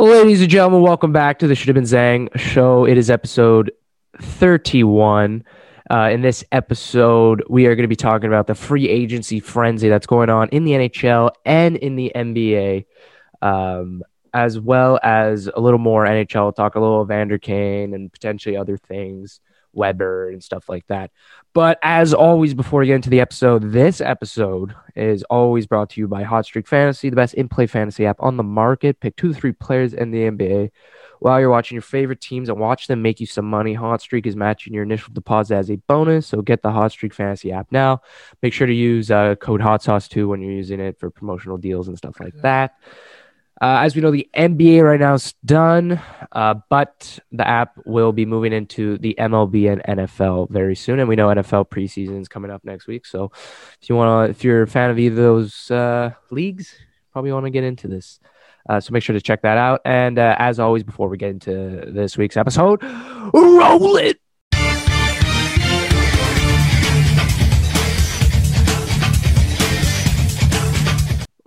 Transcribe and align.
Ladies 0.00 0.40
and 0.40 0.50
gentlemen, 0.50 0.80
welcome 0.80 1.12
back 1.12 1.38
to 1.40 1.46
the 1.46 1.54
Should 1.54 1.68
Have 1.68 1.74
Been 1.74 1.84
Zang 1.84 2.34
show. 2.34 2.86
It 2.86 2.96
is 2.96 3.10
episode 3.10 3.70
31. 4.18 5.44
Uh, 5.90 6.08
in 6.10 6.22
this 6.22 6.42
episode, 6.52 7.44
we 7.50 7.66
are 7.66 7.74
going 7.74 7.84
to 7.84 7.88
be 7.88 7.94
talking 7.94 8.28
about 8.28 8.46
the 8.46 8.54
free 8.54 8.88
agency 8.88 9.40
frenzy 9.40 9.90
that's 9.90 10.06
going 10.06 10.30
on 10.30 10.48
in 10.48 10.64
the 10.64 10.70
NHL 10.70 11.32
and 11.44 11.76
in 11.76 11.96
the 11.96 12.10
NBA, 12.14 12.86
um, 13.42 14.02
as 14.32 14.58
well 14.58 14.98
as 15.02 15.50
a 15.54 15.60
little 15.60 15.78
more 15.78 16.06
NHL. 16.06 16.56
Talk 16.56 16.76
a 16.76 16.80
little 16.80 17.04
Vander 17.04 17.36
Kane 17.36 17.92
and 17.92 18.10
potentially 18.10 18.56
other 18.56 18.78
things, 18.78 19.42
Weber 19.72 20.30
and 20.30 20.42
stuff 20.42 20.68
like 20.68 20.86
that. 20.88 21.10
But 21.52 21.78
as 21.82 22.14
always, 22.14 22.54
before 22.54 22.80
we 22.80 22.86
get 22.86 22.96
into 22.96 23.10
the 23.10 23.20
episode, 23.20 23.72
this 23.72 24.00
episode 24.00 24.74
is 24.94 25.22
always 25.24 25.66
brought 25.66 25.90
to 25.90 26.00
you 26.00 26.08
by 26.08 26.22
Hot 26.22 26.44
Streak 26.44 26.68
Fantasy, 26.68 27.10
the 27.10 27.16
best 27.16 27.34
in 27.34 27.48
play 27.48 27.66
fantasy 27.66 28.06
app 28.06 28.16
on 28.20 28.36
the 28.36 28.42
market. 28.42 29.00
Pick 29.00 29.16
two 29.16 29.32
to 29.32 29.34
three 29.34 29.52
players 29.52 29.92
in 29.92 30.10
the 30.10 30.30
NBA 30.30 30.70
while 31.20 31.38
you're 31.38 31.50
watching 31.50 31.76
your 31.76 31.82
favorite 31.82 32.20
teams 32.20 32.48
and 32.48 32.58
watch 32.58 32.86
them 32.86 33.02
make 33.02 33.20
you 33.20 33.26
some 33.26 33.48
money. 33.48 33.74
Hot 33.74 34.00
Streak 34.00 34.26
is 34.26 34.36
matching 34.36 34.72
your 34.72 34.82
initial 34.82 35.12
deposit 35.12 35.56
as 35.56 35.70
a 35.70 35.76
bonus. 35.76 36.26
So 36.26 36.42
get 36.42 36.62
the 36.62 36.70
Hot 36.70 36.92
Streak 36.92 37.14
Fantasy 37.14 37.52
app 37.52 37.68
now. 37.70 38.02
Make 38.42 38.52
sure 38.52 38.66
to 38.66 38.74
use 38.74 39.10
uh, 39.10 39.34
code 39.36 39.60
Hot 39.60 39.82
Sauce 39.82 40.08
too 40.08 40.28
when 40.28 40.40
you're 40.40 40.52
using 40.52 40.80
it 40.80 40.98
for 40.98 41.10
promotional 41.10 41.58
deals 41.58 41.88
and 41.88 41.96
stuff 41.96 42.18
like 42.20 42.34
that. 42.42 42.74
Uh, 43.60 43.80
as 43.82 43.94
we 43.94 44.00
know, 44.00 44.10
the 44.10 44.28
NBA 44.34 44.82
right 44.82 44.98
now 44.98 45.14
is 45.14 45.34
done, 45.44 46.00
uh, 46.32 46.54
but 46.70 47.18
the 47.30 47.46
app 47.46 47.78
will 47.84 48.12
be 48.12 48.24
moving 48.24 48.52
into 48.52 48.96
the 48.98 49.14
MLB 49.18 49.70
and 49.70 49.98
NFL 49.98 50.48
very 50.50 50.74
soon, 50.74 50.98
and 50.98 51.08
we 51.08 51.16
know 51.16 51.28
NFL 51.28 51.68
preseason 51.68 52.20
is 52.20 52.28
coming 52.28 52.50
up 52.50 52.64
next 52.64 52.86
week. 52.86 53.04
So, 53.04 53.30
if 53.82 53.90
you 53.90 53.96
want 53.96 54.26
to, 54.26 54.30
if 54.30 54.42
you're 54.44 54.62
a 54.62 54.66
fan 54.66 54.90
of 54.90 54.98
either 54.98 55.12
of 55.12 55.16
those 55.16 55.70
uh, 55.70 56.12
leagues, 56.30 56.74
probably 57.12 57.32
want 57.32 57.46
to 57.46 57.50
get 57.50 57.64
into 57.64 57.86
this. 57.86 58.18
Uh, 58.68 58.80
so 58.80 58.92
make 58.92 59.02
sure 59.02 59.14
to 59.14 59.20
check 59.20 59.42
that 59.42 59.58
out. 59.58 59.80
And 59.84 60.18
uh, 60.18 60.36
as 60.38 60.60
always, 60.60 60.82
before 60.82 61.08
we 61.08 61.16
get 61.16 61.30
into 61.30 61.84
this 61.86 62.16
week's 62.16 62.36
episode, 62.36 62.82
roll 63.34 63.96
it. 63.96 64.20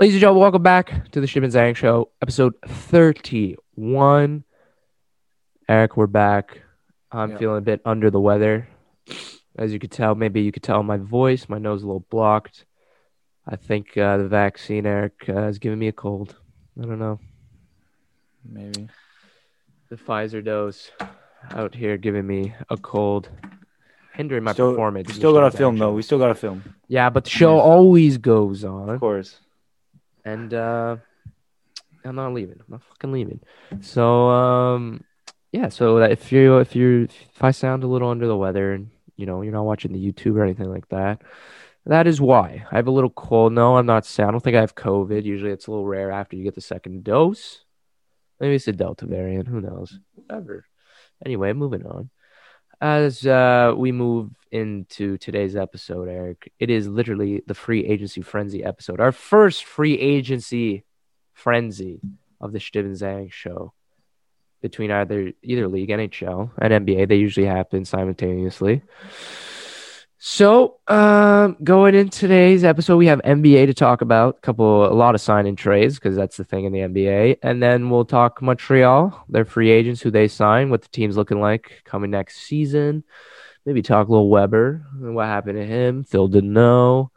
Ladies 0.04 0.16
and 0.16 0.20
gentlemen, 0.20 0.42
welcome 0.42 0.64
back 0.64 1.10
to 1.12 1.22
the 1.22 1.28
Ship 1.28 1.42
and 1.44 1.54
Zhang 1.54 1.78
Show, 1.78 2.10
episode 2.22 2.56
31. 2.68 4.44
Eric, 5.70 5.96
we're 5.96 6.08
back. 6.08 6.60
I'm 7.10 7.32
Yeah. 7.32 7.38
feeling 7.38 7.58
a 7.60 7.62
bit 7.62 7.80
under 7.86 8.12
the 8.12 8.20
weather. 8.20 8.68
As 9.58 9.72
you 9.72 9.80
could 9.80 9.92
tell, 9.94 10.14
maybe 10.14 10.42
you 10.42 10.52
could 10.52 10.62
tell 10.62 10.84
my 10.84 10.98
voice, 10.98 11.48
my 11.48 11.58
nose 11.58 11.80
is 11.80 11.84
a 11.84 11.88
little 11.88 12.06
blocked. 12.10 12.66
I 13.48 13.56
think 13.56 13.96
uh, 13.98 14.18
the 14.18 14.28
vaccine, 14.28 14.86
Eric, 14.86 15.24
uh, 15.30 15.44
is 15.44 15.58
giving 15.58 15.80
me 15.80 15.88
a 15.88 15.94
cold. 15.94 16.36
I 16.78 16.86
don't 16.86 17.00
know. 17.00 17.22
Maybe. 18.44 18.90
The 19.88 19.96
Pfizer 19.96 20.44
dose 20.44 20.92
out 21.52 21.76
here 21.76 21.96
giving 21.96 22.28
me 22.28 22.54
a 22.70 22.76
cold, 22.76 23.30
hindering 24.16 24.44
my 24.44 24.52
Still- 24.52 24.72
performance. 24.72 25.08
We 25.08 25.14
still 25.14 25.32
gotta 25.32 25.56
film 25.56 25.78
though. 25.78 25.94
We 25.94 26.02
still 26.02 26.20
gotta 26.20 26.36
film. 26.36 26.76
Yeah, 26.90 27.10
but 27.10 27.24
the 27.24 27.30
show 27.30 27.56
Yeah. 27.56 27.62
always 27.62 28.18
goes 28.18 28.66
on. 28.66 28.90
Of 28.90 29.00
course. 29.00 29.40
And 30.26 30.54
uh 30.54 30.98
I'm 32.06 32.16
not 32.16 32.34
leaving. 32.34 32.60
I'm 32.60 32.66
not 32.70 32.84
fucking 32.84 33.12
leaving. 33.12 33.40
So 33.82 34.30
um 34.30 35.04
yeah, 35.52 35.70
so 35.70 35.98
if 35.98 36.32
you 36.32 36.58
if 36.58 36.76
you 36.76 37.08
if 37.34 37.44
I 37.44 37.52
sound 37.52 37.84
a 37.84 37.88
little 37.88 38.10
under 38.10 38.28
the 38.28 38.38
weather 38.38 38.74
and 38.74 38.90
you 39.16 39.26
know 39.26 39.42
you're 39.42 39.54
not 39.54 39.66
watching 39.66 39.94
the 39.94 40.04
YouTube 40.04 40.36
or 40.36 40.44
anything 40.44 40.70
like 40.70 40.90
that, 40.90 41.22
that 41.86 42.08
is 42.08 42.22
why. 42.22 42.66
I 42.72 42.76
have 42.76 42.88
a 42.88 42.92
little 42.92 43.10
cold. 43.10 43.54
No, 43.54 43.78
I'm 43.78 43.86
not 43.86 44.06
sick. 44.06 44.26
I 44.26 44.32
don't 44.32 44.42
think 44.42 44.56
I 44.56 44.62
have 44.62 44.76
COVID. 44.76 45.24
Usually 45.24 45.52
it's 45.52 45.68
a 45.68 45.72
little 45.72 45.86
rare 45.86 46.12
after 46.12 46.36
you 46.36 46.44
get 46.44 46.56
the 46.56 46.62
second 46.62 47.04
dose. 47.04 47.64
Maybe 48.40 48.56
it's 48.56 48.68
a 48.68 48.74
Delta 48.74 49.06
variant. 49.06 49.48
Who 49.48 49.62
knows? 49.62 50.00
Whatever. 50.16 50.66
Anyway, 51.26 51.54
moving 51.54 51.86
on. 51.86 52.10
As 52.82 53.26
uh, 53.26 53.74
we 53.78 53.92
move 53.92 54.32
into 54.54 55.18
today's 55.18 55.56
episode, 55.56 56.08
Eric, 56.08 56.54
it 56.60 56.70
is 56.70 56.88
literally 56.88 57.42
the 57.48 57.56
free 57.56 57.84
agency 57.86 58.22
frenzy 58.22 58.64
episode. 58.64 59.00
Our 59.00 59.12
first 59.12 59.66
free 59.66 60.00
agency 60.00 60.86
frenzy 61.34 62.00
of 62.40 62.54
the 62.54 62.60
Stiven 62.60 62.92
Zhang 62.92 63.32
show 63.32 63.74
between 64.62 64.92
either 64.92 65.32
either 65.42 65.68
league, 65.68 65.90
NHL 65.90 66.52
and 66.60 66.86
NBA. 66.86 67.10
They 67.10 67.16
usually 67.16 67.48
happen 67.48 67.84
simultaneously. 67.84 68.84
So, 70.20 70.80
um, 70.88 71.58
going 71.64 71.96
in 71.96 72.08
today's 72.10 72.64
episode, 72.64 72.96
we 72.96 73.08
have 73.08 73.22
NBA 73.24 73.66
to 73.66 73.74
talk 73.74 74.02
about. 74.02 74.38
A 74.38 74.42
couple, 74.42 74.86
a 74.86 74.94
lot 74.94 75.16
of 75.16 75.22
sign 75.22 75.48
in 75.48 75.58
trades 75.58 75.96
because 75.96 76.16
that's 76.16 76.38
the 76.38 76.46
thing 76.46 76.64
in 76.64 76.72
the 76.72 76.80
NBA, 76.80 77.40
and 77.42 77.62
then 77.62 77.90
we'll 77.90 78.06
talk 78.06 78.42
Montreal, 78.42 79.26
their 79.28 79.44
free 79.44 79.70
agents, 79.70 80.02
who 80.02 80.12
they 80.12 80.30
sign, 80.30 80.70
what 80.70 80.84
the 80.84 80.88
team's 80.90 81.18
looking 81.18 81.42
like 81.42 81.82
coming 81.84 82.12
next 82.12 82.38
season. 82.38 83.04
Maybe 83.66 83.82
talk 83.82 84.08
a 84.08 84.12
little 84.12 84.30
Weber, 84.30 84.86
and 84.94 85.16
what 85.16 85.28
happened 85.28 85.58
to 85.58 85.66
him. 85.66 86.04
Phil 86.04 86.28
didn't 86.28 86.54
know. 86.54 87.12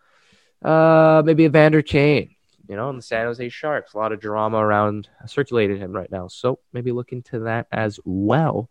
Uh, 0.62 1.22
maybe 1.24 1.44
Evander 1.44 1.82
Kane, 1.82 2.34
you 2.68 2.76
know, 2.76 2.88
in 2.90 2.96
the 2.96 3.02
San 3.02 3.26
Jose 3.26 3.48
Sharks. 3.48 3.94
A 3.94 3.98
lot 3.98 4.12
of 4.12 4.20
drama 4.20 4.58
around 4.58 5.08
circulating 5.26 5.78
him 5.78 5.92
right 5.92 6.10
now. 6.10 6.28
So 6.28 6.60
maybe 6.72 6.92
look 6.92 7.12
into 7.12 7.40
that 7.40 7.66
as 7.72 7.98
well. 8.04 8.70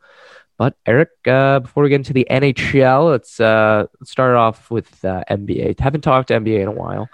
But 0.57 0.75
Eric, 0.85 1.09
uh, 1.27 1.59
before 1.59 1.83
we 1.83 1.89
get 1.89 1.95
into 1.95 2.13
the 2.13 2.27
NHL, 2.29 3.11
let's 3.11 3.39
uh, 3.39 3.87
start 4.03 4.35
off 4.35 4.71
with 4.71 5.03
uh, 5.03 5.23
NBA. 5.29 5.79
Haven't 5.79 6.01
talked 6.01 6.29
to 6.29 6.39
NBA 6.39 6.61
in 6.61 6.67
a 6.67 6.71
while. 6.71 7.09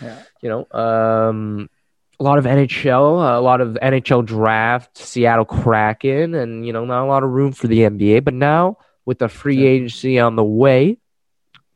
Yeah. 0.00 0.22
You 0.40 0.48
know, 0.48 0.78
um, 0.80 1.68
a 2.20 2.22
lot 2.22 2.38
of 2.38 2.44
NHL, 2.44 3.36
a 3.36 3.40
lot 3.40 3.60
of 3.60 3.76
NHL 3.82 4.24
draft, 4.24 4.96
Seattle 4.96 5.44
Kraken, 5.44 6.34
and 6.34 6.64
you 6.64 6.72
know, 6.72 6.84
not 6.84 7.04
a 7.04 7.06
lot 7.06 7.24
of 7.24 7.30
room 7.30 7.52
for 7.52 7.66
the 7.66 7.80
NBA. 7.80 8.24
But 8.24 8.34
now 8.34 8.78
with 9.06 9.18
the 9.18 9.28
free 9.28 9.56
Yeah. 9.56 9.70
agency 9.70 10.18
on 10.18 10.36
the 10.36 10.44
way, 10.44 10.98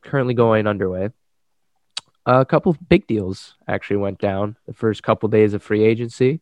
currently 0.03 0.35
going 0.35 0.67
underway, 0.67 1.11
a 2.27 2.45
couple 2.45 2.71
of 2.71 2.89
big 2.89 3.07
deals 3.07 3.55
actually 3.67 3.97
went 3.97 4.19
down 4.19 4.57
the 4.67 4.75
first 4.75 5.03
couple 5.03 5.29
days 5.29 5.55
of 5.55 5.63
free 5.63 5.83
agency, 5.85 6.41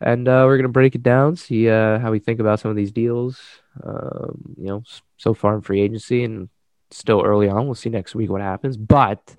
and 0.00 0.26
uh, 0.26 0.44
we're 0.46 0.56
gonna 0.56 0.68
break 0.68 0.94
it 0.94 1.02
down, 1.02 1.36
see 1.36 1.68
uh, 1.68 1.98
how 1.98 2.10
we 2.10 2.18
think 2.18 2.40
about 2.40 2.60
some 2.60 2.70
of 2.70 2.76
these 2.76 2.92
deals. 2.92 3.40
Um, 3.82 4.54
you 4.56 4.66
know, 4.66 4.82
so 5.16 5.34
far 5.34 5.54
in 5.54 5.60
free 5.60 5.80
agency 5.80 6.24
and 6.24 6.48
still 6.90 7.22
early 7.22 7.48
on. 7.48 7.66
We'll 7.66 7.74
see 7.74 7.90
next 7.90 8.14
week 8.14 8.30
what 8.30 8.40
happens, 8.40 8.76
but. 8.76 9.36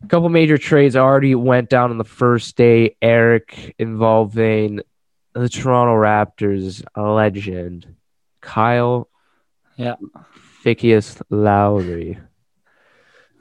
A 0.00 0.06
couple 0.06 0.28
major 0.28 0.56
trades 0.58 0.94
already 0.94 1.34
went 1.34 1.68
down 1.68 1.90
on 1.90 1.98
the 1.98 2.04
first 2.04 2.56
day, 2.56 2.94
Eric, 3.02 3.74
involving 3.80 4.80
the 5.34 5.48
Toronto 5.48 5.94
Raptors 5.94 6.84
legend, 6.96 7.96
Kyle 8.40 9.07
Yeah. 9.78 9.94
Fickius 10.64 11.22
Lowry. 11.30 12.18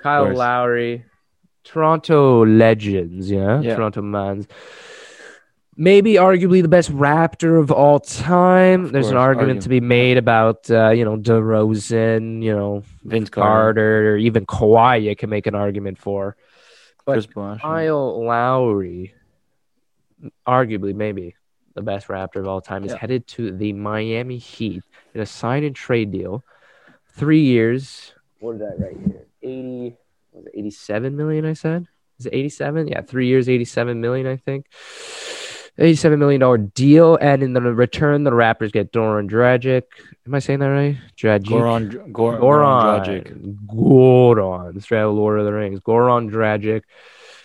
Kyle. 0.01 0.31
Lowry, 0.33 1.03
Toronto 1.63 2.45
legends, 2.45 3.29
yeah, 3.29 3.59
Yeah. 3.59 3.75
Toronto 3.75 4.01
Mans. 4.01 4.47
Maybe 5.75 6.13
arguably 6.13 6.61
the 6.61 6.67
best 6.67 6.91
Raptor 6.91 7.59
of 7.59 7.71
all 7.71 7.99
time. 7.99 8.91
There's 8.91 9.09
an 9.09 9.17
argument 9.17 9.63
to 9.63 9.69
be 9.69 9.81
made 9.81 10.17
about, 10.17 10.69
uh, 10.71 10.89
you 10.89 11.05
know, 11.05 11.17
DeRozan, 11.17 12.41
you 12.41 12.55
know, 12.55 12.83
Vince 13.03 13.29
Carter. 13.29 13.51
Carter, 13.51 14.13
or 14.13 14.17
even 14.17 14.45
Kawhi. 14.45 15.03
You 15.03 15.15
can 15.15 15.29
make 15.29 15.45
an 15.45 15.53
argument 15.55 15.97
for. 15.99 16.35
But. 17.05 17.27
Kyle 17.33 18.23
Lowry, 18.25 19.13
arguably 20.47 20.95
maybe 20.95 21.35
the 21.75 21.81
best 21.83 22.07
Raptor 22.07 22.37
of 22.37 22.47
all 22.47 22.61
time, 22.61 22.83
is 22.83 22.91
Yeah. 22.91 22.97
headed 22.97 23.27
to 23.27 23.51
the 23.51 23.73
Miami 23.73 24.37
Heat 24.37 24.83
a 25.19 25.25
sign 25.25 25.63
and 25.63 25.75
trade 25.75 26.11
deal. 26.11 26.43
Three 27.13 27.41
years. 27.41 28.13
What 28.39 28.59
did 28.59 28.67
I 28.67 28.75
write 28.83 28.97
here? 29.05 29.25
80, 29.41 29.95
was 30.33 30.45
it 30.45 30.51
87 30.55 31.15
million, 31.17 31.45
I 31.45 31.53
said? 31.53 31.87
Is 32.19 32.25
it 32.25 32.33
87? 32.33 32.87
Yeah, 32.87 33.01
three 33.01 33.27
years, 33.27 33.47
87 33.49 33.99
million, 34.01 34.27
I 34.27 34.37
think. 34.37 34.65
$87 35.79 36.17
million 36.17 36.67
deal. 36.73 37.17
And 37.21 37.43
in 37.43 37.53
the 37.53 37.61
return, 37.61 38.23
the 38.23 38.31
Raptors 38.31 38.71
get 38.71 38.91
Doran 38.91 39.29
Dragic. 39.29 39.83
Am 40.25 40.33
I 40.33 40.39
saying 40.39 40.59
that 40.59 40.67
right? 40.67 40.97
Dragic. 41.15 41.45
Goran, 41.45 41.89
Dr- 41.91 42.11
Gor- 42.11 42.37
Goran 42.39 42.41
Goran 42.41 43.05
Dragic. 43.05 43.65
Goran. 43.67 44.81
Straight 44.81 44.99
out 45.01 45.09
of 45.09 45.15
Lord 45.15 45.39
of 45.39 45.45
the 45.45 45.53
Rings. 45.53 45.79
Goran 45.81 46.31
Dragic. 46.31 46.81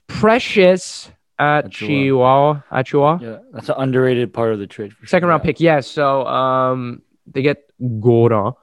Precious 0.06 1.10
at 1.38 1.70
Chihuahua. 1.70 2.62
At 2.70 2.86
Chihuahua. 2.86 3.18
Yeah, 3.22 3.38
that's 3.52 3.68
an 3.68 3.74
underrated 3.78 4.32
part 4.32 4.52
of 4.52 4.58
the 4.58 4.66
trade. 4.66 4.92
for 4.94 5.06
Second 5.06 5.26
sure. 5.26 5.30
round 5.30 5.42
pick. 5.42 5.60
Yes. 5.60 5.86
So 5.86 6.26
um, 6.26 7.02
they 7.26 7.42
get 7.42 7.64
Goran 7.82 8.54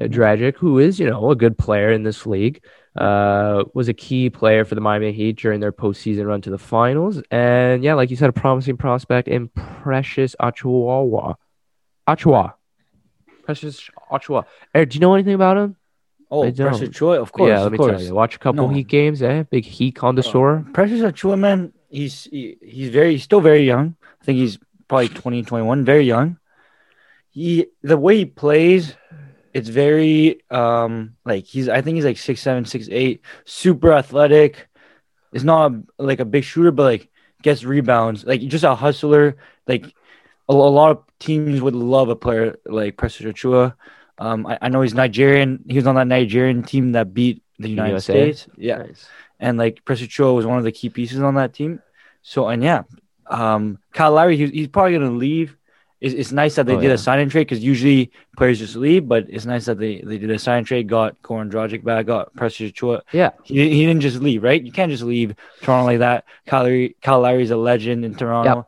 uh, 0.00 0.04
Dragic, 0.04 0.56
who 0.56 0.78
is, 0.78 0.98
you 0.98 1.08
know, 1.08 1.30
a 1.30 1.36
good 1.36 1.56
player 1.58 1.92
in 1.92 2.02
this 2.02 2.26
league. 2.26 2.62
Uh, 2.96 3.62
was 3.74 3.88
a 3.88 3.94
key 3.94 4.28
player 4.28 4.64
for 4.64 4.74
the 4.74 4.80
Miami 4.80 5.12
Heat 5.12 5.38
during 5.38 5.60
their 5.60 5.70
postseason 5.70 6.26
run 6.26 6.40
to 6.40 6.50
the 6.50 6.58
finals. 6.58 7.22
And 7.30 7.84
yeah, 7.84 7.94
like 7.94 8.10
you 8.10 8.16
said, 8.16 8.28
a 8.28 8.32
promising 8.32 8.76
prospect 8.76 9.28
in 9.28 9.48
Precious 9.48 10.34
Achiuwa. 10.40 11.36
Achiuwa. 12.08 12.54
Precious 13.44 13.88
Achiuwa. 14.10 14.46
Eric, 14.74 14.90
do 14.90 14.96
you 14.96 15.00
know 15.00 15.14
anything 15.14 15.34
about 15.34 15.56
him? 15.56 15.76
Oh. 16.30 16.50
Precious 16.50 16.90
Troy, 16.90 17.20
of 17.20 17.32
course. 17.32 17.48
yeah, 17.48 17.58
let 17.58 17.66
of 17.66 17.72
me 17.72 17.78
course. 17.78 17.92
tell 17.92 18.02
you. 18.02 18.14
Watch 18.14 18.34
a 18.34 18.38
couple 18.38 18.66
No. 18.66 18.74
Heat 18.74 18.88
games, 18.88 19.22
eh? 19.22 19.44
Big 19.44 19.64
Heat 19.64 19.94
connoisseur. 19.94 20.66
Precious 20.72 21.00
Achiuwa, 21.00 21.38
man, 21.38 21.72
he's 21.88 22.24
he, 22.24 22.56
he's 22.60 22.90
very 22.90 23.12
he's 23.12 23.22
still 23.22 23.40
very 23.40 23.64
young. 23.64 23.96
I 24.20 24.24
think 24.24 24.38
he's 24.38 24.58
probably 24.88 25.08
20, 25.08 25.42
21, 25.44 25.84
very 25.84 26.04
young. 26.04 26.38
He 27.30 27.66
the 27.82 27.96
way 27.96 28.18
he 28.18 28.24
plays, 28.24 28.94
it's 29.54 29.68
very 29.68 30.42
um 30.50 31.16
like 31.24 31.44
he's 31.44 31.68
I 31.68 31.82
think 31.82 31.96
he's 31.96 32.04
like 32.04 32.18
six 32.18 32.40
seven, 32.40 32.64
six 32.64 32.88
eight, 32.90 33.22
super 33.44 33.92
athletic. 33.92 34.68
Is 35.32 35.44
not 35.44 35.72
like 35.98 36.20
a 36.20 36.24
big 36.24 36.42
shooter, 36.44 36.70
but 36.70 36.84
like 36.84 37.10
gets 37.42 37.62
rebounds, 37.62 38.24
like 38.24 38.40
just 38.40 38.64
a 38.64 38.74
hustler. 38.74 39.36
Like 39.66 39.84
a, 40.48 40.52
a 40.52 40.54
lot 40.54 40.90
of 40.90 41.02
teams 41.18 41.60
would 41.60 41.74
love 41.74 42.08
a 42.08 42.16
player 42.16 42.56
like 42.64 42.96
Precious 42.96 43.26
Achiuwa. 43.26 43.74
Um, 44.18 44.46
I, 44.46 44.58
I 44.62 44.68
know 44.70 44.80
he's 44.80 44.94
Nigerian. 44.94 45.64
He 45.68 45.76
was 45.76 45.86
on 45.86 45.96
that 45.96 46.06
Nigerian 46.06 46.62
team 46.62 46.92
that 46.92 47.12
beat 47.12 47.42
the 47.58 47.68
United 47.68 47.90
USA? 47.90 48.32
States. 48.32 48.48
Yeah, 48.56 48.78
Nice. 48.78 49.06
and 49.38 49.58
like 49.58 49.84
Achiuwa 49.84 50.34
was 50.34 50.46
one 50.46 50.56
of 50.58 50.64
the 50.64 50.72
key 50.72 50.88
pieces 50.88 51.20
on 51.20 51.34
that 51.34 51.52
team. 51.52 51.82
So 52.22 52.48
and 52.48 52.62
yeah, 52.62 52.84
um, 53.26 53.78
Kyle 53.92 54.12
Lowry, 54.12 54.38
he, 54.38 54.46
he's 54.46 54.68
probably 54.68 54.94
gonna 54.94 55.10
leave. 55.10 55.57
It's, 56.00 56.14
it's 56.14 56.32
nice 56.32 56.54
that 56.56 56.66
they 56.66 56.74
Oh, 56.76 56.80
did 56.80 56.88
yeah. 56.88 56.94
a 56.94 56.98
sign 56.98 57.18
and 57.18 57.30
trade 57.30 57.48
because 57.48 57.62
usually 57.64 58.12
players 58.36 58.58
just 58.60 58.76
leave, 58.76 59.08
but 59.08 59.26
it's 59.28 59.46
nice 59.46 59.64
that 59.66 59.78
they, 59.78 60.00
they 60.00 60.16
did 60.18 60.30
a 60.30 60.38
sign 60.38 60.58
and 60.58 60.66
trade, 60.66 60.88
got 60.88 61.20
Goran 61.22 61.50
Dragic 61.50 61.82
back, 61.82 62.06
got 62.06 62.32
Precious 62.36 62.70
Achiuwa. 62.70 63.00
Yeah. 63.12 63.30
He, 63.42 63.68
he 63.68 63.84
didn't 63.86 64.02
just 64.02 64.20
leave, 64.20 64.42
right? 64.44 64.62
You 64.62 64.70
can't 64.70 64.92
just 64.92 65.02
leave 65.02 65.34
Toronto 65.62 65.86
like 65.86 65.98
that. 65.98 66.24
Kyle, 66.46 66.62
Lowry, 66.62 66.96
Kyle 67.02 67.20
Lowry's 67.20 67.50
a 67.50 67.56
legend 67.56 68.04
in 68.04 68.14
Toronto. 68.14 68.66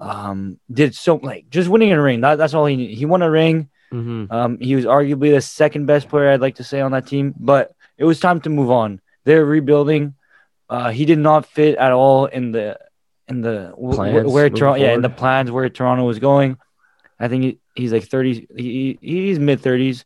Um, 0.00 0.58
did 0.72 0.94
so 0.94 1.16
like 1.16 1.50
just 1.50 1.68
winning 1.68 1.92
a 1.92 2.00
ring. 2.00 2.20
That, 2.22 2.36
that's 2.36 2.54
all 2.54 2.66
he 2.66 2.76
needed. 2.76 2.96
He 2.98 3.04
won 3.04 3.22
a 3.22 3.30
ring. 3.30 3.68
hmm 3.90 4.24
Um, 4.30 4.58
he 4.58 4.74
was 4.76 4.84
arguably 4.84 5.30
the 5.34 5.40
second 5.40 5.86
best 5.86 6.08
player 6.08 6.30
I'd 6.30 6.40
like 6.40 6.56
to 6.56 6.64
say 6.64 6.80
on 6.80 6.92
that 6.92 7.06
team, 7.06 7.34
but 7.38 7.74
it 7.98 8.04
was 8.04 8.18
time 8.20 8.40
to 8.42 8.50
move 8.50 8.70
on. 8.70 9.00
They're 9.24 9.44
rebuilding. 9.44 10.14
Uh, 10.68 10.90
he 10.90 11.04
did 11.04 11.18
not 11.18 11.46
fit 11.46 11.76
at 11.76 11.92
all 11.92 12.26
in 12.26 12.52
the 12.52 12.78
in 13.28 13.40
the 13.40 13.72
Plans 13.94 14.30
where 14.32 14.50
Toronto, 14.50 14.80
yeah, 14.82 14.92
in 14.92 15.02
the 15.02 15.08
plans 15.10 15.50
where 15.50 15.68
Toronto 15.68 16.04
was 16.04 16.18
going. 16.18 16.58
I 17.18 17.28
think 17.28 17.42
he, 17.44 17.58
he's 17.74 17.92
like 17.92 18.04
thirty. 18.04 18.46
He, 18.56 18.98
he's 19.00 19.38
mid 19.38 19.60
thirties. 19.60 20.04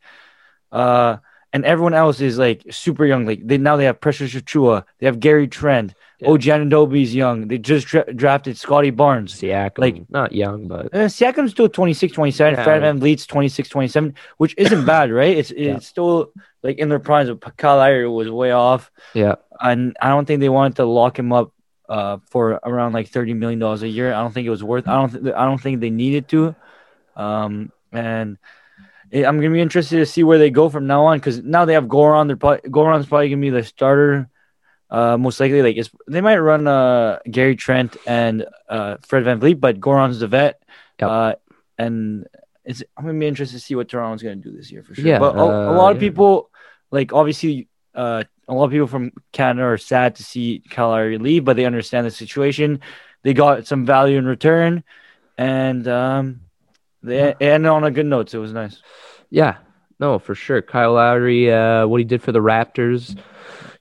Uh, 0.70 1.16
and 1.52 1.64
everyone 1.64 1.94
else 1.94 2.20
is 2.20 2.38
like 2.38 2.62
super 2.70 3.06
young. 3.06 3.24
Like 3.26 3.40
they 3.46 3.56
now 3.58 3.76
they 3.76 3.86
have 3.86 4.00
Precious 4.00 4.32
Chua, 4.34 4.84
they 4.98 5.06
have 5.06 5.18
Gary 5.18 5.48
Trent, 5.48 5.94
Yeah. 6.20 6.28
OG 6.28 6.44
young. 6.44 7.48
They 7.48 7.56
just 7.56 7.86
dra- 7.86 8.12
drafted 8.12 8.58
Scottie 8.58 8.90
Barnes. 8.90 9.34
Siakam, 9.34 9.78
Like- 9.78 10.10
not 10.10 10.32
young, 10.32 10.68
but 10.68 10.86
Uh, 10.94 11.08
Siakam's 11.08 11.52
still 11.52 11.68
26, 11.70 12.12
27. 12.12 12.54
Yeah. 12.54 12.64
Fred 12.64 12.82
VanVleet's 12.82 13.26
26, 13.26 13.68
27, 13.70 14.14
which 14.36 14.54
isn't 14.58 14.84
bad, 14.94 15.10
right? 15.10 15.36
It's 15.38 15.50
it's 15.50 15.60
Yeah. 15.60 15.78
still 15.78 16.32
like 16.62 16.76
in 16.78 16.90
their 16.90 16.98
primes, 16.98 17.30
but 17.30 17.56
Kyle 17.56 17.78
Lowry 17.78 18.06
was 18.08 18.30
way 18.30 18.50
off. 18.52 18.90
yeah, 19.14 19.36
And 19.60 19.96
I 20.02 20.08
don't 20.10 20.26
think 20.26 20.40
they 20.40 20.48
wanted 20.50 20.76
to 20.76 20.84
lock 20.84 21.18
him 21.18 21.32
up 21.32 21.52
uh, 21.88 22.18
for 22.30 22.60
around 22.62 22.92
like 22.92 23.10
$30 23.10 23.36
million 23.36 23.62
a 23.62 23.86
year. 23.86 24.12
I 24.12 24.20
don't 24.20 24.32
think 24.32 24.46
it 24.46 24.50
was 24.50 24.62
worth 24.64 24.88
I 24.88 24.94
don't 24.94 25.22
th- 25.22 25.34
I 25.34 25.44
don't 25.44 25.60
think 25.60 25.80
they 25.80 25.90
needed 25.90 26.28
to. 26.28 26.54
Um, 27.16 27.72
and 27.92 28.38
it- 29.10 29.24
I'm 29.26 29.36
gonna 29.36 29.50
be 29.50 29.60
interested 29.60 29.98
to 29.98 30.06
see 30.06 30.22
where 30.22 30.38
they 30.38 30.50
go 30.50 30.68
from 30.68 30.86
now 30.86 31.06
on 31.06 31.18
because 31.18 31.42
now 31.42 31.64
they 31.64 31.74
have 31.74 31.84
Goran. 31.84 32.26
They're 32.26 32.36
probably, 32.36 32.70
Goran's 32.70 33.06
probably 33.06 33.30
gonna 33.30 33.40
be 33.40 33.50
the 33.50 33.64
starter. 33.64 34.28
Uh, 34.90 35.18
most 35.18 35.38
likely, 35.38 35.60
like 35.60 35.76
it's, 35.76 35.90
they 36.06 36.22
might 36.22 36.38
run 36.38 36.66
uh 36.66 37.18
Gary 37.30 37.56
Trent 37.56 37.96
and 38.06 38.46
uh 38.68 38.96
Fred 39.06 39.24
VanVleet, 39.24 39.60
but 39.60 39.80
Goran's 39.80 40.20
the 40.20 40.28
vet. 40.28 40.62
Yep. 41.00 41.10
Uh, 41.10 41.34
and 41.78 42.26
it's 42.64 42.82
I'm 42.96 43.06
gonna 43.06 43.18
be 43.18 43.26
interested 43.26 43.56
to 43.56 43.64
see 43.64 43.74
what 43.74 43.88
Toronto's 43.88 44.22
gonna 44.22 44.36
do 44.36 44.52
this 44.52 44.70
year 44.70 44.82
for 44.82 44.94
sure. 44.94 45.04
Yeah, 45.04 45.18
but 45.18 45.36
a, 45.36 45.40
a 45.40 45.70
uh, 45.70 45.76
lot 45.76 45.96
of 45.96 46.02
yeah. 46.02 46.08
people, 46.08 46.50
like 46.90 47.12
obviously, 47.12 47.68
uh, 47.94 48.24
a 48.48 48.54
lot 48.54 48.64
of 48.64 48.70
people 48.70 48.86
from 48.86 49.12
Canada 49.32 49.66
are 49.66 49.78
sad 49.78 50.16
to 50.16 50.24
see 50.24 50.62
Kyle 50.70 50.88
Lowry 50.88 51.18
leave, 51.18 51.44
but 51.44 51.56
they 51.56 51.66
understand 51.66 52.06
the 52.06 52.10
situation. 52.10 52.80
They 53.22 53.34
got 53.34 53.66
some 53.66 53.84
value 53.84 54.18
in 54.18 54.24
return, 54.24 54.84
and 55.36 55.86
um, 55.86 56.40
they 57.02 57.34
ended 57.40 57.70
on 57.70 57.84
a 57.84 57.90
good 57.90 58.06
note. 58.06 58.30
So 58.30 58.38
it 58.38 58.42
was 58.42 58.52
nice. 58.52 58.80
yeah, 59.30 59.58
no, 60.00 60.18
for 60.18 60.34
sure. 60.34 60.62
Kyle 60.62 60.94
Lowry, 60.94 61.52
uh, 61.52 61.86
what 61.86 61.98
he 61.98 62.04
did 62.04 62.22
for 62.22 62.32
the 62.32 62.40
Raptors. 62.40 63.16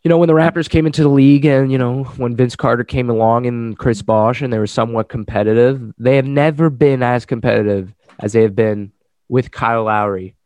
You 0.03 0.09
know, 0.09 0.17
when 0.17 0.27
the 0.27 0.33
Raptors 0.33 0.69
came 0.69 0.85
into 0.85 1.03
the 1.03 1.09
league, 1.09 1.45
and 1.45 1.71
you 1.71 1.77
know 1.77 2.03
when 2.17 2.35
Vince 2.35 2.55
Carter 2.55 2.83
came 2.83 3.09
along 3.09 3.45
and 3.45 3.77
Chris 3.77 4.01
Bosh, 4.01 4.41
and 4.41 4.51
they 4.51 4.59
were 4.59 4.67
somewhat 4.67 5.09
competitive. 5.09 5.93
They 5.97 6.17
have 6.17 6.25
never 6.25 6.69
been 6.69 7.03
as 7.03 7.25
competitive 7.25 7.93
as 8.19 8.33
they 8.33 8.41
have 8.41 8.55
been 8.55 8.91
with 9.29 9.51
Kyle 9.51 9.83
Lowry 9.83 10.36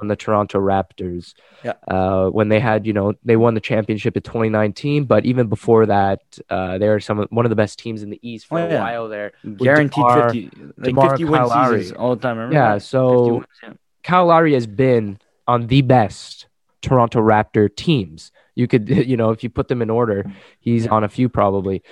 on 0.00 0.08
the 0.08 0.16
Toronto 0.16 0.58
Raptors. 0.60 1.34
Yeah. 1.64 1.74
Uh, 1.88 2.28
when 2.30 2.48
they 2.48 2.60
had, 2.60 2.86
you 2.86 2.92
know, 2.92 3.14
they 3.24 3.36
won 3.36 3.54
the 3.54 3.60
championship 3.60 4.16
in 4.16 4.22
2019, 4.22 5.04
but 5.04 5.24
even 5.26 5.48
before 5.48 5.86
that, 5.86 6.20
uh, 6.48 6.78
they 6.78 6.88
were 6.88 7.00
some 7.00 7.18
of, 7.20 7.28
one 7.30 7.44
of 7.44 7.50
the 7.50 7.56
best 7.56 7.78
teams 7.78 8.02
in 8.02 8.10
the 8.10 8.18
East 8.22 8.46
for 8.46 8.58
Oh, 8.58 8.66
a 8.66 8.68
yeah. 8.68 8.80
while 8.80 9.08
there. 9.08 9.32
Guaranteed 9.56 10.04
DeMar- 10.04 10.32
50, 10.32 10.50
like 10.64 10.74
DeMar 10.82 11.10
50 11.10 11.24
win 11.24 11.48
seasons 11.48 11.92
all 11.92 12.16
the 12.16 12.22
time. 12.22 12.36
Remember 12.38 12.54
Yeah, 12.54 12.74
that? 12.74 12.82
so 12.82 13.34
wins, 13.34 13.46
yeah. 13.62 13.72
Kyle 14.02 14.26
Lowry 14.26 14.54
has 14.54 14.66
been 14.66 15.18
on 15.46 15.66
the 15.66 15.82
best 15.82 16.46
Toronto 16.82 17.20
Raptor 17.20 17.74
teams. 17.74 18.32
You 18.54 18.66
could, 18.66 18.88
you 19.10 19.16
know, 19.16 19.30
if 19.30 19.42
you 19.44 19.50
put 19.50 19.68
them 19.68 19.82
in 19.82 19.90
order, 19.90 20.24
he's 20.60 20.86
on 20.86 21.04
a 21.04 21.08
few 21.08 21.28
probably. 21.28 21.82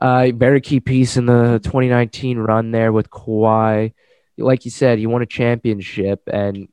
Uh, 0.00 0.30
very 0.34 0.62
key 0.62 0.80
piece 0.80 1.18
in 1.18 1.26
the 1.26 1.60
2019 1.62 2.38
run 2.38 2.70
there 2.70 2.90
with 2.92 3.10
Kawhi. 3.10 3.92
Like 4.38 4.64
you 4.64 4.70
said, 4.70 4.98
he 4.98 5.06
won 5.06 5.20
a 5.20 5.26
championship, 5.26 6.22
and 6.32 6.68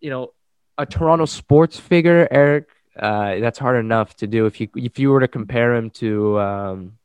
you 0.00 0.10
know, 0.10 0.32
a 0.78 0.86
Toronto 0.86 1.24
sports 1.26 1.78
figure, 1.78 2.26
Eric. 2.30 2.68
Uh, 2.98 3.38
that's 3.38 3.58
hard 3.58 3.78
enough 3.78 4.16
to 4.16 4.26
do. 4.26 4.46
If 4.46 4.60
you 4.60 4.68
if 4.76 4.98
you 4.98 5.10
were 5.10 5.20
to 5.20 5.28
compare 5.28 5.74
him 5.74 5.90
to, 5.90 6.38
um, 6.40 6.98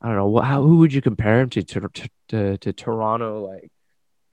I 0.00 0.08
don't 0.08 0.16
know, 0.16 0.38
how 0.40 0.62
who 0.62 0.76
would 0.78 0.92
you 0.92 1.00
compare 1.02 1.40
him 1.40 1.50
to 1.50 1.62
to 1.62 1.80
to, 1.88 2.08
to, 2.28 2.58
to 2.58 2.72
Toronto 2.72 3.46
like 3.46 3.70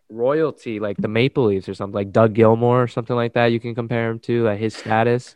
royalty, 0.10 0.80
like 0.80 0.98
the 0.98 1.08
Maple 1.08 1.46
Leafs 1.46 1.70
or 1.70 1.74
something, 1.74 1.96
like 1.96 2.12
Doug 2.12 2.34
Gilmour 2.34 2.84
or 2.84 2.88
something 2.88 3.16
like 3.16 3.34
that. 3.34 3.48
You 3.48 3.60
can 3.60 3.74
compare 3.76 4.10
him 4.10 4.20
to 4.22 4.44
like 4.44 4.60
his 4.60 4.76
status, 4.76 5.36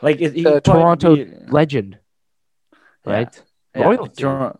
Like 0.00 0.20
it, 0.20 0.34
he 0.34 0.42
The 0.42 0.60
Toronto 0.60 1.16
be- 1.16 1.32
legend, 1.48 1.98
right? 3.04 3.42
yeah, 3.74 3.82
royalty. 3.84 4.22
Toronto, 4.22 4.58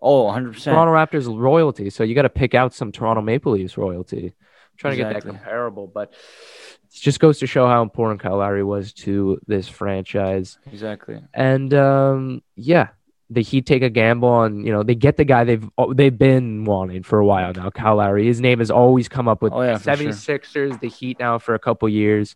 oh, 0.00 0.24
100 0.24 0.52
percent. 0.54 0.74
Toronto 0.74 0.92
Raptors 0.92 1.36
royalty. 1.40 1.90
So 1.90 2.04
you 2.04 2.14
got 2.14 2.22
to 2.22 2.28
pick 2.28 2.54
out 2.54 2.74
some 2.74 2.92
Toronto 2.92 3.22
Maple 3.22 3.52
Leafs 3.52 3.76
royalty. 3.76 4.34
Trying 4.82 4.98
to 4.98 5.02
get 5.04 5.12
that 5.14 5.24
comparable, 5.24 5.86
but 5.86 6.12
it 6.12 7.00
just 7.00 7.20
goes 7.20 7.38
to 7.38 7.46
show 7.46 7.66
how 7.66 7.82
important 7.82 8.20
Kyle 8.20 8.36
Lowry 8.38 8.64
was 8.64 8.92
to 8.94 9.38
this 9.46 9.68
franchise. 9.68 10.58
Exactly. 10.70 11.22
And 11.32 11.72
um, 11.72 12.42
yeah, 12.56 12.88
the 13.30 13.42
Heat 13.42 13.64
take 13.64 13.82
a 13.82 13.88
gamble 13.88 14.28
on 14.28 14.66
you 14.66 14.72
know 14.72 14.82
they 14.82 14.94
get 14.94 15.16
the 15.16 15.24
guy 15.24 15.44
they've 15.44 15.66
they've 15.94 16.18
been 16.18 16.64
wanting 16.64 17.02
for 17.02 17.18
a 17.18 17.24
while 17.24 17.52
now. 17.54 17.70
Kyle 17.70 17.96
Lowry. 17.96 18.26
His 18.26 18.40
name 18.40 18.58
has 18.58 18.70
always 18.70 19.08
come 19.08 19.28
up 19.28 19.40
with 19.40 19.52
Oh, 19.52 19.62
yeah, 19.62 19.74
76ers, 19.76 20.80
the 20.80 20.88
Heat 20.88 21.18
now 21.18 21.38
for 21.38 21.54
a 21.54 21.58
couple 21.58 21.88
years. 21.88 22.34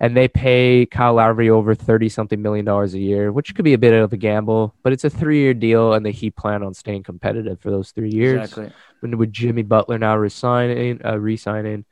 And 0.00 0.16
they 0.16 0.26
pay 0.28 0.86
Kyle 0.86 1.14
Lowry 1.14 1.48
over 1.50 1.74
thirty 1.74 2.08
something 2.08 2.42
million 2.42 2.64
dollars 2.64 2.94
a 2.94 2.98
year, 2.98 3.30
which 3.32 3.54
could 3.54 3.64
be 3.64 3.74
a 3.74 3.78
bit 3.78 3.92
of 3.94 4.12
a 4.12 4.16
gamble, 4.16 4.74
but 4.82 4.92
it's 4.92 5.04
a 5.04 5.10
three 5.10 5.38
year 5.40 5.54
deal, 5.54 5.92
and 5.94 6.04
the 6.04 6.10
Heat 6.10 6.34
plan 6.36 6.62
on 6.62 6.74
staying 6.74 7.04
competitive 7.04 7.60
for 7.60 7.70
those 7.70 7.92
three 7.92 8.10
years 8.10 8.40
Exactly. 8.50 8.72
when- 9.00 9.18
with 9.18 9.32
Jimmy 9.32 9.62
Butler 9.62 9.98
now 9.98 10.16
resigning, 10.16 11.00
uh, 11.04 11.16
resigning, 11.18 11.84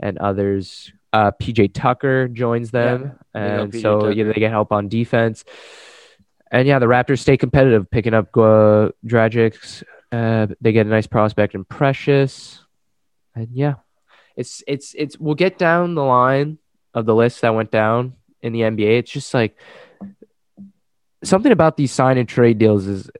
and 0.00 0.16
others. 0.18 0.92
Uh, 1.12 1.30
PJ 1.32 1.68
Tucker 1.74 2.28
joins 2.28 2.70
them, 2.70 3.12
Yeah, 3.34 3.60
and 3.62 3.74
so 3.74 4.00
Tucker. 4.00 4.12
yeah, 4.12 4.24
they 4.24 4.34
get 4.34 4.50
help 4.50 4.72
on 4.72 4.88
defense. 4.88 5.44
And 6.50 6.66
yeah, 6.68 6.78
the 6.78 6.86
Raptors 6.86 7.18
stay 7.20 7.36
competitive, 7.36 7.90
picking 7.90 8.14
up 8.14 8.34
uh, 8.36 8.90
Dragic. 9.06 9.82
Uh, 10.12 10.46
they 10.60 10.72
get 10.72 10.86
a 10.86 10.88
nice 10.88 11.06
prospect 11.06 11.54
in 11.54 11.64
Precious, 11.64 12.64
and 13.34 13.48
yeah, 13.52 13.74
it's 14.36 14.62
it's 14.66 14.94
it's. 14.96 15.18
We'll 15.18 15.34
get 15.34 15.58
down 15.58 15.94
the 15.94 16.04
line 16.04 16.56
of 16.94 17.06
the 17.06 17.14
list 17.14 17.40
that 17.42 17.54
went 17.54 17.70
down 17.70 18.14
in 18.42 18.52
the 18.52 18.60
NBA. 18.60 18.98
It's 18.98 19.10
just 19.10 19.34
like 19.34 19.56
something 21.24 21.52
about 21.52 21.76
these 21.76 21.92
sign 21.92 22.18
and 22.18 22.28
trade 22.28 22.58
deals 22.58 22.86
is, 22.86 23.10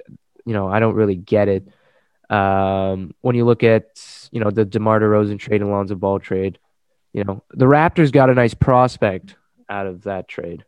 you 0.45 0.53
know, 0.53 0.69
I 0.69 0.81
don't 0.81 0.95
really 0.95 1.17
get 1.17 1.49
it. 1.49 1.69
Um, 2.31 3.15
when 3.21 3.37
you 3.37 3.45
look 3.45 3.63
at, 3.63 3.87
you 4.31 4.41
know, 4.41 4.51
the 4.51 4.65
DeMar 4.65 5.01
DeRozan 5.01 5.39
trade 5.39 5.61
and 5.61 5.71
Lonzo 5.71 5.95
Ball 5.95 6.19
trade, 6.19 6.59
you 7.13 7.25
know, 7.25 7.43
the 7.51 7.65
Raptors 7.65 8.13
got 8.13 8.31
a 8.31 8.35
nice 8.35 8.55
prospect 8.55 9.35
out 9.69 9.87
of 9.87 10.03
that 10.03 10.29
trade. 10.29 10.65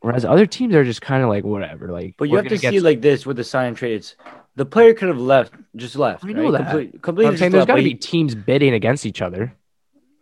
Whereas 0.00 0.24
other 0.24 0.46
teams 0.46 0.74
are 0.74 0.84
just 0.84 1.00
kind 1.00 1.22
of 1.22 1.28
like, 1.28 1.44
whatever. 1.44 1.88
Like, 1.88 2.16
But 2.18 2.28
you 2.28 2.36
have 2.36 2.48
to 2.48 2.58
see 2.58 2.76
it 2.76 2.82
like 2.82 3.00
this 3.00 3.24
with 3.24 3.36
the 3.36 3.44
sign 3.44 3.68
and 3.68 3.76
trades. 3.76 4.16
The 4.56 4.66
player 4.66 4.94
could 4.94 5.08
have 5.08 5.18
left, 5.18 5.54
just 5.76 5.96
left. 5.96 6.24
I 6.24 6.32
know 6.32 6.50
right? 6.50 6.52
that. 6.52 6.70
Complete, 6.70 7.02
completely 7.02 7.30
I'm 7.30 7.36
saying 7.38 7.52
there's 7.52 7.66
got 7.66 7.76
to 7.76 7.82
be 7.82 7.94
teams 7.94 8.34
bidding 8.34 8.74
against 8.74 9.06
each 9.06 9.22
other 9.22 9.54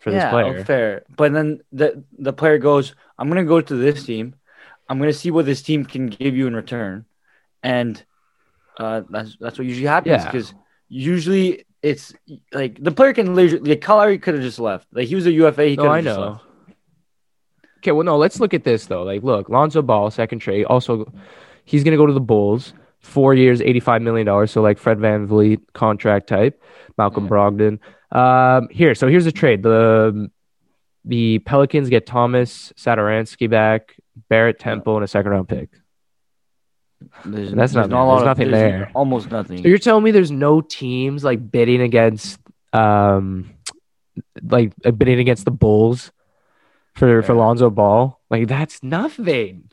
for 0.01 0.11
this 0.11 0.23
yeah, 0.23 0.31
player. 0.31 0.59
oh, 0.59 0.65
fair. 0.65 1.03
But 1.17 1.33
then 1.33 1.61
the 1.73 2.03
the 2.19 2.33
player 2.33 2.59
goes, 2.59 2.95
"I'm 3.19 3.29
gonna 3.29 3.45
go 3.45 3.61
to 3.61 3.75
this 3.75 4.05
team. 4.05 4.35
I'm 4.89 4.99
gonna 4.99 5.13
see 5.13 5.31
what 5.31 5.47
this 5.47 5.63
team 5.63 5.85
can 5.85 6.09
give 6.09 6.35
you 6.35 6.47
in 6.47 6.55
return," 6.57 7.05
and 7.63 8.03
uh, 8.79 9.03
that's 9.09 9.37
that's 9.41 9.59
what 9.59 9.67
usually 9.67 9.87
happens 9.87 10.23
Yeah. 10.23 10.25
because 10.25 10.53
usually 10.89 11.65
it's 11.83 12.13
like 12.53 12.83
the 12.83 12.91
player 12.91 13.13
can 13.13 13.35
literally 13.35 13.71
like 13.71 13.87
Lowry 13.89 14.19
could 14.19 14.35
have 14.35 14.43
just 14.43 14.59
left. 14.59 14.87
Like 14.93 15.07
he 15.09 15.15
was 15.15 15.27
a 15.27 15.33
UFA. 15.33 15.65
He 15.69 15.77
No, 15.77 15.83
could 15.85 15.91
I 15.91 15.97
have 15.97 16.05
just 16.05 16.19
know. 16.19 16.27
left. 16.31 16.45
Okay, 17.79 17.93
well, 17.93 18.05
no, 18.05 18.19
let's 18.19 18.41
look 18.41 18.53
at 18.53 18.65
this 18.65 18.87
though. 18.87 19.05
Like, 19.05 19.23
look, 19.23 19.49
Lonzo 19.49 19.81
Ball, 19.81 20.11
second 20.11 20.41
trade. 20.41 20.65
Also, 20.67 21.11
he's 21.65 21.83
gonna 21.85 21.97
go 21.97 22.07
to 22.07 22.13
the 22.13 22.21
Bulls. 22.21 22.75
four 23.01 23.33
years, 23.33 23.63
eighty-five 23.63 24.03
million 24.03 24.27
dollars. 24.27 24.51
So 24.51 24.61
like 24.61 24.77
Fred 24.79 24.99
VanVleet 24.99 25.61
contract 25.73 26.27
type, 26.27 26.61
Malcolm 26.99 27.25
Yeah. 27.25 27.31
Brogdon. 27.31 27.79
Um, 28.13 28.69
here, 28.71 28.95
so 28.95 29.07
here's 29.09 29.27
a 29.27 29.33
trade. 29.33 29.63
The 29.63 30.31
the 31.05 31.39
Pelicans 31.41 31.89
get 31.89 32.07
Tomas 32.07 32.73
Satoransky 32.77 33.49
back, 33.49 33.97
Garrett 34.31 34.59
Temple, 34.59 34.97
and 34.97 35.05
a 35.05 35.09
second 35.09 35.31
round 35.31 35.49
pick. 35.49 35.71
There's, 37.25 37.53
That's 37.53 37.73
there's 37.73 37.75
not- 37.75 37.83
there's 37.89 37.93
lot 37.93 38.19
of- 38.21 38.25
nothing 38.27 38.51
there's 38.51 38.73
there. 38.73 38.91
Almost 38.95 39.31
nothing. 39.31 39.63
So 39.63 39.69
you're 39.69 39.79
telling 39.79 40.05
me 40.05 40.11
there's 40.11 40.31
no 40.31 40.61
teams 40.61 41.25
like 41.25 41.51
bidding 41.51 41.81
against 41.81 42.39
um 42.73 43.55
like 44.43 44.73
uh, 44.85 44.91
bidding 44.91 45.19
against 45.19 45.45
the 45.45 45.51
Bulls 45.51 46.13
for 46.95 47.23
for 47.23 47.35
Lonzo 47.35 47.71
Ball? 47.71 48.21
Like 48.29 48.49
that's 48.49 48.83
nothing. 48.83 49.71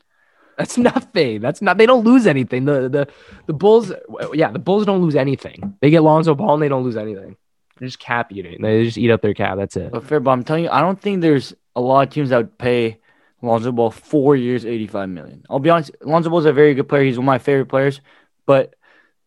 That's 0.56 0.78
nothing. 0.78 1.40
That's 1.40 1.60
not 1.60 1.76
they 1.76 1.86
don't 1.86 2.04
lose 2.04 2.26
anything. 2.26 2.64
The 2.64 2.88
the 2.88 3.08
the 3.46 3.52
Bulls 3.52 3.92
yeah, 4.32 4.50
the 4.50 4.58
Bulls 4.58 4.86
don't 4.86 5.02
lose 5.02 5.14
anything. 5.16 5.76
They 5.82 5.90
get 5.90 6.02
Lonzo 6.02 6.34
Ball 6.34 6.54
and 6.54 6.62
they 6.62 6.68
don't 6.68 6.82
lose 6.84 6.96
anything. 6.96 7.36
They're 7.78 7.88
just 7.88 7.98
cap 7.98 8.32
eating. 8.32 8.60
They 8.62 8.84
just 8.84 8.98
eat 8.98 9.10
up 9.10 9.22
their 9.22 9.34
cap. 9.34 9.56
That's 9.56 9.76
it. 9.76 9.90
But 9.92 10.04
fair, 10.04 10.20
but 10.20 10.30
I'm 10.30 10.44
telling 10.44 10.64
you, 10.64 10.70
I 10.70 10.80
don't 10.80 11.00
think 11.00 11.20
there's 11.20 11.54
a 11.76 11.80
lot 11.80 12.06
of 12.06 12.12
teams 12.12 12.30
that 12.30 12.36
would 12.38 12.58
pay 12.58 12.98
Lonzo 13.42 13.70
Ball 13.72 13.90
four 13.90 14.34
years, 14.36 14.66
eighty-five 14.66 15.08
million. 15.08 15.44
I'll 15.48 15.60
be 15.60 15.70
honest, 15.70 15.92
Lonzo 16.02 16.28
Ball's 16.30 16.44
a 16.46 16.52
very 16.52 16.74
good 16.74 16.88
player. 16.88 17.04
He's 17.04 17.16
one 17.18 17.24
of 17.24 17.26
my 17.26 17.38
favorite 17.38 17.66
players, 17.66 18.00
but 18.46 18.74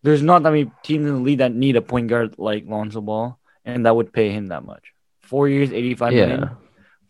there's 0.03 0.21
not 0.21 0.43
that 0.43 0.49
many 0.51 0.69
teams 0.83 1.07
in 1.07 1.13
the 1.15 1.21
league 1.21 1.37
that 1.39 1.53
need 1.53 1.75
a 1.75 1.81
point 1.81 2.07
guard 2.09 2.35
like 2.37 2.65
Lonzo 2.67 3.01
Ball, 3.01 3.37
and 3.65 3.85
that 3.85 3.95
would 3.95 4.11
pay 4.11 4.29
him 4.31 4.47
that 4.47 4.65
much. 4.65 4.91
Four 5.21 5.47
years, 5.47 5.71
eighty-five 5.71 6.11
million 6.13 6.39
Yeah. 6.41 6.49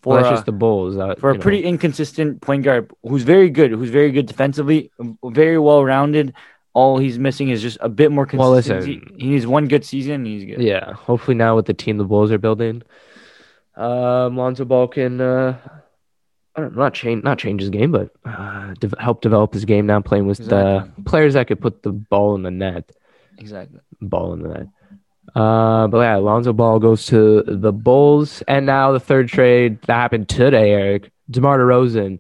for 0.03 0.10
Well, 0.13 0.17
that's 0.17 0.27
a- 0.27 0.36
just 0.36 0.45
the 0.45 0.51
Bulls. 0.51 0.95
uh, 0.98 1.15
for 1.17 1.31
a 1.31 1.33
know. 1.33 1.39
pretty 1.39 1.63
inconsistent 1.63 2.41
point 2.41 2.63
guard 2.63 2.91
who's 3.01 3.24
very 3.24 3.50
good, 3.50 3.71
who's 3.71 3.89
very 3.89 4.12
good 4.12 4.27
defensively, 4.27 4.91
very 5.24 5.57
well 5.57 5.83
rounded. 5.83 6.33
All 6.73 6.97
he's 6.97 7.19
missing 7.19 7.49
is 7.49 7.61
just 7.61 7.77
a 7.81 7.89
bit 7.89 8.11
more 8.11 8.27
Well, 8.33 8.53
consistency. 8.53 8.99
listen. 9.01 9.15
he 9.19 9.27
needs 9.27 9.45
one 9.45 9.67
good 9.67 9.83
season, 9.83 10.13
and 10.13 10.27
he's 10.27 10.45
good. 10.45 10.61
Yeah, 10.61 10.93
hopefully 10.93 11.35
now 11.35 11.55
with 11.55 11.65
the 11.65 11.73
team 11.73 11.97
the 11.97 12.05
Bulls 12.05 12.31
are 12.31 12.37
building, 12.37 12.81
um, 13.75 14.37
Lonzo 14.37 14.65
Ball 14.65 14.87
can 14.87 15.19
uh, 15.21 15.57
I 16.55 16.61
don't 16.61 16.75
know, 16.75 16.83
not 16.83 16.93
change 16.93 17.23
not 17.23 17.37
change 17.39 17.61
his 17.61 17.69
game, 17.69 17.91
but 17.91 18.11
uh, 18.25 18.73
de- 18.79 18.99
help 19.01 19.21
develop 19.21 19.53
his 19.53 19.65
game 19.65 19.85
now, 19.85 19.99
playing 20.01 20.27
with 20.27 20.39
Exactly. 20.39 20.91
the 20.97 21.09
players 21.09 21.33
that 21.33 21.47
could 21.47 21.61
put 21.61 21.83
the 21.83 21.91
ball 21.91 22.35
in 22.35 22.43
the 22.43 22.51
net, 22.51 22.91
Exactly. 23.37 23.79
ball 24.01 24.33
in 24.33 24.43
the 24.43 24.49
net. 24.49 24.67
Uh, 25.35 25.87
but 25.87 25.99
yeah, 25.99 26.15
Lonzo 26.17 26.51
Ball 26.51 26.79
goes 26.79 27.05
to 27.07 27.43
the 27.47 27.71
Bulls, 27.71 28.41
and 28.47 28.65
now 28.65 28.91
the 28.91 28.99
third 28.99 29.29
trade 29.29 29.79
that 29.87 29.93
happened 29.93 30.27
today, 30.27 30.71
Eric 30.71 31.11
DeMar 31.29 31.57
DeRozan, 31.59 32.19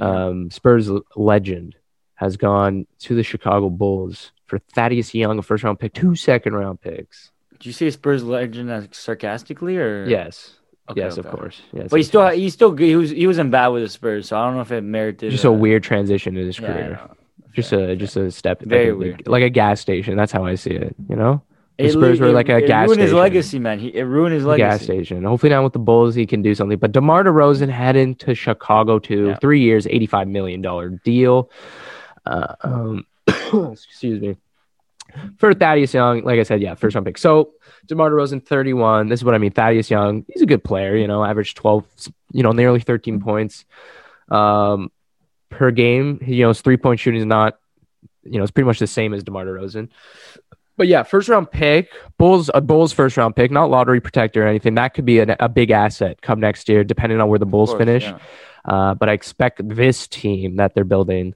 um, 0.00 0.50
Spurs 0.52 0.88
legend, 1.16 1.74
has 2.16 2.36
gone 2.36 2.86
to 3.00 3.14
the 3.14 3.22
Chicago 3.22 3.68
Bulls 3.70 4.32
for 4.46 4.58
Thaddeus 4.58 5.14
Young, 5.14 5.38
a 5.38 5.42
first 5.42 5.64
round 5.64 5.78
pick, 5.78 5.94
two 5.94 6.14
second 6.14 6.54
round 6.54 6.80
picks. 6.80 7.30
Do 7.60 7.68
you 7.68 7.72
say 7.72 7.90
Spurs 7.90 8.22
legend 8.24 8.88
sarcastically 8.92 9.76
or 9.76 10.06
Yes, 10.06 10.54
Okay, 10.90 11.00
yes, 11.00 11.16
okay. 11.18 11.26
of 11.28 11.34
course. 11.34 11.62
Yes, 11.72 11.88
But 11.90 11.96
he 11.96 12.02
still 12.02 12.28
he's 12.28 12.52
still. 12.52 12.76
He 12.76 12.94
was 12.94 13.10
he 13.10 13.26
wasn't 13.26 13.50
bad 13.50 13.68
with 13.68 13.82
the 13.82 13.88
Spurs, 13.88 14.28
so 14.28 14.36
I 14.38 14.44
don't 14.46 14.54
know 14.56 14.60
if 14.60 14.70
it 14.72 14.82
merited. 14.82 15.30
just 15.30 15.44
a 15.44 15.48
uh, 15.48 15.52
weird 15.52 15.82
transition 15.82 16.36
in 16.36 16.46
his 16.46 16.58
yeah, 16.58 16.66
career. 16.72 17.00
Just 17.54 17.70
Fair, 17.70 17.90
a 17.90 17.96
just 17.96 18.16
a 18.16 18.30
step, 18.30 18.60
like 18.60 18.68
Very 18.68 18.88
a- 18.90 18.96
weird. 18.96 19.26
like 19.26 19.42
a 19.42 19.48
gas 19.48 19.80
station. 19.80 20.16
That's 20.16 20.32
how 20.32 20.44
I 20.44 20.56
see 20.56 20.72
it. 20.72 20.94
You 21.08 21.16
know, 21.16 21.42
the 21.78 21.84
It 21.86 21.92
Spurs 21.92 22.20
were 22.20 22.26
it- 22.28 22.32
like 22.34 22.48
a 22.50 22.58
it 22.58 22.66
gas 22.66 22.86
ruined 22.88 23.00
his 23.00 23.12
legacy, 23.14 23.58
man. 23.58 23.78
He, 23.78 23.94
it 23.94 24.02
ruined 24.02 24.34
his 24.34 24.44
legacy. 24.44 24.68
gas 24.68 24.82
station. 24.82 25.22
Hopefully 25.24 25.50
now 25.50 25.64
with 25.64 25.72
the 25.72 25.78
Bulls 25.78 26.14
he 26.14 26.26
can 26.26 26.42
do 26.42 26.54
something. 26.54 26.76
But 26.78 26.92
DeMar 26.92 27.24
DeRozan 27.24 27.70
heading 27.70 28.14
to 28.16 28.34
Chicago 28.34 28.98
to 28.98 29.28
Yeah. 29.28 29.36
three 29.36 29.60
years, 29.62 29.86
eighty 29.86 30.06
five 30.06 30.28
million 30.28 30.60
dollar 30.60 30.90
deal. 30.90 31.48
Uh, 32.26 32.54
um, 32.62 33.06
excuse 33.72 34.20
me. 34.20 34.36
For 35.38 35.54
Thaddeus 35.54 35.94
Young, 35.94 36.24
like 36.24 36.40
I 36.40 36.42
said, 36.42 36.60
yeah, 36.60 36.74
first 36.74 36.94
round 36.94 37.06
pick. 37.06 37.18
So 37.18 37.52
DeMar 37.86 38.10
DeRozan, 38.10 38.44
31. 38.44 39.08
This 39.08 39.20
is 39.20 39.24
what 39.24 39.34
I 39.34 39.38
mean. 39.38 39.52
Thaddeus 39.52 39.90
Young, 39.90 40.24
he's 40.32 40.42
a 40.42 40.46
good 40.46 40.64
player, 40.64 40.96
you 40.96 41.06
know, 41.06 41.24
average 41.24 41.54
12, 41.54 41.84
you 42.32 42.42
know, 42.42 42.52
nearly 42.52 42.80
13 42.80 43.20
points 43.20 43.64
um, 44.28 44.90
per 45.50 45.70
game. 45.70 46.18
He, 46.20 46.36
you 46.36 46.42
know, 46.42 46.48
his 46.48 46.62
three 46.62 46.76
point 46.76 47.00
shooting 47.00 47.20
is 47.20 47.26
not, 47.26 47.58
you 48.24 48.38
know, 48.38 48.42
it's 48.42 48.50
pretty 48.50 48.66
much 48.66 48.78
the 48.78 48.86
same 48.86 49.14
as 49.14 49.22
DeMar 49.22 49.44
DeRozan. 49.44 49.90
But 50.76 50.88
yeah, 50.88 51.04
first 51.04 51.28
round 51.28 51.50
pick, 51.50 51.90
Bulls, 52.18 52.50
a 52.52 52.60
Bulls 52.60 52.92
first 52.92 53.16
round 53.16 53.36
pick, 53.36 53.52
not 53.52 53.70
lottery 53.70 54.00
protector 54.00 54.44
or 54.44 54.48
anything. 54.48 54.74
That 54.74 54.94
could 54.94 55.04
be 55.04 55.20
a, 55.20 55.36
a 55.38 55.48
big 55.48 55.70
asset 55.70 56.20
come 56.20 56.40
next 56.40 56.68
year, 56.68 56.82
depending 56.82 57.20
on 57.20 57.28
where 57.28 57.38
the 57.38 57.46
Bulls 57.46 57.70
course, 57.70 57.78
finish. 57.78 58.04
yeah. 58.04 58.18
Uh, 58.64 58.94
but 58.94 59.08
I 59.08 59.12
expect 59.12 59.66
this 59.68 60.08
team 60.08 60.56
that 60.56 60.74
they're 60.74 60.84
building 60.84 61.34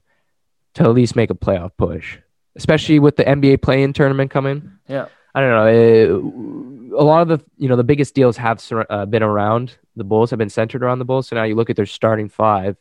to 0.79 0.89
at 0.89 0.95
least 0.95 1.15
make 1.15 1.29
a 1.29 1.35
playoff 1.35 1.71
push, 1.77 2.17
especially 2.55 2.99
with 2.99 3.15
the 3.15 3.23
NBA 3.23 3.61
play-in 3.61 3.93
tournament 3.93 4.31
coming. 4.31 4.71
Yeah. 4.87 5.07
I 5.35 5.41
don't 5.41 5.49
know. 5.51 6.95
uh, 6.95 7.01
a 7.01 7.03
lot 7.03 7.21
of 7.21 7.27
the 7.27 7.45
you 7.57 7.69
know 7.69 7.75
the 7.75 7.83
biggest 7.83 8.15
deals 8.15 8.35
have 8.37 8.63
uh, 8.89 9.05
been 9.05 9.23
around 9.23 9.77
the 9.95 10.03
Bulls, 10.03 10.31
have 10.31 10.39
been 10.39 10.49
centered 10.49 10.83
around 10.83 10.99
the 10.99 11.05
Bulls. 11.05 11.27
So 11.27 11.35
now 11.35 11.43
you 11.43 11.55
look 11.55 11.69
at 11.69 11.75
their 11.75 11.85
starting 11.85 12.29
five. 12.29 12.77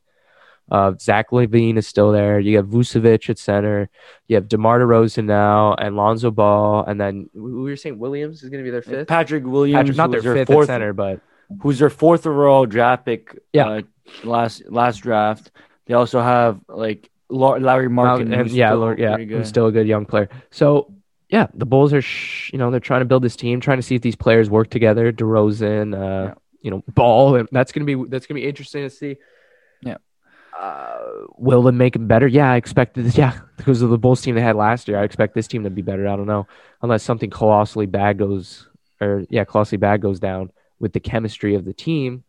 Uh, 0.70 0.92
Zach 1.00 1.30
LaVine 1.30 1.78
is 1.78 1.86
still 1.86 2.12
there. 2.12 2.38
You 2.38 2.56
have 2.58 2.66
Vucevic 2.66 3.30
at 3.30 3.38
center. 3.38 3.88
You 4.26 4.36
have 4.36 4.48
DeMar 4.48 4.80
DeRozan 4.80 5.24
now 5.24 5.74
and 5.74 5.96
Lonzo 5.96 6.30
Ball, 6.30 6.84
and 6.84 7.00
then 7.00 7.28
we 7.34 7.52
we 7.52 7.70
were 7.70 7.76
saying 7.76 7.98
Williams 7.98 8.42
is 8.42 8.50
going 8.50 8.62
to 8.62 8.64
be 8.64 8.70
their 8.70 8.82
fifth. 8.82 9.08
Patrick 9.08 9.44
Williams, 9.44 9.80
Patrick, 9.80 9.96
not 9.96 10.10
their 10.10 10.22
fifth 10.22 10.36
at 10.36 10.46
fourth, 10.46 10.66
center, 10.66 10.92
but 10.92 11.20
who's 11.62 11.78
their 11.78 11.90
fourth 11.90 12.26
overall 12.26 12.66
draft 12.66 13.04
pick. 13.06 13.38
Yeah. 13.52 13.68
uh, 13.68 13.82
last 14.24 14.62
last 14.70 14.98
draft. 14.98 15.50
They 15.86 15.94
also 15.94 16.20
have 16.20 16.60
like 16.68 17.10
Larry 17.30 17.88
Markin. 17.88 18.32
and 18.32 18.50
yeah, 18.50 18.94
yeah, 18.96 19.16
good. 19.18 19.28
who's 19.30 19.48
still 19.48 19.66
a 19.66 19.72
good 19.72 19.86
young 19.86 20.06
player. 20.06 20.28
So 20.50 20.92
yeah, 21.28 21.46
the 21.54 21.66
Bulls 21.66 21.92
are, 21.92 22.00
sh- 22.00 22.50
you 22.52 22.58
know, 22.58 22.70
they're 22.70 22.80
trying 22.80 23.00
to 23.02 23.04
build 23.04 23.22
this 23.22 23.36
team, 23.36 23.60
trying 23.60 23.76
to 23.78 23.82
see 23.82 23.94
if 23.96 24.02
these 24.02 24.16
players 24.16 24.48
work 24.48 24.70
together. 24.70 25.12
DeRozan, 25.12 25.94
uh, 25.94 25.98
Yeah. 26.28 26.34
you 26.62 26.70
know, 26.70 26.82
Ball, 26.88 27.34
and 27.36 27.48
that's 27.52 27.70
gonna 27.72 27.84
be 27.84 27.94
that's 28.08 28.26
gonna 28.26 28.40
be 28.40 28.46
interesting 28.48 28.82
to 28.82 28.90
see. 28.90 29.16
Yeah. 29.82 29.96
Uh, 30.58 31.26
will 31.36 31.62
they 31.62 31.70
make 31.70 31.94
it 31.96 32.00
better? 32.08 32.26
Yeah, 32.26 32.50
I 32.50 32.56
expect 32.56 32.94
this. 32.94 33.16
Yeah, 33.16 33.38
because 33.56 33.82
of 33.82 33.90
the 33.90 33.98
Bulls 33.98 34.22
team 34.22 34.34
they 34.34 34.40
had 34.40 34.56
last 34.56 34.88
year, 34.88 34.98
I 34.98 35.04
expect 35.04 35.34
this 35.34 35.46
team 35.46 35.64
to 35.64 35.70
be 35.70 35.82
better. 35.82 36.08
I 36.08 36.16
don't 36.16 36.26
know, 36.26 36.46
unless 36.82 37.02
something 37.02 37.30
colossally 37.30 37.86
bad 37.86 38.18
goes, 38.18 38.68
or 39.00 39.24
yeah, 39.30 39.44
colossally 39.44 39.78
bad 39.78 40.00
goes 40.00 40.18
down 40.18 40.50
with 40.80 40.92
the 40.94 41.00
chemistry 41.00 41.54
of 41.54 41.64
the 41.64 41.72
team. 41.74 42.24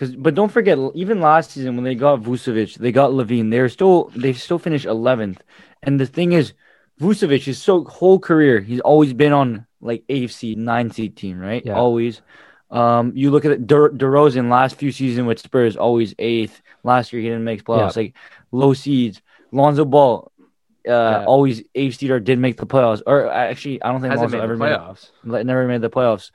Cause, 0.00 0.16
but 0.16 0.34
don't 0.34 0.50
forget, 0.50 0.78
even 0.94 1.20
last 1.20 1.50
season 1.50 1.76
when 1.76 1.84
they 1.84 1.94
got 1.94 2.22
Vucevic, 2.22 2.78
they 2.78 2.90
got 2.90 3.10
LaVine. 3.10 3.50
They're 3.50 3.68
still 3.68 4.10
they 4.16 4.32
still 4.32 4.58
finished 4.58 4.86
eleventh. 4.86 5.42
And 5.82 6.00
the 6.00 6.06
thing 6.06 6.32
is, 6.32 6.54
Vucevic 6.98 7.42
his 7.44 7.60
so 7.62 7.84
whole 7.84 8.18
career 8.18 8.60
he's 8.60 8.80
always 8.80 9.12
been 9.12 9.34
on 9.34 9.66
like 9.82 10.02
AFC 10.08 10.56
nine 10.56 10.90
seed 10.90 11.16
team, 11.16 11.38
right? 11.38 11.62
Yeah. 11.66 11.74
Always. 11.74 12.22
Um, 12.70 13.12
you 13.14 13.30
look 13.30 13.44
at 13.44 13.50
it, 13.50 13.66
Der- 13.66 13.90
DeRozan 13.90 14.48
last 14.50 14.76
few 14.76 14.90
seasons 14.90 15.26
with 15.26 15.38
Spurs, 15.38 15.76
always 15.76 16.14
eighth. 16.18 16.62
Last 16.82 17.12
year 17.12 17.20
he 17.20 17.28
didn't 17.28 17.44
make 17.44 17.64
playoffs, 17.64 17.96
like 17.96 18.14
low 18.52 18.72
seeds. 18.72 19.20
Lonzo 19.52 19.84
Ball, 19.84 20.32
uh, 20.88 20.90
Yeah. 20.90 21.24
always 21.26 21.62
eighth 21.74 21.96
seed 21.98 22.10
or 22.10 22.20
didn't 22.20 22.40
make 22.40 22.56
the 22.56 22.66
playoffs. 22.66 23.02
Or 23.06 23.26
actually, 23.30 23.82
I 23.82 23.92
don't 23.92 24.00
think 24.00 24.12
Hasn't 24.12 24.32
Lonzo 24.32 24.36
made 24.38 24.44
ever 24.44 24.56
the 24.56 24.64
made 24.64 24.78
playoffs. 24.78 25.10
like, 25.24 25.44
never 25.44 25.66
made 25.66 25.82
the 25.82 25.90
playoffs. 25.90 26.30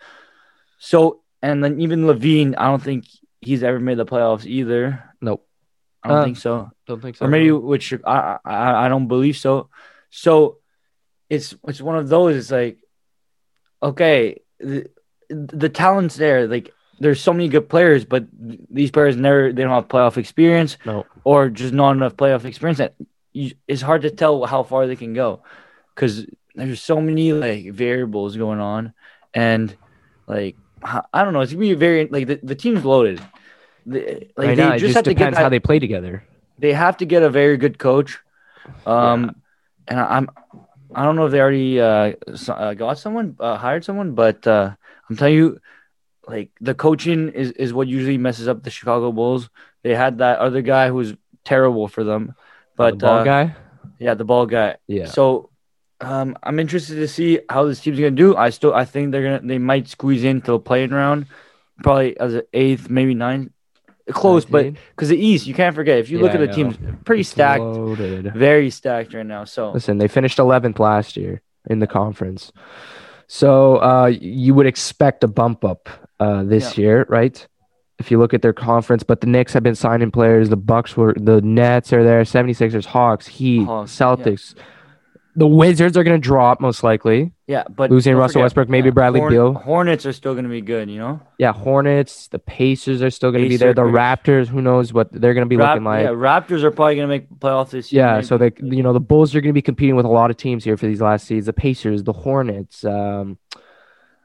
So 0.77 1.21
and 1.41 1.63
then 1.63 1.79
even 1.81 2.05
LaVine, 2.05 2.53
I 2.57 2.65
don't 2.67 2.83
think 2.83 3.05
he's 3.45 3.63
ever 3.63 3.79
made 3.79 3.97
the 3.97 4.05
playoffs 4.05 4.45
either. 4.45 5.03
Nope, 5.21 5.47
I 6.03 6.09
don't 6.09 6.17
Uh, 6.19 6.23
think 6.23 6.37
so, 6.37 6.71
don't 6.87 7.01
think 7.01 7.15
so. 7.17 7.25
or 7.25 7.29
maybe 7.29 7.51
which 7.51 7.93
I, 8.05 8.37
I 8.43 8.85
I 8.85 8.89
don't 8.89 9.07
believe 9.07 9.37
so. 9.37 9.69
So 10.09 10.57
it's 11.29 11.55
it's 11.67 11.81
one 11.81 11.97
of 11.97 12.09
those. 12.09 12.35
It's 12.35 12.51
like 12.51 12.77
okay, 13.81 14.41
the, 14.59 14.89
the 15.29 15.69
talent's 15.69 16.15
there. 16.15 16.47
Like 16.47 16.73
there's 16.99 17.21
so 17.21 17.33
many 17.33 17.49
good 17.49 17.67
players, 17.69 18.05
but 18.05 18.25
these 18.31 18.91
players 18.91 19.15
never 19.15 19.51
they 19.51 19.63
don't 19.63 19.71
have 19.71 19.87
playoff 19.87 20.17
experience 20.17 20.77
no. 20.85 21.05
or 21.23 21.49
just 21.49 21.73
not 21.73 21.91
enough 21.91 22.15
playoff 22.15 22.45
experience. 22.45 22.77
That 22.79 22.95
you, 23.33 23.51
it's 23.67 23.81
hard 23.81 24.03
to 24.03 24.11
tell 24.11 24.45
how 24.45 24.63
far 24.63 24.87
they 24.87 24.95
can 24.95 25.13
go 25.13 25.43
because 25.93 26.25
there's 26.55 26.81
so 26.81 27.01
many 27.01 27.33
like 27.33 27.71
variables 27.73 28.37
going 28.37 28.59
on, 28.61 28.93
and 29.33 29.75
like 30.27 30.55
I 30.83 31.23
don't 31.23 31.33
know, 31.33 31.41
it's 31.41 31.53
gonna 31.53 31.61
be 31.61 31.73
very 31.73 32.07
like 32.07 32.27
the, 32.27 32.39
the 32.43 32.55
team's 32.55 32.85
loaded. 32.85 33.21
The, 33.85 34.29
like 34.35 34.47
Right 34.47 34.57
they 34.57 34.63
now, 34.63 34.73
it 34.73 34.79
just 34.79 34.95
have 34.95 35.03
to 35.05 35.13
get 35.13 35.17
depends 35.17 35.37
that, 35.37 35.43
how 35.43 35.49
they 35.49 35.59
play 35.59 35.79
together. 35.79 36.23
they 36.59 36.73
have 36.73 36.97
to 36.97 37.05
get 37.05 37.23
a 37.23 37.29
very 37.29 37.57
good 37.57 37.77
coach. 37.77 38.17
Um, 38.85 39.41
and 39.87 39.99
I, 39.99 40.17
I'm 40.17 40.29
I 40.93 41.03
don't 41.03 41.15
know 41.15 41.25
if 41.25 41.31
they 41.31 41.41
already 41.41 41.79
uh, 41.79 42.13
uh 42.49 42.73
got 42.73 42.97
someone 42.97 43.35
uh, 43.39 43.57
hired 43.57 43.83
someone, 43.83 44.13
but 44.13 44.45
uh, 44.47 44.71
I'm 45.09 45.17
telling 45.17 45.35
you, 45.35 45.59
like 46.27 46.51
the 46.61 46.73
coaching 46.73 47.29
is 47.29 47.51
is 47.51 47.73
what 47.73 47.87
usually 47.87 48.17
messes 48.17 48.47
up 48.47 48.63
the 48.63 48.69
Chicago 48.69 49.11
Bulls. 49.11 49.49
They 49.83 49.93
had 49.93 50.19
that 50.19 50.39
other 50.39 50.61
guy 50.61 50.87
who 50.87 50.95
was 50.95 51.15
terrible 51.43 51.87
for 51.87 52.03
them, 52.03 52.33
but 52.75 52.91
the 52.91 53.05
ball 53.05 53.19
uh, 53.19 53.23
guy. 53.23 53.55
yeah, 53.99 54.13
the 54.13 54.25
ball 54.25 54.45
guy. 54.45 54.77
Yeah. 54.87 55.05
So 55.05 55.49
um, 56.01 56.37
I'm 56.43 56.59
interested 56.59 56.95
to 56.95 57.07
see 57.07 57.39
how 57.49 57.65
this 57.65 57.81
team's 57.81 57.99
gonna 57.99 58.11
do. 58.11 58.35
I 58.35 58.49
still 58.49 58.73
I 58.73 58.85
think 58.85 59.11
they're 59.11 59.23
gonna 59.23 59.41
they 59.47 59.57
might 59.57 59.87
squeeze 59.87 60.23
into 60.23 60.51
the 60.51 60.59
playing 60.59 60.91
round, 60.91 61.27
probably 61.83 62.19
as 62.19 62.35
an 62.35 62.43
eighth, 62.53 62.89
maybe 62.89 63.13
ninth, 63.13 63.51
close, 64.11 64.45
but 64.45 64.73
because 64.91 65.09
the 65.09 65.17
East, 65.17 65.47
you 65.47 65.53
can't 65.53 65.75
forget. 65.75 65.99
If 65.99 66.09
you 66.09 66.19
look 66.19 66.33
at 66.33 66.39
the 66.39 66.47
teams, 66.47 66.77
pretty 67.05 67.21
It's 67.21 67.29
stacked, 67.29 67.61
loaded. 67.61 68.33
very 68.33 68.69
stacked 68.69 69.13
right 69.13 69.25
now. 69.25 69.45
So 69.45 69.71
Listen, 69.71 69.97
they 69.97 70.07
finished 70.07 70.37
11th 70.37 70.79
last 70.79 71.17
year 71.17 71.41
in 71.69 71.79
the 71.79 71.87
conference. 71.87 72.51
So 73.27 73.77
uh, 73.77 74.07
you 74.07 74.53
would 74.53 74.67
expect 74.67 75.23
a 75.23 75.27
bump 75.27 75.65
up 75.65 75.89
uh, 76.19 76.43
this 76.43 76.77
year, 76.77 77.05
right? 77.09 77.47
If 77.97 78.11
you 78.11 78.19
look 78.19 78.33
at 78.33 78.41
their 78.41 78.53
conference, 78.53 79.03
but 79.03 79.21
the 79.21 79.27
Knicks 79.27 79.53
have 79.53 79.63
been 79.63 79.73
signing 79.75 80.11
players. 80.11 80.49
The 80.49 80.57
Bucks 80.57 80.97
were, 80.97 81.15
the 81.17 81.41
Nets 81.41 81.93
are 81.93 82.03
there, 82.03 82.21
76ers, 82.23 82.85
Hawks, 82.85 83.25
Heat, 83.25 83.65
Hawks, 83.65 83.89
yeah. 84.55 84.63
The 85.37 85.47
Wizards 85.47 85.97
are 85.97 86.03
going 86.05 86.19
to 86.19 86.25
drop 86.25 86.61
most 86.61 86.81
likely. 86.81 87.33
yeah, 87.45 87.63
but 87.69 87.91
Losing 87.91 88.15
Russell 88.15 88.35
forget, 88.35 88.43
Westbrook, 88.45 88.69
maybe 88.69 88.89
Bradley 88.89 89.19
Horn- 89.19 89.33
Beal. 89.33 89.53
Hornets 89.53 90.05
are 90.05 90.13
still 90.13 90.33
going 90.33 90.45
to 90.45 90.49
be 90.49 90.61
good. 90.61 90.89
You 90.89 90.97
know, 90.97 91.19
Yeah, 91.37 91.51
Hornets, 91.51 92.29
the 92.29 92.39
Pacers 92.39 93.01
are 93.01 93.09
still 93.09 93.31
going 93.31 93.43
to 93.43 93.49
be 93.49 93.57
there. 93.57 93.73
The 93.73 93.81
Raptors, 93.81 94.47
who 94.47 94.61
knows 94.61 94.93
what 94.93 95.11
they're 95.11 95.33
going 95.33 95.45
to 95.45 95.49
be 95.49 95.57
Rap- 95.57 95.75
looking 95.75 95.83
like. 95.83 96.03
yeah, 96.03 96.11
Raptors 96.11 96.63
are 96.63 96.71
probably 96.71 96.95
going 96.95 97.07
to 97.09 97.13
make 97.13 97.29
playoffs 97.29 97.71
this 97.71 97.91
year. 97.91 98.03
Yeah, 98.05 98.13
maybe. 98.15 98.25
so 98.27 98.37
they, 98.37 98.51
you 98.61 98.81
know, 98.81 98.93
the 98.93 99.01
Bulls 99.01 99.35
are 99.35 99.41
going 99.41 99.49
to 99.49 99.53
be 99.53 99.61
competing 99.61 99.97
with 99.97 100.05
a 100.05 100.09
lot 100.09 100.31
of 100.31 100.37
teams 100.37 100.63
here 100.63 100.77
for 100.77 100.87
these 100.87 101.01
last 101.01 101.27
seeds. 101.27 101.47
The 101.47 101.53
Pacers, 101.53 102.03
the 102.03 102.13
Hornets, 102.13 102.85
um, 102.85 103.37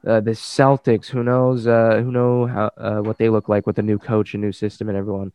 uh, 0.06 0.20
the 0.20 0.30
Celtics. 0.30 1.06
Who 1.08 1.24
knows? 1.24 1.66
Uh, 1.66 2.00
who 2.04 2.12
know 2.12 2.46
how 2.46 2.70
uh, 2.78 3.00
what 3.00 3.18
they 3.18 3.28
look 3.30 3.48
like 3.48 3.66
with 3.66 3.78
a 3.78 3.82
new 3.82 3.98
coach 3.98 4.32
a 4.34 4.38
new 4.38 4.52
system 4.52 4.88
and 4.88 4.96
everyone. 4.96 5.32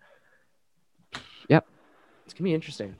Yep, 1.50 1.67
it's 2.24 2.34
gonna 2.34 2.46
be 2.46 2.53
interesting. 2.53 2.96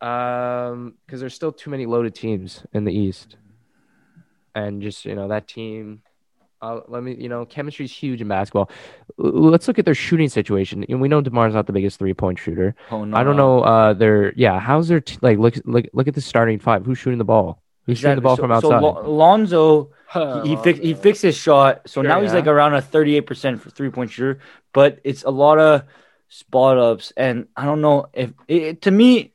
Um, 0.00 0.94
because 1.06 1.20
there's 1.20 1.34
still 1.34 1.52
too 1.52 1.70
many 1.70 1.86
loaded 1.86 2.14
teams 2.14 2.62
in 2.72 2.84
the 2.84 2.92
East, 2.92 3.36
and 4.54 4.82
just 4.82 5.04
you 5.04 5.14
know 5.14 5.28
that 5.28 5.48
team. 5.48 6.02
Uh, 6.62 6.80
let 6.88 7.02
me, 7.02 7.14
you 7.14 7.28
know, 7.28 7.44
chemistry 7.44 7.84
is 7.84 7.92
huge 7.92 8.22
in 8.22 8.28
basketball. 8.28 8.70
L- 9.22 9.30
Let's 9.50 9.68
look 9.68 9.78
at 9.78 9.84
their 9.84 9.94
shooting 9.94 10.30
situation. 10.30 10.86
And 10.88 11.02
we 11.02 11.06
know 11.08 11.20
Demar's 11.20 11.52
not 11.52 11.66
the 11.66 11.72
biggest 11.72 11.98
three 11.98 12.14
point 12.14 12.38
shooter. 12.38 12.74
Oh, 12.90 13.04
no, 13.04 13.14
I 13.16 13.22
don't 13.24 13.36
know. 13.36 13.60
Uh, 13.60 13.92
their 13.92 14.32
yeah. 14.34 14.58
How's 14.58 14.88
their 14.88 15.00
t- 15.02 15.18
like? 15.20 15.38
Look, 15.38 15.54
look, 15.66 15.84
look 15.92 16.08
at 16.08 16.14
the 16.14 16.20
starting 16.22 16.58
five. 16.58 16.84
Who's 16.86 16.98
shooting 16.98 17.18
the 17.18 17.24
ball? 17.24 17.62
Who's 17.84 17.98
shooting 17.98 18.16
the 18.16 18.22
ball 18.22 18.36
So- 18.36 18.42
from 18.42 18.50
so 18.60 18.72
outside? 18.72 18.82
Lo- 18.82 19.02
Lonzo, 19.06 19.90
he, 20.44 20.50
he 20.50 20.56
fixed 20.56 20.82
he 20.82 20.94
fixed 20.94 21.22
his 21.22 21.36
shot, 21.36 21.82
so 21.86 22.00
Sure, 22.02 22.08
now 22.08 22.20
he's 22.22 22.30
yeah. 22.32 22.38
like 22.38 22.46
around 22.46 22.74
a 22.74 22.80
thirty 22.82 23.16
eight 23.16 23.26
percent 23.26 23.60
for 23.60 23.68
three 23.70 23.90
point 23.90 24.10
shooter. 24.10 24.40
But 24.72 24.98
it's 25.04 25.24
a 25.24 25.30
lot 25.30 25.58
of 25.58 25.82
spot 26.28 26.78
ups, 26.78 27.12
and 27.18 27.48
I 27.54 27.66
don't 27.66 27.82
know 27.82 28.06
if 28.14 28.32
it, 28.48 28.62
it- 28.62 28.82
to 28.82 28.90
me, 28.90 29.34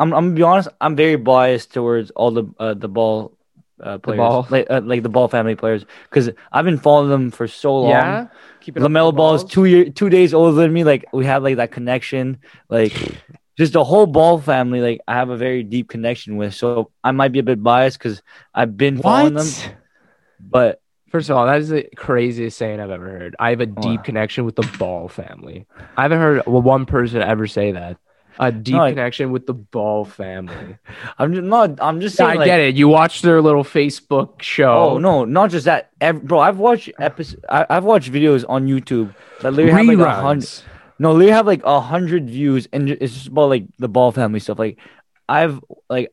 I'm 0.00 0.12
I'm 0.14 0.26
gonna 0.28 0.34
be 0.36 0.42
honest, 0.42 0.68
I'm 0.80 0.96
very 0.96 1.16
biased 1.16 1.72
towards 1.74 2.10
all 2.12 2.32
the 2.32 2.44
uh, 2.58 2.74
the 2.74 2.88
ball. 2.88 3.36
Uh, 3.82 3.96
players, 3.96 4.18
ball? 4.18 4.46
like 4.50 4.66
uh, 4.68 4.82
like 4.84 5.02
the 5.02 5.08
ball 5.08 5.26
family 5.28 5.54
players, 5.56 5.86
because 6.10 6.30
I've 6.52 6.66
been 6.66 6.78
following 6.78 7.08
them 7.08 7.30
for 7.30 7.48
so 7.48 7.74
long. 7.80 7.90
yeah. 7.90 8.26
Keep 8.60 8.76
it 8.76 8.80
LaMelo 8.82 9.16
Ball 9.16 9.34
is 9.36 9.44
two 9.44 9.64
year 9.64 9.88
two 9.90 10.10
days 10.10 10.34
older 10.34 10.52
than 10.54 10.72
me. 10.72 10.84
Like 10.84 11.06
we 11.14 11.24
have 11.24 11.42
like 11.42 11.56
that 11.56 11.70
connection. 11.72 12.40
Like 12.68 12.92
just 13.56 13.72
the 13.72 13.84
whole 13.84 14.06
Ball 14.06 14.38
family. 14.38 14.80
Like 14.82 15.00
I 15.08 15.14
have 15.14 15.30
a 15.30 15.36
very 15.38 15.62
deep 15.62 15.88
connection 15.88 16.36
with. 16.36 16.54
So 16.54 16.90
I 17.02 17.12
might 17.12 17.32
be 17.32 17.38
a 17.38 17.42
bit 17.42 17.62
biased 17.62 17.98
because 17.98 18.22
I've 18.54 18.76
been 18.76 18.98
following 18.98 19.34
them. 19.34 19.46
What? 19.46 19.74
But 20.38 20.80
First 21.10 21.28
of 21.28 21.36
all, 21.36 21.46
that 21.46 21.58
is 21.58 21.70
the 21.70 21.88
craziest 21.96 22.56
saying 22.56 22.78
I've 22.78 22.90
ever 22.90 23.08
heard. 23.08 23.34
I 23.40 23.50
have 23.50 23.60
a 23.60 23.66
deep 23.66 24.02
Wow. 24.02 24.04
connection 24.04 24.44
with 24.44 24.54
the 24.54 24.62
Ball 24.62 25.08
family. 25.08 25.66
I 25.96 26.02
haven't 26.02 26.20
heard 26.20 26.42
one 26.46 26.86
person 26.86 27.20
ever 27.20 27.48
say 27.48 27.72
that. 27.72 27.96
A 28.42 28.50
deep 28.50 28.74
No, 28.74 28.88
connection 28.88 29.32
with 29.32 29.46
the 29.46 29.52
Ball 29.52 30.06
family. 30.06 30.78
I'm 31.18 31.34
just 31.34 31.44
not. 31.44 31.78
I'm 31.78 32.00
just 32.00 32.16
saying. 32.16 32.30
I 32.30 32.34
like, 32.36 32.46
get 32.46 32.58
it. 32.58 32.74
You 32.74 32.88
watch 32.88 33.20
their 33.20 33.42
little 33.42 33.62
Facebook 33.62 34.40
show. 34.40 34.72
Oh 34.72 34.98
no, 34.98 35.26
not 35.26 35.50
just 35.50 35.66
that, 35.66 35.90
Ev- 36.00 36.22
bro. 36.22 36.40
I've 36.40 36.56
watched 36.56 36.90
episode. 36.98 37.44
I've 37.50 37.84
watched 37.84 38.10
videos 38.10 38.46
on 38.48 38.66
YouTube 38.66 39.14
that 39.42 39.52
literally 39.52 39.88
have 39.88 39.98
like 39.98 40.08
a 40.08 40.22
hundred. 40.22 40.48
No, 40.98 41.18
they 41.18 41.30
have 41.30 41.46
like 41.46 41.60
a 41.64 41.82
hundred 41.82 42.30
views, 42.30 42.66
and 42.72 42.88
it's 42.88 43.12
just 43.12 43.26
about 43.26 43.50
like 43.50 43.66
the 43.78 43.88
ball 43.88 44.10
family 44.10 44.40
stuff. 44.40 44.58
Like, 44.58 44.78
I've 45.28 45.60
like, 45.90 46.10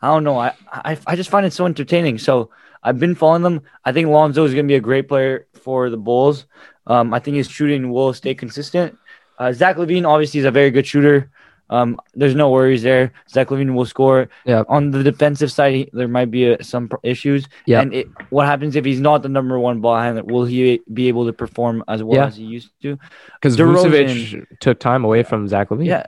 I 0.00 0.08
don't 0.08 0.24
know, 0.24 0.38
I 0.38 0.54
I, 0.66 0.98
I 1.06 1.14
just 1.14 1.30
find 1.30 1.46
it 1.46 1.52
so 1.52 1.66
entertaining. 1.66 2.18
So 2.18 2.50
I've 2.82 2.98
been 2.98 3.14
following 3.14 3.42
them. 3.42 3.62
I 3.84 3.92
think 3.92 4.08
Lonzo 4.08 4.44
is 4.44 4.52
gonna 4.52 4.66
be 4.66 4.74
a 4.74 4.80
great 4.80 5.06
player 5.06 5.46
for 5.62 5.90
the 5.90 5.96
Bulls. 5.96 6.46
Um, 6.88 7.14
I 7.14 7.20
think 7.20 7.36
his 7.36 7.48
shooting 7.48 7.92
will 7.92 8.12
stay 8.14 8.34
consistent. 8.34 8.98
Uh, 9.38 9.52
Zach 9.52 9.76
LaVine 9.76 10.06
obviously 10.08 10.40
is 10.40 10.46
a 10.46 10.50
very 10.50 10.72
good 10.72 10.88
shooter. 10.88 11.30
Um, 11.72 11.96
there's 12.14 12.34
no 12.34 12.50
worries 12.50 12.82
there. 12.82 13.12
Zach 13.34 13.48
LaVine 13.48 13.72
will 13.74 13.86
score. 13.86 14.28
Yeah. 14.44 14.62
On 14.68 14.90
the 14.90 15.02
defensive 15.02 15.50
side, 15.50 15.74
he, 15.74 15.90
there 15.92 16.06
might 16.16 16.30
be 16.30 16.52
uh 16.52 16.58
some 16.60 16.90
issues. 17.02 17.48
Yeah. 17.66 17.80
And 17.80 17.94
it, 17.94 18.06
what 18.28 18.46
happens 18.46 18.76
if 18.76 18.84
he's 18.84 19.00
not 19.00 19.22
the 19.22 19.30
number 19.30 19.58
one 19.58 19.80
ball 19.80 19.96
handler? 19.98 20.22
Will 20.34 20.44
he 20.44 20.82
be 20.92 21.08
able 21.08 21.24
to 21.26 21.32
perform 21.32 21.82
as 21.88 22.02
well 22.02 22.18
Yeah. 22.18 22.26
as 22.26 22.36
he 22.36 22.44
used 22.44 22.70
to? 22.82 22.98
Because 23.34 23.56
Vucevic 23.56 24.46
took 24.60 24.78
time 24.78 25.02
away 25.08 25.22
from 25.22 25.48
Zach 25.48 25.70
LaVine. 25.70 25.86
Yeah, 25.86 26.06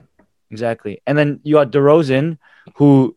exactly. 0.51 1.01
And 1.07 1.17
then 1.17 1.39
you 1.43 1.55
got 1.55 1.71
DeRozan, 1.71 2.37
who 2.77 3.15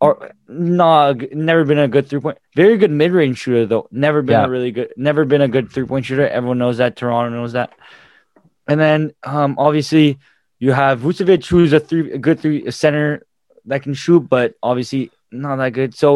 are 0.00 0.32
not 0.48 1.32
never 1.32 1.64
been 1.64 1.78
a 1.78 1.88
good 1.88 2.08
three 2.08 2.20
point, 2.20 2.38
very 2.56 2.76
good 2.76 2.90
mid 2.90 3.12
range 3.12 3.38
shooter 3.38 3.66
though. 3.66 3.86
Never 3.90 4.20
been 4.20 4.34
Yeah. 4.40 4.46
a 4.46 4.50
really 4.50 4.72
good, 4.72 4.92
never 4.96 5.24
been 5.24 5.40
a 5.42 5.48
good 5.48 5.70
three 5.70 5.86
point 5.86 6.04
shooter. 6.06 6.26
Everyone 6.26 6.58
knows 6.58 6.78
that. 6.78 6.96
Toronto 6.96 7.30
knows 7.30 7.52
that. 7.52 7.70
And 8.66 8.80
then 8.80 9.12
um, 9.22 9.54
obviously 9.58 10.18
you 10.64 10.72
have 10.72 11.00
Vucevic, 11.04 11.44
who's 11.52 11.72
a 11.72 11.80
three, 11.88 12.12
a 12.18 12.20
good 12.26 12.38
three 12.42 12.60
a 12.70 12.72
center 12.72 13.08
that 13.70 13.82
can 13.84 13.94
shoot, 13.94 14.22
but 14.36 14.48
obviously 14.62 15.02
not 15.30 15.56
that 15.56 15.72
good. 15.78 15.92
So 16.02 16.08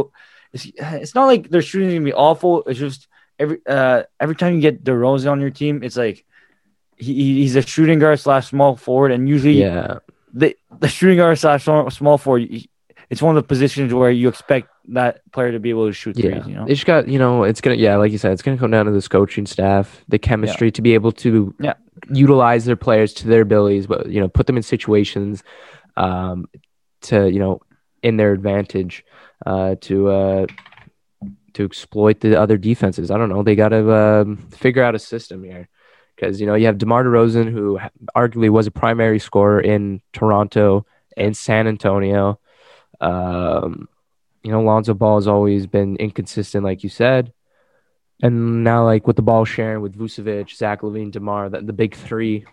it's 0.54 0.64
it's 1.04 1.14
not 1.18 1.26
like 1.32 1.42
their 1.52 1.62
shooting 1.68 1.88
gonna 1.90 2.04
be 2.12 2.18
awful. 2.28 2.52
It's 2.68 2.78
just 2.86 3.00
every 3.42 3.58
uh 3.76 3.98
every 4.24 4.36
time 4.40 4.54
you 4.54 4.60
get 4.68 4.84
DeRozan 4.88 5.30
on 5.34 5.40
your 5.44 5.54
team, 5.62 5.82
it's 5.86 5.96
like. 6.06 6.24
He, 7.00 7.12
he's 7.42 7.54
a 7.54 7.62
shooting 7.62 8.00
guard 8.00 8.18
slash 8.18 8.48
small 8.48 8.74
forward, 8.74 9.12
and 9.14 9.28
usually 9.28 9.58
Yeah. 9.62 9.98
the 10.34 10.48
the 10.80 10.88
shooting 10.88 11.18
guard 11.18 11.38
slash 11.38 11.62
small 11.62 12.18
forward, 12.18 12.42
it's 13.10 13.22
one 13.22 13.36
of 13.36 13.40
the 13.42 13.46
positions 13.46 13.94
where 13.94 14.10
you 14.10 14.26
expect 14.28 14.66
that 14.88 15.20
player 15.30 15.52
to 15.52 15.60
be 15.60 15.70
able 15.70 15.86
to 15.86 15.92
shoot 15.92 16.16
Yeah, 16.18 16.30
threes. 16.30 16.46
You 16.48 16.54
know, 16.56 16.66
just 16.66 16.86
got 16.86 17.06
you 17.06 17.20
know 17.22 17.44
it's 17.44 17.60
gonna 17.60 17.76
yeah 17.76 17.94
like 18.02 18.10
you 18.10 18.18
said 18.18 18.32
it's 18.32 18.42
gonna 18.42 18.58
come 18.58 18.72
down 18.72 18.86
to 18.86 18.90
this 18.98 19.06
coaching 19.06 19.46
staff, 19.46 19.86
the 20.08 20.18
chemistry 20.18 20.72
to 20.72 20.82
be 20.82 20.94
able 20.94 21.12
to 21.22 21.54
Yeah. 21.60 21.74
Utilize 22.10 22.64
their 22.64 22.76
players 22.76 23.12
to 23.14 23.28
their 23.28 23.42
abilities, 23.42 23.86
but 23.86 24.08
you 24.08 24.20
know 24.20 24.28
put 24.28 24.46
them 24.46 24.56
in 24.56 24.62
situations, 24.62 25.42
um, 25.96 26.46
to 27.02 27.30
you 27.30 27.38
know 27.38 27.60
in 28.02 28.16
their 28.16 28.32
advantage, 28.32 29.04
uh, 29.46 29.76
to 29.82 30.08
uh 30.08 30.46
to 31.54 31.64
exploit 31.64 32.20
the 32.20 32.40
other 32.40 32.56
defenses. 32.56 33.10
I 33.10 33.18
don't 33.18 33.28
know. 33.28 33.42
They 33.42 33.56
got 33.56 33.70
to 33.70 33.92
um, 33.92 34.36
figure 34.50 34.82
out 34.82 34.94
a 34.94 34.98
system 34.98 35.42
here 35.42 35.68
because 36.14 36.40
you 36.40 36.46
know 36.46 36.54
you 36.54 36.66
have 36.66 36.78
DeMar 36.78 37.04
DeRozan 37.04 37.50
who 37.50 37.78
arguably 38.16 38.50
was 38.50 38.66
a 38.66 38.70
primary 38.70 39.18
scorer 39.18 39.60
in 39.60 40.00
Toronto 40.12 40.86
and 41.16 41.36
San 41.36 41.66
Antonio. 41.66 42.38
Um, 43.00 43.88
you 44.42 44.52
know, 44.52 44.62
Lonzo 44.62 44.94
Ball 44.94 45.16
has 45.16 45.26
always 45.26 45.66
been 45.66 45.96
inconsistent, 45.96 46.64
like 46.64 46.82
you 46.82 46.88
said. 46.88 47.32
And 48.22 48.64
now, 48.64 48.84
like 48.84 49.06
with 49.06 49.16
the 49.16 49.22
ball 49.22 49.44
sharing 49.44 49.80
with 49.80 49.96
Vucevic, 49.96 50.54
Zach 50.54 50.80
LaVine, 50.82 51.12
Demar, 51.12 51.48
the, 51.48 51.60
the 51.60 51.72
big 51.72 51.94
three. 51.94 52.44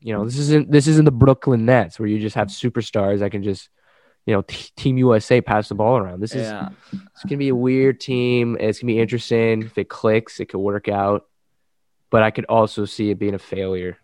You 0.00 0.14
know, 0.14 0.24
this 0.24 0.38
isn't 0.38 0.70
this 0.70 0.86
isn't 0.86 1.04
the 1.04 1.10
Brooklyn 1.12 1.64
Nets 1.64 1.98
where 1.98 2.08
you 2.08 2.18
just 2.18 2.34
have 2.34 2.48
superstars 2.48 3.20
that 3.20 3.30
can 3.30 3.42
just, 3.42 3.68
you 4.26 4.34
know, 4.34 4.42
t- 4.42 4.70
Team 4.76 4.98
USA 4.98 5.40
pass 5.40 5.68
the 5.68 5.74
ball 5.74 5.98
around. 5.98 6.20
This 6.20 6.34
is 6.34 6.48
yeah, 6.48 6.70
it's 6.92 7.22
gonna 7.24 7.36
be 7.36 7.50
a 7.50 7.54
weird 7.54 8.00
team. 8.00 8.56
It's 8.58 8.80
gonna 8.80 8.92
be 8.92 8.98
interesting. 8.98 9.62
If 9.62 9.78
it 9.78 9.88
clicks, 9.88 10.40
it 10.40 10.46
could 10.46 10.58
work 10.58 10.88
out. 10.88 11.26
But 12.10 12.22
I 12.22 12.30
could 12.30 12.46
also 12.46 12.84
see 12.84 13.10
it 13.10 13.18
being 13.18 13.34
a 13.34 13.38
failure, 13.38 13.98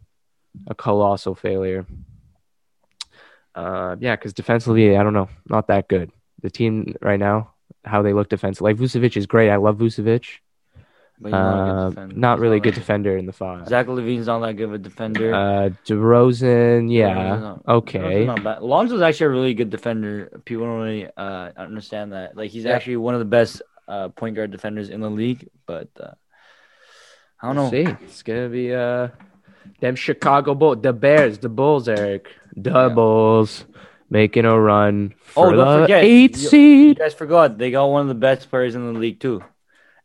a 0.66 0.74
colossal 0.74 1.34
failure. 1.34 1.86
Uh, 3.54 3.96
yeah, 3.98 4.14
because 4.14 4.32
defensively, 4.34 4.96
I 4.96 5.02
don't 5.02 5.14
know, 5.14 5.28
not 5.48 5.66
that 5.66 5.88
good. 5.88 6.12
The 6.42 6.50
team 6.50 6.94
right 7.02 7.18
now, 7.18 7.54
how 7.84 8.02
they 8.02 8.12
look 8.12 8.28
defensively, 8.28 8.72
like 8.72 8.80
Vucevic 8.80 9.16
is 9.16 9.26
great. 9.26 9.50
I 9.50 9.56
love 9.56 9.78
Vucevic. 9.78 10.38
Uh, 11.24 11.90
not 12.14 12.38
really 12.38 12.58
a 12.58 12.60
good 12.60 12.74
good. 12.74 12.80
defender 12.80 13.16
in 13.16 13.26
the 13.26 13.32
five. 13.32 13.66
Zach 13.68 13.86
LaVine's 13.86 14.26
not 14.28 14.38
that 14.40 14.54
good 14.54 14.64
of 14.68 14.74
a 14.74 14.78
defender. 14.78 15.34
Uh, 15.34 15.70
DeRozan, 15.84 16.92
yeah, 16.92 17.56
okay. 17.66 17.98
DeRozan's 18.26 18.44
not. 18.44 18.62
Lonzo's 18.64 19.02
actually 19.02 19.26
a 19.26 19.30
really 19.30 19.54
good 19.54 19.70
defender. 19.70 20.40
People 20.44 20.66
don't 20.66 20.78
really 20.80 21.08
uh, 21.16 21.50
understand 21.56 22.12
that. 22.12 22.36
Like 22.36 22.50
he's 22.50 22.64
Yeah. 22.64 22.72
actually 22.76 22.98
one 22.98 23.14
of 23.14 23.18
the 23.20 23.24
best 23.26 23.62
uh, 23.88 24.10
point 24.10 24.36
guard 24.36 24.50
defenders 24.52 24.90
in 24.90 25.00
the 25.00 25.10
league. 25.10 25.48
But 25.66 25.88
uh, 26.00 26.12
I 27.42 27.46
don't 27.48 27.56
know. 27.56 27.62
We'll 27.70 27.70
see. 27.86 28.04
It's 28.04 28.22
gonna 28.22 28.48
be 28.48 28.72
uh 28.74 29.08
them 29.80 29.96
Chicago 29.96 30.54
Bulls, 30.54 30.78
the 30.82 30.92
Bears, 30.92 31.38
the 31.38 31.48
Bulls, 31.48 31.88
Eric, 31.88 32.28
the 32.56 32.70
Yeah. 32.70 32.88
Bulls 32.90 33.64
making 34.10 34.44
a 34.46 34.58
run 34.58 35.14
Oh, 35.36 35.50
for 35.50 35.56
don't 35.56 35.66
the 35.80 35.82
forget, 35.84 36.04
eighth 36.04 36.52
you- 36.52 36.58
You 36.60 36.94
guys 36.94 37.12
forgot 37.12 37.58
they 37.58 37.70
got 37.70 37.86
one 37.86 38.02
of 38.02 38.08
the 38.08 38.14
best 38.14 38.48
players 38.50 38.74
in 38.74 38.92
the 38.92 38.98
league 38.98 39.20
too, 39.20 39.42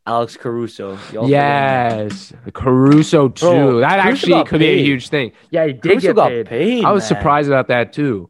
Alex 0.05 0.35
Caruso. 0.35 0.97
Yes, 1.25 2.33
Caruso 2.53 3.29
too. 3.29 3.45
Bro, 3.45 3.79
that 3.79 4.01
Caruso 4.03 4.09
actually 4.11 4.43
could 4.45 4.59
be 4.59 4.67
a 4.67 4.83
huge 4.83 5.09
thing. 5.09 5.31
Yeah, 5.49 5.67
he 5.67 5.73
did 5.73 5.81
Caruso 5.83 6.07
get 6.07 6.15
got 6.15 6.29
paid. 6.29 6.45
paid. 6.47 6.83
I 6.85 6.91
was 6.91 7.03
man. 7.03 7.07
surprised 7.19 7.47
about 7.47 7.67
that 7.69 7.93
too. 7.93 8.29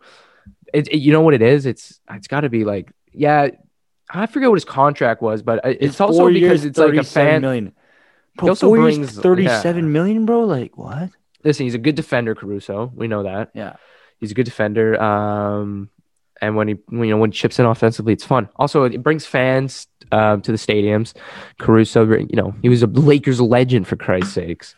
It, 0.74 0.88
it- 0.90 1.00
you 1.00 1.12
know 1.12 1.22
what 1.22 1.34
it 1.34 1.42
is? 1.42 1.66
It's 1.66 2.00
it's 2.12 2.28
got 2.28 2.42
to 2.42 2.50
be 2.50 2.64
like 2.64 2.92
yeah. 3.12 3.50
I 4.10 4.28
forget 4.28 4.50
what 4.50 4.56
his 4.56 4.66
contract 4.66 5.22
was, 5.24 5.42
but 5.42 5.66
it- 5.66 5.78
it's, 5.82 6.00
also 6.00 6.28
because 6.28 6.40
years, 6.42 6.66
it's 6.66 6.78
like 6.78 6.94
a 6.94 7.04
fan. 7.04 7.42
million. 7.42 7.74
He 8.40 8.50
also 8.50 8.68
four 8.68 8.78
years, 8.78 8.98
brings- 8.98 9.18
thirty-seven 9.18 9.92
million, 9.92 10.26
bro. 10.26 10.42
Like 10.42 10.78
what? 10.78 11.10
listen, 11.44 11.66
he's 11.66 11.74
a 11.76 11.80
good 11.80 11.96
defender, 11.96 12.36
Caruso. 12.36 12.92
We 12.96 13.08
know 13.08 13.24
that. 13.24 13.50
Yeah. 13.54 13.76
He's 14.20 14.32
a 14.32 14.34
good 14.36 14.46
defender. 14.46 15.02
Um, 15.02 15.90
and 16.42 16.56
when 16.56 16.68
he, 16.68 16.76
you 16.92 17.06
know, 17.08 17.18
when 17.18 17.32
he 17.32 17.38
chips 17.38 17.60
in 17.60 17.66
offensively, 17.66 18.14
it's 18.14 18.26
fun. 18.26 18.50
Also, 18.58 18.84
it 18.84 19.02
brings 19.04 19.26
fans 19.26 19.88
um, 20.12 20.42
to 20.42 20.52
the 20.52 20.58
stadiums. 20.58 21.14
Caruso, 21.60 22.06
you 22.12 22.28
know, 22.36 22.54
he 22.62 22.70
was 22.70 22.84
a 22.84 22.88
Lakers 22.88 23.40
legend 23.40 23.88
for 23.88 23.96
Christ's 23.96 24.34
sakes. 24.34 24.76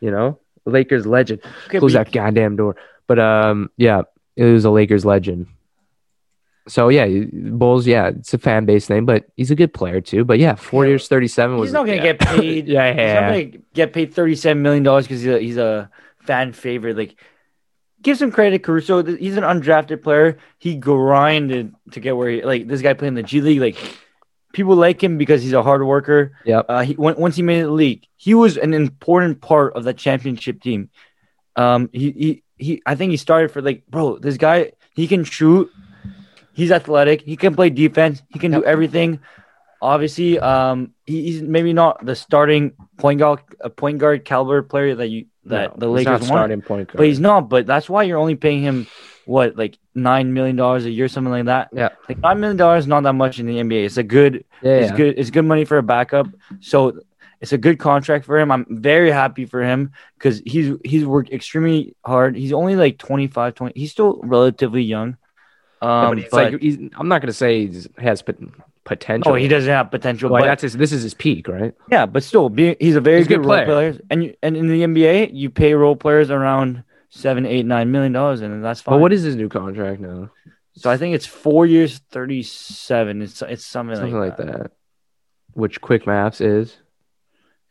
You 0.00 0.10
know, 0.10 0.38
Lakers 0.66 1.06
legend. 1.06 1.40
Okay, 1.66 1.78
Close 1.78 1.92
that 1.94 2.12
goddamn 2.12 2.56
door. 2.56 2.76
But 3.06 3.18
um, 3.18 3.70
yeah, 3.76 4.02
it 4.36 4.44
was 4.44 4.64
a 4.64 4.70
Lakers 4.70 5.04
legend. 5.04 5.46
So 6.68 6.90
yeah, 6.90 7.08
Bulls. 7.32 7.86
Yeah, 7.86 8.08
it's 8.08 8.34
a 8.34 8.38
fan 8.38 8.66
base 8.66 8.86
thing, 8.86 9.06
but 9.06 9.24
he's 9.36 9.50
a 9.50 9.54
good 9.54 9.72
player 9.72 10.02
too. 10.02 10.24
But 10.26 10.38
yeah, 10.38 10.54
four 10.54 10.84
Yeah. 10.84 10.90
years, 10.90 11.08
thirty-seven 11.08 11.56
was. 11.56 11.68
he's 11.70 11.72
not 11.72 11.86
gonna 11.86 11.96
yeah. 11.96 12.12
get 12.12 12.18
paid. 12.20 12.68
yeah, 12.68 12.88
He's 12.90 12.96
not 12.96 13.02
yeah. 13.02 13.30
gonna 13.44 13.62
get 13.72 13.92
paid 13.94 14.12
thirty-seven 14.12 14.62
million 14.62 14.82
dollars 14.82 15.04
because 15.06 15.22
he's 15.22 15.32
a, 15.32 15.38
he's 15.38 15.56
a 15.56 15.90
fan 16.20 16.52
favorite. 16.52 16.96
Like, 16.98 17.16
give 18.02 18.18
some 18.18 18.30
credit, 18.30 18.58
to 18.58 18.58
Caruso. 18.58 19.02
He's 19.04 19.36
an 19.36 19.44
undrafted 19.44 20.02
player. 20.02 20.38
He 20.58 20.76
grinded 20.76 21.74
to 21.92 22.00
get 22.00 22.16
where 22.16 22.30
he 22.30 22.42
like 22.42 22.66
this 22.66 22.82
guy 22.82 22.94
playing 22.94 23.14
the 23.14 23.22
G 23.22 23.40
League. 23.40 23.60
Like, 23.60 23.76
people 24.52 24.76
like 24.76 25.02
him 25.02 25.18
because 25.18 25.42
he's 25.42 25.52
a 25.52 25.62
hard 25.62 25.84
worker. 25.84 26.32
Yeah. 26.44 26.60
Uh, 26.60 26.82
he 26.82 26.94
once 26.96 27.36
he 27.36 27.42
made 27.42 27.62
the 27.62 27.70
league, 27.70 28.06
he 28.16 28.34
was 28.34 28.56
an 28.56 28.74
important 28.74 29.40
part 29.40 29.74
of 29.74 29.84
the 29.84 29.94
championship 29.94 30.62
team. 30.62 30.90
Um, 31.56 31.90
he 31.92 32.10
he 32.12 32.42
he. 32.56 32.82
I 32.86 32.94
think 32.94 33.10
he 33.10 33.16
started 33.16 33.50
for 33.50 33.62
like, 33.62 33.86
bro. 33.86 34.18
This 34.18 34.36
guy, 34.36 34.72
he 34.94 35.06
can 35.06 35.24
shoot. 35.24 35.70
He's 36.52 36.72
athletic. 36.72 37.22
He 37.22 37.36
can 37.36 37.54
play 37.54 37.70
defense. 37.70 38.22
He 38.30 38.38
can 38.38 38.52
Yep. 38.52 38.62
do 38.62 38.66
everything. 38.66 39.20
Obviously, 39.80 40.38
um, 40.38 40.92
he, 41.06 41.22
he's 41.22 41.42
maybe 41.42 41.72
not 41.72 42.04
the 42.04 42.16
starting 42.16 42.72
point 42.96 43.20
guard, 43.20 43.40
a 43.60 43.70
point 43.70 43.98
guard 43.98 44.24
caliber 44.24 44.62
player 44.62 44.94
that 44.96 45.08
you 45.08 45.26
that 45.44 45.72
No, 45.72 45.86
the 45.86 45.88
Lakers 45.88 46.20
want. 46.20 46.24
starting 46.24 46.62
point 46.62 46.88
guard. 46.88 46.96
But 46.98 47.06
he's 47.06 47.20
not. 47.20 47.48
But 47.48 47.66
that's 47.66 47.88
why 47.88 48.02
you're 48.02 48.18
only 48.18 48.34
paying 48.36 48.62
him 48.62 48.86
what 49.24 49.56
like 49.56 49.78
nine 49.94 50.32
million 50.32 50.56
dollars 50.56 50.84
a 50.84 50.90
year, 50.90 51.06
something 51.08 51.30
like 51.30 51.44
that. 51.46 51.68
Yeah. 51.72 51.90
like 52.08 52.18
nine 52.18 52.40
million 52.40 52.56
dollars 52.56 52.84
is 52.84 52.88
not 52.88 53.02
that 53.04 53.12
much 53.12 53.38
in 53.38 53.46
the 53.46 53.56
NBA. 53.58 53.84
It's 53.84 53.96
a 53.98 54.02
good 54.02 54.44
yeah, 54.62 54.72
it's 54.72 54.90
yeah. 54.90 54.96
good. 54.96 55.18
It's 55.18 55.30
good 55.30 55.44
money 55.44 55.64
for 55.64 55.78
a 55.78 55.82
backup. 55.82 56.26
So 56.60 57.00
it's 57.40 57.52
a 57.52 57.58
good 57.58 57.78
contract 57.78 58.24
for 58.24 58.36
him. 58.38 58.50
I'm 58.50 58.66
very 58.68 59.12
happy 59.12 59.44
for 59.46 59.62
him 59.62 59.92
because 60.18 60.42
he's 60.44 60.74
he's 60.84 61.04
worked 61.04 61.30
extremely 61.30 61.94
hard. 62.04 62.36
He's 62.36 62.52
only 62.52 62.74
like 62.74 62.98
25, 62.98 63.54
20. 63.54 63.78
He's 63.78 63.92
still 63.92 64.18
relatively 64.24 64.82
young. 64.82 65.16
Yeah, 65.80 66.08
Um, 66.08 66.16
but 66.16 66.30
but- 66.32 66.52
like 66.52 66.60
he's, 66.60 66.78
I'm 66.96 67.06
not 67.06 67.20
gonna 67.20 67.32
say 67.32 67.66
he 67.68 67.80
has 67.98 68.22
potential. 68.88 69.32
oh, 69.32 69.34
he 69.36 69.46
doesn't 69.48 69.70
have 69.70 69.90
potential. 69.90 70.30
Like 70.30 70.42
but 70.42 70.46
that's 70.46 70.62
his, 70.62 70.72
this 70.76 70.90
is 70.92 71.02
his 71.02 71.14
peak, 71.14 71.46
right? 71.46 71.74
yeah, 71.90 72.06
but 72.06 72.22
still, 72.24 72.48
being, 72.48 72.74
he's 72.80 72.96
a 72.96 73.00
very 73.00 73.18
He's 73.18 73.28
good, 73.28 73.42
good 73.42 73.46
role 73.46 73.64
player. 73.64 73.92
player. 73.92 74.00
And 74.10 74.24
you, 74.24 74.34
and 74.42 74.56
in 74.56 74.68
the 74.68 74.82
NBA, 74.82 75.30
you 75.34 75.50
pay 75.50 75.74
role 75.74 75.94
players 75.96 76.30
around 76.30 76.82
seven, 77.10 77.46
eight, 77.46 77.66
nine 77.66 77.90
million 77.92 78.12
dollars, 78.12 78.40
and 78.40 78.64
that's 78.64 78.80
fine. 78.80 78.94
But 78.94 79.00
what 79.00 79.12
is 79.12 79.22
his 79.22 79.36
new 79.36 79.48
contract 79.48 80.00
now? 80.00 80.30
so? 80.74 80.90
I 80.90 80.96
think 80.96 81.14
it's 81.14 81.26
four 81.26 81.66
years, 81.66 81.98
thirty-seven. 82.10 83.22
It's 83.22 83.42
it's 83.42 83.64
something, 83.64 83.96
Something 83.96 84.18
like, 84.18 84.38
like 84.38 84.46
that. 84.46 84.58
that. 84.64 84.72
Which 85.52 85.80
quick 85.80 86.06
maths 86.06 86.40
is. 86.40 86.76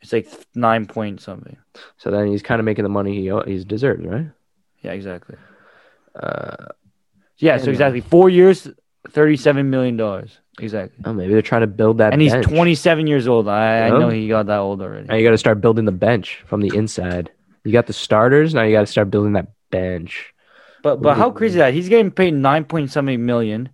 It's 0.00 0.12
like 0.12 0.28
nine 0.54 0.86
point 0.86 1.20
something. 1.20 1.56
So 1.96 2.10
then 2.10 2.28
he's 2.28 2.42
kind 2.42 2.60
of 2.60 2.64
making 2.64 2.84
the 2.84 2.88
money 2.88 3.16
he 3.16 3.32
he's 3.46 3.64
deserves, 3.64 4.04
right? 4.06 4.26
Yeah, 4.82 4.92
exactly. 4.92 5.36
Uh, 6.14 6.66
Yeah, 7.38 7.56
Yeah, 7.56 7.58
so 7.58 7.70
exactly 7.70 8.00
four 8.00 8.28
years, 8.30 8.68
thirty-seven 9.10 9.68
million 9.70 9.96
dollars. 9.96 10.38
Exactly. 10.60 10.98
oh, 11.04 11.12
maybe 11.12 11.32
they're 11.32 11.42
trying 11.42 11.60
to 11.62 11.66
build 11.66 11.98
that. 11.98 12.12
and 12.12 12.20
he's 12.22 12.32
27 12.32 13.06
years 13.06 13.28
old. 13.28 13.48
I, 13.48 13.86
I 13.86 13.90
know 13.90 14.08
he 14.08 14.28
got 14.28 14.46
that 14.46 14.58
old 14.58 14.82
already. 14.82 15.06
Now 15.06 15.14
you 15.14 15.24
got 15.24 15.30
to 15.32 15.38
start 15.38 15.60
building 15.60 15.84
the 15.84 15.92
bench 15.92 16.42
from 16.46 16.60
the 16.60 16.70
inside. 16.76 17.30
You 17.64 17.72
got 17.72 17.86
the 17.86 17.92
starters. 17.92 18.54
Now 18.54 18.62
you 18.62 18.72
got 18.72 18.80
to 18.80 18.86
start 18.86 19.10
building 19.10 19.34
that 19.34 19.48
bench. 19.70 20.32
But 20.82 21.02
but 21.02 21.16
how 21.16 21.30
crazy 21.30 21.54
is 21.54 21.58
that? 21.58 21.74
He's 21.74 21.88
getting 21.88 22.10
paid 22.10 22.34
nine 22.34 22.64
point 22.64 22.90
something 22.90 23.24
million. 23.24 23.68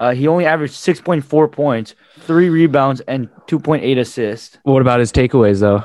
Uh, 0.00 0.14
he 0.14 0.28
only 0.28 0.46
averaged 0.46 0.74
six 0.74 1.00
point 1.00 1.24
four 1.24 1.48
points, 1.48 1.94
three 2.20 2.48
rebounds, 2.48 3.00
and 3.02 3.28
two 3.46 3.58
point 3.58 3.82
eight 3.84 3.98
assists. 3.98 4.56
What 4.62 4.80
about 4.80 5.00
his 5.00 5.12
takeaways 5.12 5.60
though? 5.60 5.84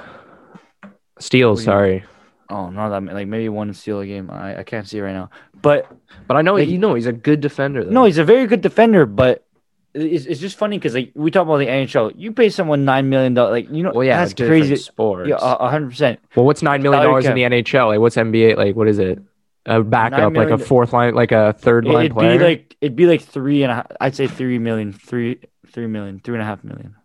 Steals, 1.19 1.63
sorry, 1.63 2.03
Oh, 2.49 2.69
not 2.69 2.89
that. 2.89 3.13
Like 3.13 3.27
maybe 3.27 3.49
one 3.49 3.73
steal 3.73 3.99
a 4.01 4.05
game. 4.05 4.29
I, 4.29 4.59
I 4.59 4.63
can't 4.63 4.87
see 4.87 4.97
it 4.97 5.01
right 5.01 5.13
now. 5.13 5.29
But 5.61 5.89
but 6.27 6.37
I 6.37 6.41
know 6.41 6.55
Like- 6.55 6.67
you 6.69 6.77
know 6.77 6.93
he's 6.95 7.05
a 7.07 7.13
good 7.13 7.39
defender. 7.41 7.83
Though. 7.83 7.91
no, 7.91 8.05
he's 8.05 8.17
a 8.17 8.23
very 8.25 8.45
good 8.47 8.61
defender. 8.61 9.05
But 9.05 9.45
it's, 9.93 10.25
it's 10.25 10.41
just 10.41 10.57
funny 10.57 10.77
because 10.77 10.93
like 10.95 11.11
we 11.15 11.29
talk 11.31 11.43
about 11.43 11.57
the 11.57 11.67
NHL. 11.67 12.13
You 12.15 12.31
pay 12.31 12.49
someone 12.49 12.83
nine 12.85 13.09
million 13.09 13.33
dollars, 13.33 13.51
like 13.51 13.69
you 13.71 13.83
know, 13.83 13.91
well, 13.93 14.03
yeah, 14.03 14.17
that's 14.17 14.33
crazy. 14.33 14.75
Sports. 14.75 15.29
Yeah, 15.29 15.37
hundred 15.69 15.89
percent. 15.89 16.19
well, 16.35 16.45
what's 16.45 16.61
nine 16.61 16.81
million 16.81 17.03
dollars 17.03 17.25
in 17.25 17.35
the 17.35 17.43
NHL? 17.43 17.87
Like, 17.87 17.99
what's 17.99 18.15
NBA? 18.15 18.57
Like, 18.57 18.75
what 18.75 18.87
is 18.87 18.99
it? 18.99 19.21
A 19.65 19.81
backup, 19.81 20.33
like 20.35 20.49
a 20.49 20.57
fourth 20.57 20.91
line, 20.91 21.15
like 21.15 21.31
a 21.31 21.53
third 21.53 21.85
line 21.85 22.05
It'd 22.07 22.17
player. 22.17 22.37
be 22.37 22.43
like 22.43 22.75
it'd 22.81 22.95
be 22.97 23.05
like 23.05 23.21
three 23.21 23.63
and 23.63 23.71
a 23.71 23.75
half. 23.75 23.87
I'd 24.01 24.15
say 24.15 24.27
three 24.27 24.59
million, 24.59 24.91
three 24.91 25.39
three 25.71 25.87
million, 25.87 26.19
three 26.19 26.35
and 26.35 26.41
a 26.41 26.45
half 26.45 26.63
million. 26.63 26.95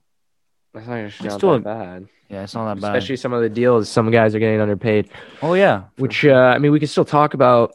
That's 0.75 0.87
not, 0.89 0.99
It's 0.99 1.23
not 1.23 1.33
still 1.39 1.51
that 1.53 1.57
a- 1.57 1.61
bad. 1.61 2.09
Yeah, 2.29 2.43
it's 2.43 2.55
not 2.55 2.75
that 2.75 2.81
bad. 2.81 2.97
Especially 2.97 3.17
some 3.17 3.33
of 3.33 3.43
the 3.43 3.49
deals, 3.49 3.89
some 3.89 4.11
guys 4.11 4.35
are 4.35 4.39
getting 4.39 4.61
underpaid. 4.61 5.09
oh 5.41 5.55
yeah, 5.55 5.85
Which 5.99 6.25
uh, 6.27 6.33
I 6.35 6.59
mean, 6.59 6.73
we 6.73 6.79
can 6.79 6.89
still 6.89 7.05
talk 7.05 7.33
about 7.35 7.73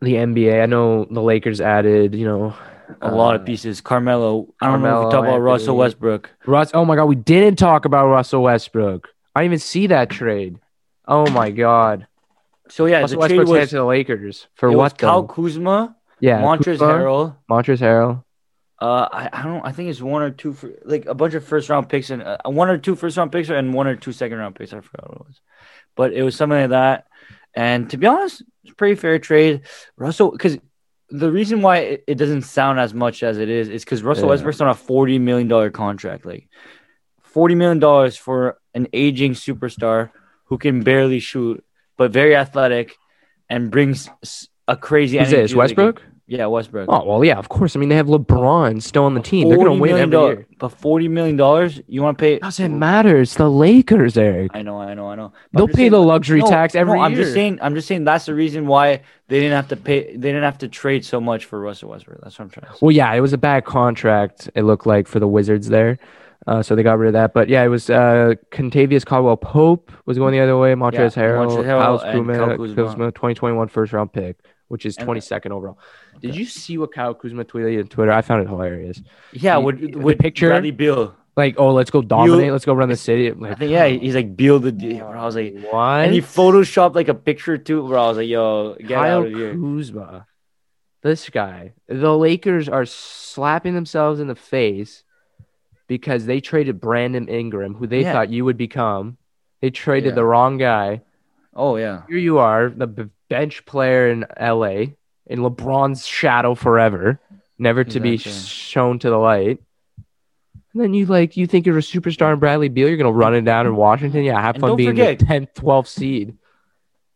the 0.00 0.14
NBA. 0.14 0.62
I 0.62 0.66
know 0.66 1.04
the 1.06 1.22
Lakers 1.22 1.60
added, 1.60 2.14
you 2.14 2.26
know, 2.26 2.54
a 3.00 3.14
lot 3.14 3.34
of 3.34 3.42
uh, 3.42 3.44
pieces. 3.44 3.80
Carmelo. 3.80 4.54
I 4.60 4.70
don't 4.70 4.82
know 4.82 4.88
if 4.88 4.92
Carmelo, 4.92 5.06
we 5.06 5.12
talk 5.12 5.24
about 5.24 5.38
Russell 5.38 5.76
Westbrook. 5.76 6.30
Russ. 6.46 6.70
Oh 6.74 6.84
my 6.84 6.96
God, 6.96 7.06
we 7.06 7.16
didn't 7.16 7.56
talk 7.58 7.84
about 7.84 8.08
Russell 8.08 8.42
Westbrook. 8.42 9.08
I 9.34 9.42
didn't 9.42 9.52
even 9.52 9.58
see 9.60 9.86
that 9.88 10.10
trade. 10.10 10.58
Oh 11.06 11.28
my 11.30 11.50
God, 11.50 12.06
So 12.68 12.86
yeah, 12.86 13.00
Russell 13.00 13.20
the 13.20 13.28
trade 13.28 13.38
Westbrook's 13.38 13.50
headed 13.50 13.62
was, 13.62 13.70
to 13.70 13.76
the 13.76 13.84
Lakers 13.84 14.48
for 14.54 14.72
what? 14.72 14.96
Kyle? 14.96 15.24
Kuzma, 15.24 15.96
yeah, 16.20 16.40
Montrezl 16.40 16.78
Harrell. 16.78 17.36
Montrezl 17.50 17.80
Harrell. 17.80 18.24
Uh, 18.80 19.08
I, 19.12 19.30
I 19.32 19.42
don't. 19.42 19.64
I 19.64 19.72
think 19.72 19.90
it's 19.90 20.00
one 20.00 20.22
or 20.22 20.30
two 20.30 20.52
for 20.52 20.70
like 20.84 21.06
a 21.06 21.14
bunch 21.14 21.34
of 21.34 21.44
first 21.44 21.68
round 21.68 21.88
picks 21.88 22.10
and 22.10 22.22
uh, 22.22 22.38
one 22.44 22.68
or 22.68 22.78
two 22.78 22.96
first 22.96 23.16
round 23.16 23.32
picks 23.32 23.48
and 23.48 23.72
one 23.72 23.86
or 23.86 23.96
two 23.96 24.12
second 24.12 24.38
round 24.38 24.56
picks. 24.56 24.72
I 24.72 24.80
forgot 24.80 25.08
what 25.08 25.20
it 25.20 25.26
was, 25.26 25.40
but 25.94 26.12
it 26.12 26.22
was 26.22 26.36
something 26.36 26.58
like 26.58 26.70
that. 26.70 27.06
And 27.54 27.88
to 27.90 27.96
be 27.96 28.06
honest, 28.06 28.42
it's 28.64 28.74
pretty 28.74 28.96
fair 28.96 29.18
trade. 29.18 29.62
Russell, 29.96 30.32
because 30.32 30.58
the 31.18 31.30
reason 31.30 31.62
why 31.62 31.78
it, 31.78 32.04
it 32.08 32.14
doesn't 32.16 32.42
sound 32.42 32.80
as 32.80 32.92
much 32.92 33.22
as 33.22 33.38
it 33.38 33.48
is 33.48 33.68
is 33.68 33.84
because 33.84 34.02
Russell 34.02 34.24
Yeah. 34.24 34.30
Westbrook's 34.30 34.60
on 34.60 34.68
a 34.68 34.74
forty 34.74 35.18
million 35.18 35.46
dollar 35.46 35.70
contract. 35.70 36.26
Like 36.26 36.48
forty 37.22 37.54
million 37.54 37.78
dollars 37.78 38.16
for 38.16 38.58
an 38.74 38.88
aging 38.92 39.34
superstar 39.34 40.10
who 40.46 40.58
can 40.58 40.82
barely 40.82 41.20
shoot 41.20 41.64
but 41.96 42.10
very 42.10 42.34
athletic 42.34 42.96
and 43.48 43.70
brings 43.70 44.10
a 44.66 44.76
crazy. 44.76 45.18
Energy 45.18 45.36
this? 45.36 45.54
Westbrook? 45.54 46.00
game. 46.00 46.13
Yeah, 46.26 46.46
Westbrook. 46.46 46.86
Oh 46.90 47.04
well, 47.04 47.22
yeah, 47.22 47.36
of 47.36 47.50
course. 47.50 47.76
I 47.76 47.78
mean, 47.80 47.90
they 47.90 47.96
have 47.96 48.06
LeBron 48.06 48.80
still 48.82 49.04
on 49.04 49.12
the 49.12 49.20
team. 49.20 49.48
They're 49.50 49.58
gonna 49.58 49.74
win 49.74 49.94
every 49.98 50.18
year. 50.18 50.46
But 50.58 50.70
forty 50.70 51.06
million 51.06 51.36
dollars, 51.36 51.82
you 51.86 52.02
want 52.02 52.16
to 52.16 52.22
pay? 52.22 52.38
Doesn't 52.38 52.78
matter. 52.78 53.20
It's 53.20 53.34
the 53.34 53.50
Lakers, 53.50 54.16
Eric. 54.16 54.52
I 54.54 54.62
know, 54.62 54.78
I 54.80 54.94
know, 54.94 55.08
I 55.10 55.16
know. 55.16 55.34
But 55.52 55.58
They'll 55.58 55.68
pay 55.68 55.74
saying- 55.74 55.90
the 55.90 56.00
luxury 56.00 56.40
No, 56.40 56.46
tax 56.46 56.74
every 56.74 56.94
no, 56.96 57.02
I'm 57.04 57.12
year. 57.12 57.22
just 57.24 57.34
saying. 57.34 57.58
I'm 57.60 57.74
just 57.74 57.86
saying 57.88 58.04
that's 58.04 58.24
the 58.24 58.34
reason 58.34 58.66
why 58.66 59.02
they 59.28 59.38
didn't 59.40 59.52
have 59.56 59.68
to 59.68 59.76
pay. 59.76 60.12
They 60.16 60.28
didn't 60.32 60.44
have 60.44 60.56
to 60.58 60.68
trade 60.68 61.04
so 61.04 61.20
much 61.20 61.44
for 61.44 61.60
Russell 61.60 61.90
Westbrook. 61.90 62.20
That's 62.22 62.38
what 62.38 62.46
I'm 62.46 62.50
trying 62.50 62.66
to 62.68 62.72
say. 62.72 62.78
Well, 62.80 62.92
yeah, 62.92 63.12
it 63.12 63.20
was 63.20 63.34
a 63.34 63.38
bad 63.38 63.66
contract. 63.66 64.48
It 64.54 64.62
looked 64.62 64.86
like 64.86 65.06
for 65.06 65.20
the 65.20 65.28
Wizards 65.28 65.68
there, 65.68 65.98
uh, 66.46 66.62
so 66.62 66.74
they 66.74 66.82
got 66.82 66.96
rid 66.98 67.08
of 67.08 67.12
that. 67.12 67.34
But 67.34 67.50
yeah, 67.50 67.62
it 67.64 67.68
was 67.68 67.90
uh, 67.90 68.32
Kentavious 68.50 69.04
Caldwell 69.04 69.36
Pope 69.36 69.92
was 70.06 70.16
going 70.16 70.32
the 70.32 70.40
other 70.40 70.56
way. 70.56 70.72
Montrezl 70.72 71.16
Yeah, 71.16 71.22
Harrell, 71.22 71.48
Montrezl 71.50 71.64
Harrell 71.66 72.56
Kyle. 72.76 72.86
Kuzma, 72.86 73.12
2021 73.12 73.68
first 73.68 73.92
round 73.92 74.10
pick, 74.14 74.38
which 74.68 74.86
is 74.86 74.96
And- 74.96 75.06
22nd 75.06 75.50
overall. 75.50 75.78
Did 76.26 76.36
you 76.36 76.44
see 76.46 76.78
what 76.78 76.92
Kyle 76.92 77.14
Kuzma 77.14 77.44
tweeted 77.44 77.80
on 77.80 77.86
Twitter? 77.88 78.12
I 78.12 78.22
found 78.22 78.42
it 78.42 78.48
hilarious. 78.48 79.02
Yeah, 79.32 79.58
with 79.58 79.78
the 79.80 79.98
with 79.98 80.18
picture- 80.18 80.48
Bradley 80.48 80.70
Beal. 80.70 81.14
Like, 81.36 81.56
oh, 81.58 81.72
let's 81.74 81.90
go 81.90 82.00
dominate. 82.00 82.52
let's 82.52 82.64
go 82.64 82.74
run 82.74 82.88
the 82.88 82.96
city. 82.96 83.26
I'm 83.28 83.42
I 83.44 83.54
think 83.56 83.72
yeah, 83.72 83.86
he's 83.88 84.14
like 84.14 84.36
Beal 84.36 84.60
the 84.60 84.70
deal. 84.70 85.04
I 85.14 85.24
was 85.24 85.34
like, 85.34 85.54
what? 85.70 86.04
and 86.04 86.14
he 86.14 86.20
photoshopped 86.20 86.94
like 86.94 87.08
a 87.08 87.14
picture 87.14 87.58
too. 87.58 87.84
Where 87.84 87.98
I 87.98 88.06
was 88.08 88.16
like, 88.18 88.28
yo, 88.28 88.76
get 88.78 88.88
Kyle 88.88 89.20
out 89.20 89.26
of 89.26 89.32
here. 89.32 89.52
Kuzma. 89.54 90.26
This 91.02 91.28
guy. 91.28 91.72
The 91.88 92.16
Lakers 92.16 92.68
are 92.68 92.86
slapping 92.86 93.74
themselves 93.74 94.20
in 94.20 94.28
the 94.28 94.34
face 94.36 95.02
because 95.86 96.24
they 96.24 96.40
traded 96.40 96.80
Brandon 96.80 97.28
Ingram, 97.28 97.74
who 97.74 97.86
they 97.86 98.02
Yeah. 98.02 98.12
thought 98.12 98.30
you 98.30 98.44
would 98.44 98.56
become. 98.56 99.18
They 99.60 99.70
traded 99.70 100.10
Yeah. 100.12 100.14
the 100.14 100.24
wrong 100.24 100.56
guy. 100.56 101.02
Oh 101.56 101.76
yeah, 101.76 102.02
Here 102.08 102.18
you 102.18 102.38
are, 102.38 102.68
the 102.70 102.86
b- 102.86 103.04
bench 103.28 103.64
player 103.66 104.08
in 104.08 104.24
LA, 104.40 104.94
in 105.26 105.40
LeBron's 105.40 106.06
shadow 106.06 106.54
forever, 106.54 107.20
never 107.58 107.84
to 107.84 108.00
be 108.00 108.16
shown 108.18 108.98
to 109.00 109.10
the 109.10 109.16
light. 109.16 109.60
And 110.72 110.82
then 110.82 110.94
you 110.94 111.06
like 111.06 111.36
you 111.36 111.46
think 111.46 111.66
you're 111.66 111.78
a 111.78 111.82
superstar 111.82 112.32
in 112.32 112.40
Bradley 112.40 112.68
Beal, 112.68 112.88
you're 112.88 112.96
gonna 112.96 113.12
run 113.12 113.34
it 113.34 113.42
down 113.42 113.66
in 113.66 113.76
Washington. 113.76 114.24
Yeah, 114.24 114.40
have 114.40 114.56
And 114.56 114.62
fun 114.62 114.76
being 114.76 114.90
forget- 114.90 115.18
the 115.20 115.24
10th, 115.24 115.54
12th 115.54 115.86
seed. 115.86 116.36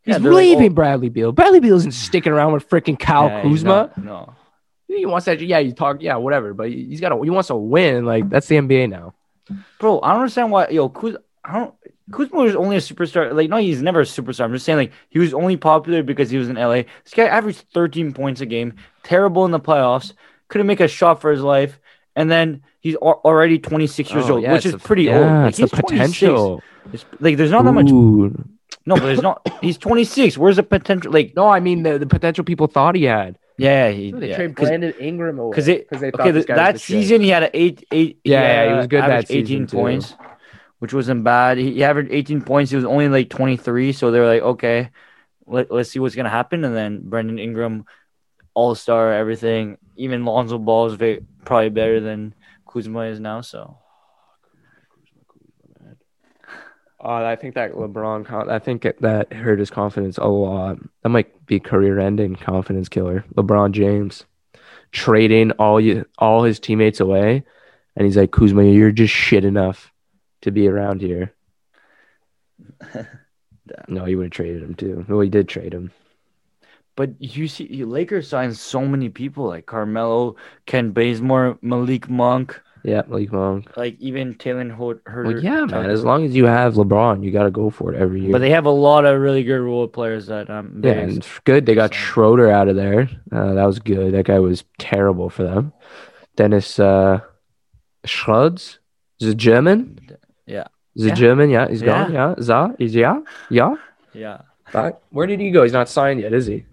He's 0.02 0.18
like, 0.18 0.32
leaving 0.32 0.70
oh- 0.72 0.74
Bradley 0.74 1.08
Beal. 1.10 1.32
Bradley 1.32 1.60
Beal 1.60 1.76
isn't 1.76 1.92
sticking 1.92 2.32
around 2.32 2.52
with 2.52 2.68
freaking 2.70 2.98
Kyle 2.98 3.28
Yeah, 3.28 3.42
Kuzma. 3.42 3.68
not- 3.96 3.98
No, 4.04 4.34
He 4.86 5.04
wants 5.04 5.26
that. 5.26 5.40
Yeah, 5.40 5.58
you 5.58 5.72
talk. 5.72 6.00
Yeah, 6.00 6.16
whatever. 6.16 6.54
But 6.54 6.70
he's 6.70 7.00
got 7.00 7.10
to. 7.10 7.20
He 7.22 7.28
wants 7.30 7.48
to 7.48 7.56
win. 7.56 8.06
Like 8.06 8.28
that's 8.30 8.46
the 8.46 8.56
NBA 8.56 8.88
now. 8.88 9.14
bro, 9.80 10.00
I 10.00 10.12
don't 10.12 10.20
understand 10.20 10.50
why. 10.50 10.68
Yo, 10.68 10.88
Kuz, 10.88 11.16
I 11.44 11.58
don't. 11.58 11.74
Kuzma 12.12 12.38
was 12.40 12.54
only 12.56 12.76
a 12.76 12.80
superstar. 12.80 13.34
Like, 13.34 13.50
no, 13.50 13.56
he's 13.56 13.82
never 13.82 14.00
a 14.00 14.04
superstar. 14.04 14.44
I'm 14.44 14.52
just 14.52 14.64
saying, 14.64 14.78
like, 14.78 14.92
he 15.10 15.18
was 15.18 15.34
only 15.34 15.56
popular 15.56 16.02
because 16.02 16.30
he 16.30 16.38
was 16.38 16.48
in 16.48 16.56
LA. 16.56 16.82
This 17.04 17.14
guy 17.14 17.24
averaged 17.24 17.64
13 17.74 18.12
points 18.12 18.40
a 18.40 18.46
game, 18.46 18.74
terrible 19.02 19.44
in 19.44 19.50
the 19.50 19.60
playoffs, 19.60 20.12
couldn't 20.48 20.66
make 20.66 20.80
a 20.80 20.88
shot 20.88 21.20
for 21.20 21.30
his 21.30 21.42
life, 21.42 21.78
and 22.16 22.30
then 22.30 22.62
he's 22.80 22.94
al- 23.02 23.20
already 23.24 23.58
26 23.58 24.10
years 24.12 24.24
Oh, 24.30 24.34
old, 24.34 24.42
yeah, 24.42 24.52
which 24.54 24.66
is 24.66 24.72
the- 24.72 24.78
pretty 24.78 25.04
yeah, 25.04 25.18
old. 25.18 25.26
Like, 25.26 25.48
it's 25.48 25.56
the 25.58 25.62
he's 25.64 25.70
26. 25.70 25.90
potential. 26.18 26.62
It's- 26.92 27.04
like, 27.20 27.36
there's 27.36 27.50
not 27.50 27.64
that 27.64 27.72
much. 27.72 27.90
Ooh. 27.90 28.32
No, 28.86 28.94
but 28.94 29.04
there's 29.04 29.20
not. 29.22 29.46
He's 29.60 29.76
26. 29.76 30.38
Where's 30.38 30.56
the 30.56 30.62
potential? 30.62 31.12
Like, 31.12 31.34
No, 31.36 31.46
I 31.48 31.60
mean 31.60 31.82
the, 31.82 31.98
the 31.98 32.06
potential 32.06 32.42
people 32.44 32.66
thought 32.68 32.94
he 32.94 33.04
had. 33.04 33.38
yeah, 33.58 33.90
he, 33.90 34.12
They 34.12 34.30
yeah. 34.30 34.36
trade 34.36 34.56
'cause- 34.56 34.68
Brandon 34.68 34.94
Ingram 34.98 35.38
away 35.38 35.50
because 35.50 35.68
it 35.68 35.90
they 35.90 36.10
thought 36.10 36.20
okay 36.20 36.30
this 36.30 36.46
th- 36.46 36.48
guy 36.48 36.54
was 36.54 36.58
that 36.66 36.72
the 36.74 36.78
shit. 36.78 36.86
season 37.02 37.20
he 37.20 37.28
had 37.28 37.42
an 37.42 37.50
eight 37.52 37.84
eight 37.92 38.18
Yeah, 38.24 38.40
yeah, 38.40 38.70
he 38.70 38.76
was 38.78 38.86
good 38.86 39.00
uh, 39.00 39.08
that 39.08 39.10
averaged 39.12 39.28
season, 39.28 39.42
18 39.64 39.66
too. 39.66 39.76
Which 40.78 40.94
wasn't 40.94 41.24
bad 41.24 41.58
he, 41.58 41.82
averaged 41.82 42.12
18 42.12 42.42
points 42.42 42.70
he 42.70 42.76
was 42.76 42.84
only 42.84 43.08
like 43.08 43.30
23 43.30 43.92
so 43.92 44.10
they 44.10 44.20
were 44.20 44.26
like 44.26 44.42
okay 44.42 44.90
let, 45.46 45.70
let's 45.70 45.90
see 45.90 45.98
what's 45.98 46.14
gonna 46.14 46.28
happen 46.28 46.64
and 46.64 46.76
then 46.76 47.00
Brandon 47.02 47.38
Ingram 47.38 47.84
all-star 48.54 49.12
everything 49.12 49.78
even 49.96 50.24
Lonzo 50.24 50.58
Ball 50.58 50.86
is 50.86 50.94
very 50.94 51.24
probably 51.44 51.70
better 51.70 52.00
than 52.00 52.34
Kuzma 52.70 53.00
is 53.02 53.20
now 53.20 53.40
so 53.40 53.78
Uh, 57.00 57.24
I 57.24 57.36
think 57.36 57.54
that 57.54 57.74
LeBron. 57.74 58.50
I 58.50 58.58
think 58.58 58.82
that 58.82 59.32
hurt 59.32 59.60
his 59.60 59.70
confidence 59.70 60.18
a 60.18 60.26
lot. 60.26 60.78
That 61.02 61.10
might 61.10 61.46
be 61.46 61.60
career-ending 61.60 62.34
confidence 62.34 62.88
killer. 62.88 63.24
LeBron 63.36 63.70
James 63.70 64.24
trading 64.90 65.52
all 65.52 65.80
you 65.80 66.06
all 66.18 66.42
his 66.42 66.58
teammates 66.58 66.98
away, 66.98 67.44
and 67.94 68.04
he's 68.04 68.16
like, 68.16 68.32
Kuzma, 68.32 68.64
you're 68.64 68.90
just 68.90 69.14
shit 69.14 69.44
enough 69.44 69.92
to 70.42 70.50
be 70.50 70.68
around 70.68 71.00
here. 71.00 71.32
no, 73.88 74.04
he 74.04 74.16
would 74.16 74.24
have 74.26 74.32
traded 74.32 74.62
him 74.62 74.74
too. 74.74 75.04
Well, 75.08 75.20
he 75.20 75.28
did 75.28 75.48
trade 75.48 75.72
him. 75.72 75.90
but 76.96 77.10
you 77.20 77.46
see 77.48 77.84
Lakers 77.84 78.28
signed 78.28 78.56
so 78.56 78.80
many 78.86 79.08
people 79.08 79.44
like 79.46 79.66
Carmelo 79.66 80.36
Kent 80.66 80.94
Bazemore 80.94 81.58
Malik 81.62 82.08
Monk 82.08 82.60
Yeah, 82.82 83.02
Malik 83.06 83.30
Monk. 83.32 83.76
like 83.76 83.96
even 84.00 84.34
Taylor 84.34 84.68
Herter 85.06 85.34
Well, 85.34 85.44
yeah, 85.44 85.64
man. 85.66 85.90
As 85.90 86.02
long 86.02 86.24
as 86.24 86.34
you 86.34 86.46
have 86.46 86.74
LeBron, 86.74 87.22
you 87.22 87.30
got 87.30 87.44
to 87.44 87.50
go 87.52 87.70
for 87.70 87.92
it 87.94 88.00
every 88.00 88.22
year. 88.22 88.32
but 88.32 88.40
they 88.40 88.50
have 88.50 88.66
a 88.66 88.70
lot 88.70 89.04
of 89.04 89.20
really 89.20 89.44
good 89.44 89.60
role 89.60 89.86
players 89.86 90.26
that 90.26 90.50
um 90.50 90.80
Yeah, 90.82 90.92
and 90.92 91.26
good. 91.44 91.66
They 91.66 91.74
got 91.76 91.94
Schroeder 91.94 92.50
out 92.50 92.68
of 92.68 92.76
there. 92.76 93.08
Uh, 93.30 93.54
that 93.54 93.64
was 93.66 93.78
good. 93.78 94.14
That 94.14 94.26
guy 94.26 94.38
was 94.40 94.64
terrible 94.78 95.30
for 95.30 95.44
them. 95.44 95.72
Dennis 96.34 96.78
uh, 96.78 97.20
Schroeds 98.06 98.78
is 99.20 99.28
a 99.28 99.34
German. 99.34 99.98
Yeah. 100.48 100.66
Is 100.96 101.04
a 101.04 101.08
Yeah. 101.08 101.14
German? 101.14 101.50
Yeah, 101.50 101.68
he's 101.68 101.82
Yeah. 101.82 101.86
gone. 102.04 102.12
Yeah, 102.12 102.34
Za 102.40 102.74
is 102.78 102.94
yeah, 102.94 103.20
yeah. 103.50 103.74
yeah 104.14 104.38
But 104.72 105.00
where 105.10 105.26
did 105.26 105.40
he 105.40 105.50
go? 105.50 105.62
He's 105.62 105.72
not 105.72 105.88
signed 105.88 106.20
yet, 106.20 106.32
is 106.32 106.46
he? 106.46 106.64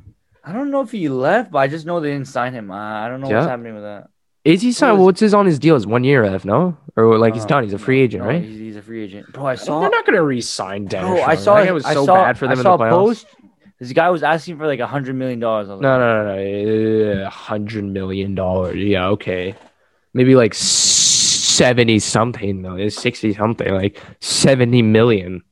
I 0.43 0.51
don't 0.53 0.69
know 0.71 0.81
if 0.81 0.91
he 0.91 1.09
left, 1.09 1.51
but 1.51 1.59
I 1.59 1.67
just 1.67 1.85
know 1.85 1.99
they 1.99 2.11
didn't 2.11 2.27
sign 2.27 2.53
him. 2.53 2.71
Uh, 2.71 2.75
I 3.03 3.07
don't 3.09 3.21
know 3.21 3.29
what's 3.29 3.47
happening 3.47 3.73
with 3.75 3.83
that. 3.83 4.09
Is 4.43 4.61
he 4.61 4.71
signed? 4.71 4.97
was- 4.99 5.05
What's 5.05 5.19
his 5.19 5.33
on 5.33 5.45
his 5.47 5.57
deal? 5.59 5.75
Is 5.75 5.87
one 5.87 6.03
year 6.03 6.21
left? 6.29 6.45
No, 6.45 6.77
or 6.95 7.17
like 7.17 7.33
he's 7.33 7.45
Uh, 7.45 7.47
done. 7.53 7.63
He's 7.63 7.73
a 7.73 7.79
free 7.79 8.01
agent, 8.01 8.23
no, 8.23 8.29
right? 8.29 8.43
He's, 8.43 8.59
he's 8.59 8.75
a 8.75 8.81
free 8.81 9.03
agent. 9.03 9.31
Bro, 9.33 9.45
I 9.47 9.55
saw. 9.55 9.79
They're 9.81 9.89
not 9.89 10.05
gonna 10.05 10.21
re-sign 10.23 10.85
Dennis. 10.85 11.09
Bro, 11.09 11.17
I 11.21 11.35
Schroeder. 11.35 11.41
saw. 11.41 11.57
It 11.57 11.65
guy 11.65 11.71
was 11.71 11.85
I 11.85 11.93
so 11.95 12.05
saw, 12.05 12.15
bad 12.15 12.37
for 12.37 12.45
them 12.45 12.57
I 12.57 12.61
in 12.61 12.63
saw 12.63 12.77
the 12.77 12.83
a 12.83 12.87
playoffs. 12.87 12.91
post. 12.91 13.27
This 13.79 13.91
guy 13.93 14.09
was 14.11 14.23
asking 14.23 14.57
for 14.57 14.67
like 14.67 14.79
a 14.79 14.87
hundred 14.87 15.15
million 15.15 15.39
dollars. 15.39 15.67
No, 15.67 15.75
no, 15.79 15.97
no, 15.99 16.35
no. 16.35 17.25
A 17.25 17.29
hundred 17.29 17.85
million 17.85 18.35
dollars. 18.35 18.75
Yeah, 18.77 19.07
okay. 19.09 19.55
Maybe 20.13 20.35
like 20.35 20.53
seventy 21.55 21.99
something 21.99 22.61
million, 22.61 22.89
60 22.89 23.33
something, 23.33 23.73
like 23.73 24.01
seventy 24.21 24.81
million. 24.81 25.43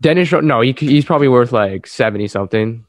Dennis, 0.00 0.28
Schroeder- 0.28 0.46
no, 0.46 0.60
he, 0.62 0.72
he's 0.72 1.04
probably 1.04 1.28
worth 1.28 1.52
like 1.52 1.86
seventy 1.86 2.26
something, 2.26 2.86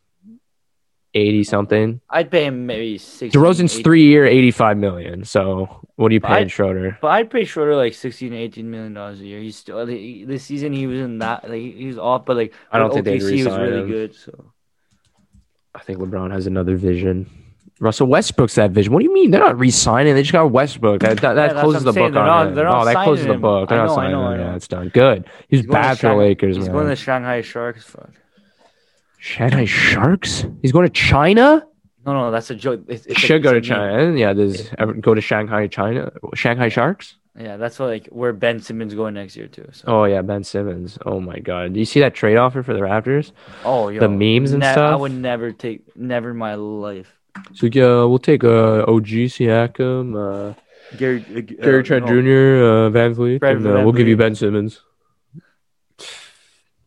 eighty 1.13 1.43
something. 1.43 1.99
I'd 2.09 2.31
pay 2.31 2.45
him 2.45 2.65
maybe 2.65 2.97
six. 2.97 3.35
DeRozan's 3.35 3.79
three 3.79 4.03
year, 4.05 4.25
eighty-five 4.25 4.77
million. 4.77 5.25
So 5.25 5.85
what 5.95 6.11
are 6.11 6.13
you 6.13 6.21
paying 6.21 6.45
I- 6.45 6.47
Schroeder? 6.47 6.97
But 7.01 7.07
I'd 7.09 7.29
pay 7.29 7.43
Schroeder 7.43 7.75
like 7.75 7.93
16, 7.93 8.33
18 8.33 8.71
million 8.71 8.93
dollars 8.93 9.19
a 9.19 9.25
year. 9.25 9.39
He's 9.41 9.57
still 9.57 9.85
he- 9.85 10.23
this 10.23 10.43
season 10.45 10.71
he 10.71 10.87
was 10.87 10.99
in 11.01 11.19
that 11.19 11.43
like 11.49 11.59
he 11.61 11.85
was 11.87 11.97
off, 11.97 12.25
but 12.25 12.37
like 12.37 12.53
I 12.71 12.79
don't 12.79 12.93
think 12.93 13.05
OKC 13.07 13.45
was 13.45 13.57
really 13.57 13.81
him. 13.81 13.87
good. 13.89 14.15
So 14.15 14.53
I 15.75 15.79
think 15.79 15.99
LeBron 15.99 16.31
has 16.31 16.47
another 16.47 16.77
vision. 16.77 17.29
Russell 17.81 18.07
Westbrook's 18.07 18.55
that 18.55 18.71
vision. 18.71 18.93
What 18.93 18.99
do 18.99 19.05
you 19.05 19.13
mean? 19.13 19.31
They're 19.31 19.41
not 19.41 19.57
re-signing. 19.59 20.13
They 20.13 20.21
just 20.21 20.31
got 20.31 20.51
Westbrook. 20.51 21.01
That 21.01 21.19
that, 21.21 21.33
that 21.33 21.55
Yeah, 21.55 21.61
closes 21.61 21.83
the 21.83 21.91
saying. 21.93 22.07
book 22.09 22.13
They're 22.13 22.21
on 22.23 22.53
not- 22.55 22.63
not 22.63 22.83
that 22.85 23.03
closes 23.03 23.25
the 23.25 23.33
book. 23.37 23.69
They're 23.69 23.79
I 23.81 23.85
not 23.85 23.87
know, 23.87 23.93
I 23.93 23.95
signing 23.95 24.11
know, 24.11 24.23
I 24.27 24.33
him. 24.33 24.39
know. 24.41 24.45
Yeah, 24.51 24.55
it's 24.55 24.67
done. 24.67 24.89
Good. 24.89 25.25
He 25.49 25.57
was 25.57 25.65
He's 25.65 25.71
bad 25.71 25.99
for 25.99 26.09
the 26.09 26.15
Lakers, 26.15 26.55
He's 26.57 26.65
man. 26.67 26.73
going 26.75 26.87
to 26.87 26.95
Shanghai 26.95 27.41
Sharks. 27.41 27.83
Fuck. 27.83 28.11
Shanghai 29.19 29.65
Sharks. 29.65 30.45
He's 30.61 30.71
going 30.71 30.85
to 30.87 30.93
China. 30.93 31.65
No, 32.05 32.13
no, 32.13 32.31
that's 32.31 32.49
a 32.49 32.55
joke. 32.55 32.81
It's, 32.87 33.05
it's 33.05 33.17
a- 33.17 33.19
Should 33.19 33.43
go 33.43 33.51
to 33.51 33.57
a. 33.57 33.61
China. 33.61 34.15
Yeah, 34.17 34.33
there's 34.33 34.69
ever 34.77 34.93
go 34.93 35.13
to 35.13 35.21
Shanghai, 35.21 35.67
China. 35.67 36.11
Shanghai 36.33 36.69
Sharks. 36.69 37.15
Yeah, 37.39 37.55
that's 37.57 37.79
what, 37.79 37.87
like 37.87 38.07
where 38.07 38.33
Ben 38.33 38.59
Simmons 38.59 38.93
going 38.93 39.13
next 39.13 39.37
year 39.37 39.47
too. 39.47 39.67
So. 39.71 39.85
Oh 39.87 40.03
yeah, 40.03 40.21
Ben 40.21 40.43
Simmons. 40.43 40.97
Oh 41.05 41.19
my 41.21 41.39
God. 41.39 41.73
Do 41.73 41.79
you 41.79 41.85
see 41.85 41.99
that 42.01 42.13
trade 42.13 42.35
offer 42.37 42.61
for 42.61 42.73
the 42.73 42.79
Raptors? 42.81 43.31
Oh, 43.63 43.87
yo, 43.89 44.01
The 44.01 44.09
memes 44.09 44.51
and 44.51 44.59
ne- 44.59 44.67
I 44.67 44.95
would 44.95 45.13
never 45.13 45.51
take, 45.51 45.95
never 45.95 46.31
in 46.31 46.37
my 46.37 46.55
life. 46.55 47.17
So 47.53 47.67
yeah, 47.67 48.03
we'll 48.03 48.19
take 48.19 48.43
uh, 48.43 48.83
OG 48.87 49.31
Siakam, 49.31 50.15
uh, 50.15 50.53
Gary, 50.97 51.25
uh, 51.35 51.41
Gary 51.41 51.79
uh, 51.79 51.83
Trent 51.83 52.05
no, 52.05 52.11
Jr., 52.11 52.63
uh, 52.63 52.89
VanVleet, 52.89 53.39
Fred 53.39 53.57
and 53.57 53.67
uh, 53.67 53.73
Van 53.75 53.83
we'll 53.83 53.93
give 53.93 54.07
you 54.07 54.17
Ben 54.17 54.35
Simmons. 54.35 54.81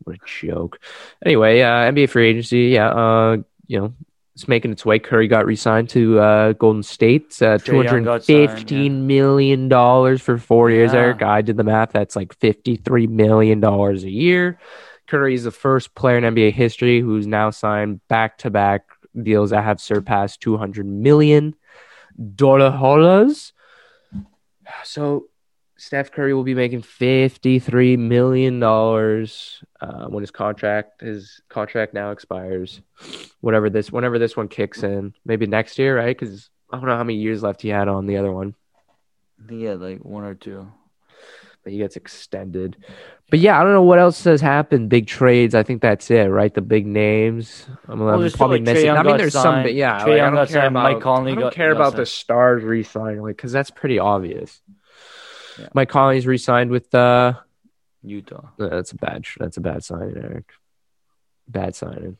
What 0.04 0.16
a 0.16 0.18
joke. 0.26 0.80
Anyway, 1.24 1.60
uh, 1.60 1.90
NBA 1.90 2.10
free 2.10 2.28
agency, 2.28 2.64
yeah, 2.64 2.88
uh, 2.88 3.36
you 3.66 3.80
know, 3.80 3.94
it's 4.34 4.48
making 4.48 4.72
its 4.72 4.84
way. 4.84 4.98
Curry 4.98 5.28
got 5.28 5.46
re-signed 5.46 5.88
to 5.90 6.18
uh, 6.18 6.52
Golden 6.52 6.82
State, 6.82 7.40
uh, 7.40 7.58
two 7.58 7.72
Trae 7.72 7.84
Young 7.84 7.86
hundred 7.86 8.04
got 8.04 8.24
signed, 8.24 8.50
fifteen 8.50 9.06
million 9.06 9.68
dollars 9.68 10.20
for 10.20 10.38
four 10.38 10.70
years. 10.70 10.92
Yeah. 10.92 11.00
Eric, 11.00 11.22
I 11.22 11.40
did 11.40 11.56
the 11.56 11.64
math. 11.64 11.92
That's 11.92 12.16
like 12.16 12.34
fifty-three 12.34 13.06
million 13.06 13.60
dollars 13.60 14.04
a 14.04 14.10
year. 14.10 14.58
Curry 15.06 15.34
is 15.34 15.44
the 15.44 15.50
first 15.50 15.94
player 15.94 16.18
in 16.18 16.24
NBA 16.24 16.52
history 16.52 17.00
who's 17.00 17.26
now 17.26 17.50
signed 17.50 18.00
back-to-back 18.08 18.84
deals 19.22 19.50
that 19.50 19.64
have 19.64 19.80
surpassed 19.80 20.40
two 20.40 20.56
hundred 20.56 20.86
million 20.86 21.54
dollars. 22.34 23.52
So 24.82 25.26
Steph 25.76 26.12
Curry 26.12 26.32
will 26.34 26.44
be 26.44 26.54
making 26.54 26.82
fifty-three 26.82 27.96
million 27.96 28.60
dollars 28.60 29.62
uh, 29.80 30.06
when 30.06 30.22
his 30.22 30.30
contract 30.30 31.00
his 31.00 31.40
contract 31.48 31.94
now 31.94 32.10
expires. 32.10 32.80
Whatever 33.40 33.68
this, 33.68 33.92
whenever 33.92 34.18
this 34.18 34.36
one 34.36 34.48
kicks 34.48 34.82
in, 34.82 35.14
maybe 35.24 35.46
next 35.46 35.78
year, 35.78 35.96
right? 35.96 36.16
Because 36.16 36.48
I 36.70 36.76
don't 36.76 36.86
know 36.86 36.96
how 36.96 37.04
many 37.04 37.18
years 37.18 37.42
left 37.42 37.62
he 37.62 37.68
had 37.68 37.88
on 37.88 38.06
the 38.06 38.16
other 38.16 38.32
one, 38.32 38.54
think 39.46 39.60
he 39.60 39.66
had 39.66 39.80
like 39.80 40.00
one 40.00 40.24
or 40.24 40.34
two. 40.34 40.66
But 41.64 41.72
he 41.72 41.78
gets 41.78 41.96
extended. 41.96 42.76
But 43.30 43.40
yeah, 43.40 43.58
I 43.58 43.64
don't 43.64 43.72
know 43.72 43.82
what 43.82 43.98
else 43.98 44.22
has 44.24 44.40
happened. 44.40 44.90
Big 44.90 45.06
trades. 45.06 45.54
I 45.54 45.62
think 45.62 45.82
that's 45.82 46.10
it, 46.10 46.24
right? 46.26 46.52
The 46.54 46.60
big 46.60 46.86
names. 46.86 47.66
I'm, 47.88 47.98
Well, 47.98 48.22
I'm 48.22 48.30
probably 48.32 48.58
like, 48.58 48.64
missing. 48.66 48.90
I 48.90 49.02
mean, 49.02 49.16
there's 49.16 49.32
some, 49.32 49.62
but 49.62 49.74
yeah, 49.74 50.04
like, 50.04 50.20
I 50.20 50.30
don't 50.30 50.34
care 50.36 50.46
signed. 50.46 50.66
about. 50.68 50.92
Mike 50.92 51.00
Conley 51.02 51.32
I 51.32 51.34
don't 51.34 51.44
got- 51.44 51.54
care 51.54 51.72
about 51.72 51.96
the 51.96 52.06
stars 52.06 52.62
re-signing, 52.62 53.22
like, 53.22 53.36
because 53.36 53.50
that's 53.50 53.70
pretty 53.70 53.98
obvious. 53.98 54.60
Yeah. 55.58 55.68
Mike 55.74 55.88
Conley's 55.88 56.26
re-signed 56.26 56.70
with 56.70 56.94
uh 56.94 57.34
Utah. 58.02 58.48
That's 58.58 58.92
a 58.92 58.96
bad. 58.96 59.24
That's 59.38 59.56
a 59.56 59.60
bad 59.62 59.82
signing, 59.82 60.16
Eric. 60.16 60.50
Bad 61.48 61.74
signing. 61.74 62.18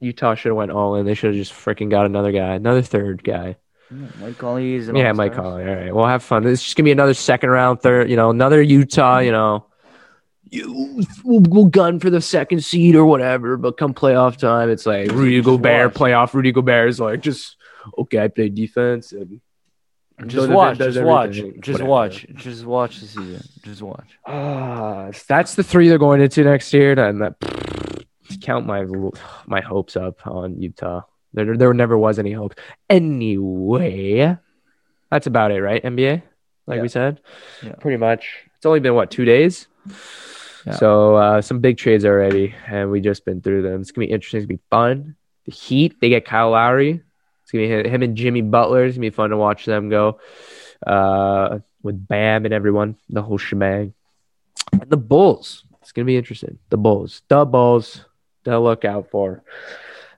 Utah 0.00 0.34
should 0.34 0.50
have 0.50 0.56
went 0.56 0.70
all 0.70 0.94
in. 0.94 1.04
They 1.04 1.14
should 1.14 1.34
have 1.34 1.36
just 1.42 1.52
freaking 1.52 1.90
got 1.90 2.06
another 2.06 2.32
guy, 2.32 2.54
another 2.54 2.82
third 2.82 3.22
guy. 3.24 3.56
Yeah, 3.90 4.06
Mike 4.20 4.42
an 4.42 4.96
yeah, 4.96 5.12
Mike. 5.12 5.34
Conley. 5.34 5.68
All 5.68 5.74
right, 5.74 5.94
we'll 5.94 6.06
have 6.06 6.22
fun. 6.22 6.46
It's 6.46 6.62
just 6.62 6.76
gonna 6.76 6.84
be 6.84 6.92
another 6.92 7.14
second 7.14 7.50
round, 7.50 7.80
third. 7.80 8.08
You 8.08 8.16
know, 8.16 8.30
another 8.30 8.62
Utah. 8.62 9.18
You 9.18 9.32
know, 9.32 9.66
you 10.48 11.04
we'll, 11.24 11.40
we'll 11.40 11.64
gun 11.64 11.98
for 11.98 12.08
the 12.08 12.20
second 12.20 12.62
seed 12.62 12.94
or 12.94 13.04
whatever. 13.04 13.56
But 13.56 13.76
come 13.76 13.92
playoff 13.92 14.36
time, 14.36 14.70
it's 14.70 14.86
like 14.86 15.10
Rudy 15.10 15.40
Gobert 15.42 15.94
playoff. 15.94 16.32
Rudy 16.34 16.52
Gobert 16.52 16.88
is 16.88 17.00
like 17.00 17.20
just 17.20 17.56
okay. 17.98 18.20
I 18.22 18.28
play 18.28 18.48
defense 18.48 19.10
and 19.12 19.40
Just 20.26 20.48
watch. 20.50 20.78
Just 20.78 21.00
watch. 21.02 21.40
Just 21.60 21.82
watch. 21.82 22.26
Just 22.34 22.64
watch 22.64 23.00
the 23.00 23.06
season. 23.06 23.42
Just 23.62 23.82
watch. 23.82 24.18
Ah, 24.26 25.10
that's 25.26 25.56
the 25.56 25.64
three 25.64 25.88
they're 25.88 25.98
going 25.98 26.20
into 26.20 26.44
next 26.44 26.72
year, 26.72 26.94
then 26.94 27.18
that 27.18 27.34
count 28.40 28.66
my 28.66 28.86
my 29.46 29.60
hopes 29.60 29.96
up 29.96 30.26
on 30.26 30.60
Utah. 30.60 31.02
There, 31.32 31.56
there 31.56 31.72
never 31.74 31.96
was 31.96 32.18
any 32.18 32.32
hope. 32.32 32.54
Anyway, 32.88 34.36
that's 35.10 35.26
about 35.26 35.52
it, 35.52 35.60
right? 35.62 35.82
NBA, 35.82 36.22
like 36.66 36.76
Yeah. 36.76 36.82
we 36.82 36.88
said, 36.88 37.20
Yeah. 37.62 37.74
pretty 37.80 37.96
much. 37.96 38.26
It's 38.56 38.66
only 38.66 38.80
been 38.80 38.94
what 38.94 39.10
two 39.10 39.24
days. 39.24 39.68
Yeah. 40.66 40.72
So 40.74 41.16
uh, 41.16 41.40
some 41.42 41.60
big 41.60 41.78
trades 41.78 42.04
already, 42.04 42.54
and 42.66 42.90
we 42.90 43.00
just 43.00 43.24
been 43.24 43.40
through 43.40 43.62
them. 43.62 43.80
It's 43.80 43.90
gonna 43.92 44.06
be 44.06 44.12
interesting. 44.12 44.38
It's 44.38 44.46
gonna 44.46 44.58
be 44.58 44.62
fun. 44.70 45.16
The 45.46 45.52
Heat, 45.52 46.00
they 46.00 46.08
get 46.10 46.24
Kyle 46.26 46.50
Lowry. 46.50 47.00
It's 47.42 47.52
gonna 47.52 47.64
be 47.64 47.70
him- 47.72 47.86
him 47.86 48.02
and 48.02 48.16
Jimmy 48.16 48.42
Butler. 48.42 48.84
It's 48.84 48.96
gonna 48.96 49.06
be 49.06 49.10
fun 49.10 49.30
to 49.30 49.36
watch 49.36 49.64
them 49.64 49.88
go 49.88 50.18
uh, 50.86 51.58
with 51.82 52.06
Bam 52.06 52.44
and 52.44 52.52
everyone, 52.54 52.96
the 53.08 53.22
whole 53.22 53.38
shebang. 53.38 53.94
And 54.72 54.88
the 54.90 54.96
Bulls, 54.98 55.64
It's 55.82 55.92
gonna 55.92 56.04
be 56.06 56.16
interesting. 56.18 56.58
The 56.68 56.76
Bulls, 56.76 57.22
the 57.28 57.44
Bulls, 57.46 58.04
to 58.44 58.58
look 58.58 58.84
out 58.84 59.10
for. 59.10 59.42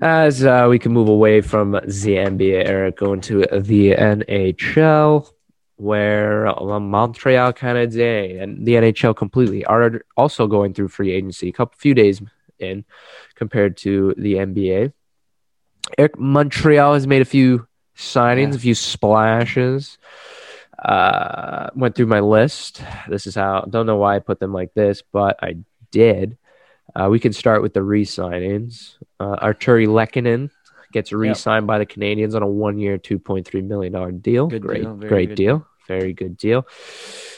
As 0.03 0.45
uh, 0.45 0.67
we 0.69 0.81
can 0.81 0.93
move 0.93 1.09
away 1.09 1.43
from 1.43 1.71
the 1.71 1.79
NBA 2.17 2.67
era, 2.69 2.91
going 2.91 3.21
to 3.21 3.43
the 3.53 3.93
NHL, 3.93 5.31
where 5.77 6.49
uh, 6.49 6.81
Montreal 6.81 7.53
Canadiens 7.53 8.43
and 8.43 8.67
the 8.67 8.73
NHL 8.75 9.15
completely 9.15 9.65
are 9.65 10.05
also 10.17 10.49
going 10.49 10.75
through 10.75 10.89
free 10.89 11.13
agency. 11.13 11.51
A 11.51 11.53
couple 11.53 11.77
few 11.79 11.95
days 11.95 12.21
in 12.59 12.85
compared 13.37 13.77
to 13.79 14.13
the 14.19 14.35
NBA. 14.35 14.93
Eric 15.97 16.19
Montreal 16.19 16.95
has 16.95 17.07
made 17.07 17.23
a 17.23 17.25
few 17.25 17.69
signings, 17.97 18.51
Yeah. 18.51 18.57
a 18.57 18.59
few 18.59 18.75
splashes. 18.75 19.99
Uh, 20.85 21.71
went 21.77 21.95
through 21.95 22.07
my 22.07 22.19
list. 22.19 22.83
This 23.09 23.29
is 23.29 23.37
how. 23.37 23.61
Don't 23.71 23.87
know 23.87 23.99
why 23.99 24.17
I 24.17 24.19
put 24.19 24.41
them 24.41 24.53
like 24.53 24.75
this, 24.75 25.01
but 25.13 25.39
I 25.41 25.59
did. 25.93 26.39
Uh, 26.95 27.09
we 27.09 27.19
can 27.19 27.33
start 27.33 27.63
with 27.63 27.73
the 27.75 27.83
re-signings. 27.83 28.97
Uh, 29.19 29.37
Artturi 29.37 29.87
Lehkonen 29.87 30.51
gets 30.93 31.13
re-signed 31.13 31.67
by 31.67 31.79
the 31.79 31.87
Canadiens 31.87 32.35
on 32.35 32.43
a 32.43 32.47
one-year, 32.47 32.99
two 32.99 33.19
point 33.19 33.47
three 33.47 33.63
million 33.63 33.93
dollar 33.93 34.13
deal. 34.13 34.49
Good 34.49 34.63
great, 34.63 34.83
deal, 34.83 34.95
very 34.95 35.09
great 35.09 35.29
good 35.31 35.35
deal. 35.37 35.67
Very 35.89 36.13
good 36.13 36.37
deal. 36.37 36.67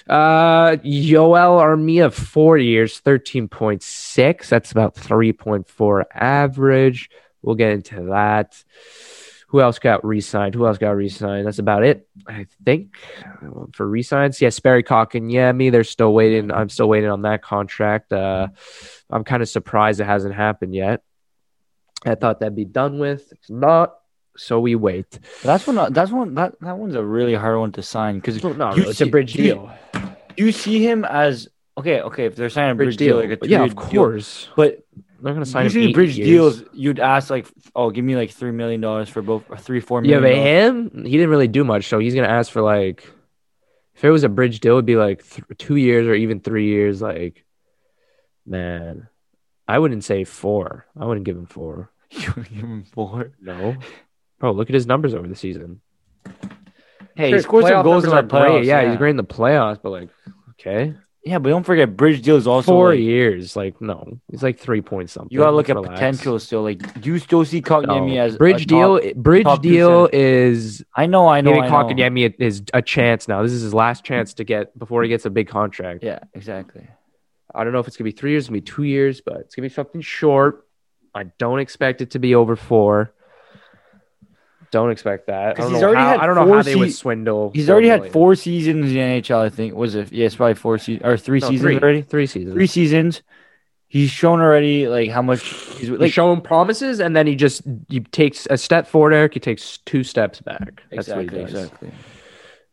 Uh, 0.08 0.76
Yoel 0.84 1.60
Armia, 1.62 2.12
four 2.12 2.58
years, 2.58 2.98
thirteen 2.98 3.48
point 3.48 3.82
six. 3.82 4.50
That's 4.50 4.72
about 4.72 4.94
three 4.94 5.32
point 5.32 5.68
four 5.68 6.06
average. 6.12 7.10
We'll 7.42 7.54
get 7.54 7.72
into 7.72 8.06
that. 8.10 8.62
Who 9.54 9.60
else 9.60 9.78
got 9.78 10.04
re-signed? 10.04 10.56
Who 10.56 10.66
else 10.66 10.78
got 10.78 10.96
re-signed? 10.96 11.46
That's 11.46 11.60
about 11.60 11.84
it, 11.84 12.08
I 12.26 12.48
think, 12.64 12.96
for 13.72 13.86
re-signs. 13.88 14.42
Yes, 14.42 14.58
Barry 14.58 14.82
me. 14.82 15.70
They're 15.70 15.84
still 15.84 16.12
waiting. 16.12 16.50
I'm 16.50 16.68
still 16.68 16.88
waiting 16.88 17.08
on 17.08 17.22
that 17.22 17.40
contract. 17.40 18.12
Uh, 18.12 18.48
I'm 19.10 19.22
kind 19.22 19.44
of 19.44 19.48
surprised 19.48 20.00
it 20.00 20.06
hasn't 20.06 20.34
happened 20.34 20.74
yet. 20.74 21.04
I 22.04 22.16
thought 22.16 22.40
that'd 22.40 22.56
be 22.56 22.64
done 22.64 22.98
with. 22.98 23.30
It's 23.30 23.48
not. 23.48 23.94
So 24.36 24.58
we 24.58 24.74
wait. 24.74 25.20
That's 25.44 25.64
one. 25.68 25.92
That's 25.92 26.10
one. 26.10 26.34
That 26.34 26.58
that 26.60 26.76
one's 26.76 26.96
a 26.96 27.04
really 27.04 27.34
hard 27.34 27.56
one 27.56 27.70
to 27.74 27.82
sign 27.84 28.16
because 28.16 28.42
No, 28.42 28.54
no, 28.54 28.70
it's 28.72 28.88
a 28.88 29.04
see- 29.04 29.08
bridge 29.08 29.34
do 29.34 29.42
you- 29.44 29.54
deal. 29.54 29.72
you 30.36 30.50
see 30.50 30.84
him 30.84 31.04
as 31.04 31.46
okay. 31.78 32.00
Okay, 32.00 32.24
if 32.24 32.34
they're 32.34 32.50
signing 32.50 32.72
a 32.72 32.74
bridge, 32.74 32.96
deal, 32.96 33.18
like 33.24 33.40
a 33.40 33.48
yeah, 33.48 33.62
of 33.62 33.76
deal, 33.76 33.84
course. 33.84 34.48
but 34.56 34.80
They're 35.24 35.32
gonna 35.32 35.46
sign 35.46 35.62
him 35.62 35.66
usually 35.66 35.86
eight 35.88 35.94
bridge 35.94 36.18
years. 36.18 36.28
deals, 36.58 36.68
you'd 36.74 37.00
ask 37.00 37.30
like, 37.30 37.46
oh, 37.74 37.90
give 37.90 38.04
me 38.04 38.14
like 38.14 38.30
three 38.30 38.50
million 38.52 38.80
dollars 38.82 39.08
for 39.08 39.22
both, 39.22 39.44
or 39.48 39.56
three, 39.56 39.80
four 39.80 40.04
Yeah, 40.04 40.20
million. 40.20 40.84
but 40.90 40.96
him, 40.98 41.04
he 41.06 41.12
didn't 41.12 41.30
really 41.30 41.48
do 41.48 41.64
much. 41.64 41.88
So 41.88 41.98
he's 41.98 42.14
gonna 42.14 42.28
ask 42.28 42.52
for 42.52 42.60
like, 42.62 43.10
if 43.94 44.04
it 44.04 44.10
was 44.10 44.22
a 44.24 44.28
bridge 44.28 44.60
deal, 44.60 44.74
it'd 44.74 44.84
be 44.86 44.96
like 44.96 45.26
th- 45.28 45.46
two 45.58 45.76
years 45.76 46.06
or 46.06 46.14
even 46.14 46.40
three 46.40 46.66
years. 46.68 47.00
Like, 47.00 47.44
man, 48.46 49.08
I 49.66 49.78
wouldn't 49.78 50.04
say 50.04 50.24
four. 50.24 50.86
I 50.98 51.06
wouldn't 51.06 51.24
give 51.26 51.36
him 51.36 51.46
four. 51.46 51.90
you 52.10 52.32
would 52.36 52.48
give 52.50 52.58
him 52.64 52.84
four. 52.84 53.32
No, 53.40 53.76
bro, 54.38 54.52
look 54.52 54.68
at 54.68 54.74
his 54.74 54.86
numbers 54.86 55.14
over 55.14 55.26
the 55.26 55.36
season. 55.36 55.80
Hey, 57.16 57.30
Sure, 57.30 57.36
he 57.38 57.42
scored 57.42 57.64
some 57.66 57.82
goals 57.84 58.04
in 58.04 58.10
the 58.10 58.16
are 58.16 58.22
great. 58.22 58.42
playoffs. 58.42 58.64
Yeah, 58.64 58.88
he's 58.88 58.98
great 58.98 59.10
in 59.10 59.16
the 59.16 59.24
playoffs, 59.24 59.78
but 59.82 59.90
like, 59.90 60.08
okay, 60.50 60.94
Yeah, 61.24 61.38
but 61.38 61.48
don't 61.48 61.62
forget, 61.64 61.96
bridge 61.96 62.20
Deal 62.20 62.36
is 62.36 62.46
also. 62.46 62.70
four 62.72 62.90
like, 62.90 62.98
years. 63.00 63.56
Like, 63.56 63.80
no, 63.80 64.20
he's 64.30 64.42
like 64.42 64.58
three 64.58 64.82
points 64.82 65.14
something. 65.14 65.32
you 65.32 65.38
gotta 65.38 65.56
look 65.56 65.68
Let's 65.68 65.70
at 65.78 65.82
relax. 65.82 65.94
potential 65.94 66.38
still. 66.38 66.62
Like, 66.62 67.00
do 67.00 67.10
you 67.12 67.18
still 67.18 67.44
see 67.46 67.62
Kotkaniemi 67.62 68.16
No. 68.16 68.20
as 68.22 68.34
a 68.34 68.38
bridge 68.38 68.66
top- 68.66 69.00
deal. 69.00 69.14
Bridge 69.14 69.44
top 69.44 69.62
deal 69.62 70.08
is 70.12 70.84
I 70.94 71.06
know, 71.06 71.26
I 71.26 71.40
know, 71.40 71.54
giving. 71.54 71.70
Kotkaniemi 71.70 72.34
is 72.38 72.62
a 72.74 72.82
chance 72.82 73.26
now. 73.26 73.42
This 73.42 73.52
is 73.52 73.62
his 73.62 73.72
last 73.72 74.04
chance 74.04 74.34
to 74.34 74.44
get 74.44 74.78
before 74.78 75.02
he 75.02 75.08
gets 75.08 75.24
a 75.24 75.30
big 75.30 75.48
contract. 75.48 76.04
Yeah, 76.04 76.18
exactly. 76.34 76.86
I 77.54 77.64
don't 77.64 77.72
know 77.72 77.78
if 77.78 77.88
it's 77.88 77.96
gonna 77.96 78.08
be 78.08 78.12
three 78.12 78.32
years, 78.32 78.44
it's 78.44 78.48
gonna 78.50 78.58
be 78.60 78.66
two 78.66 78.82
years, 78.82 79.22
but 79.22 79.36
it's 79.38 79.54
gonna 79.54 79.68
be 79.68 79.72
something 79.74 80.02
short. 80.02 80.66
I 81.14 81.24
don't 81.38 81.60
expect 81.60 82.02
it 82.02 82.10
to 82.10 82.18
be 82.18 82.34
over 82.34 82.54
four. 82.54 83.14
Don't 84.74 84.90
expect 84.90 85.28
that. 85.28 85.56
I 85.58 85.62
don't 85.62 85.72
he's 85.72 85.80
know 85.80 85.86
already 85.88 86.02
how, 86.02 86.08
had 86.08 86.20
I 86.20 86.26
don't 86.26 86.34
know 86.34 86.52
how 86.52 86.62
they 86.62 86.74
would 86.74 86.92
swindle. 86.92 87.52
He's 87.54 87.70
already 87.70 87.88
had 87.88 88.10
four 88.12 88.34
seasons 88.34 88.86
in 88.86 88.94
the 88.94 88.98
NHL. 89.00 89.38
I 89.40 89.48
think 89.48 89.74
was 89.74 89.94
it? 89.94 90.12
Yeah, 90.12 90.26
it's 90.26 90.36
probably 90.36 90.54
four 90.54 90.78
seasons 90.78 91.06
or 91.06 91.16
three 91.16 91.38
No, 91.38 91.48
seasons 91.48 91.60
three. 91.60 91.78
already. 91.78 92.02
Three 92.02 92.26
seasons. 92.26 92.54
Three 92.54 92.66
seasons. 92.66 93.22
He's 93.88 94.10
shown 94.10 94.40
already 94.40 94.88
like 94.88 95.10
how 95.10 95.22
much 95.22 95.42
he's 95.78 95.90
Like 95.90 96.00
like. 96.00 96.12
show 96.12 96.34
promises, 96.40 96.98
and 97.00 97.14
then 97.14 97.26
he 97.28 97.36
just 97.36 97.62
he 97.88 98.00
takes 98.00 98.46
a 98.50 98.56
step 98.58 98.88
forward. 98.88 99.12
Eric, 99.14 99.34
he 99.34 99.40
takes 99.40 99.78
two 99.78 100.02
steps 100.02 100.40
back. 100.40 100.82
That's 100.90 101.08
exactly, 101.08 101.24
what 101.26 101.32
he 101.34 101.52
does. 101.52 101.64
exactly. 101.64 101.92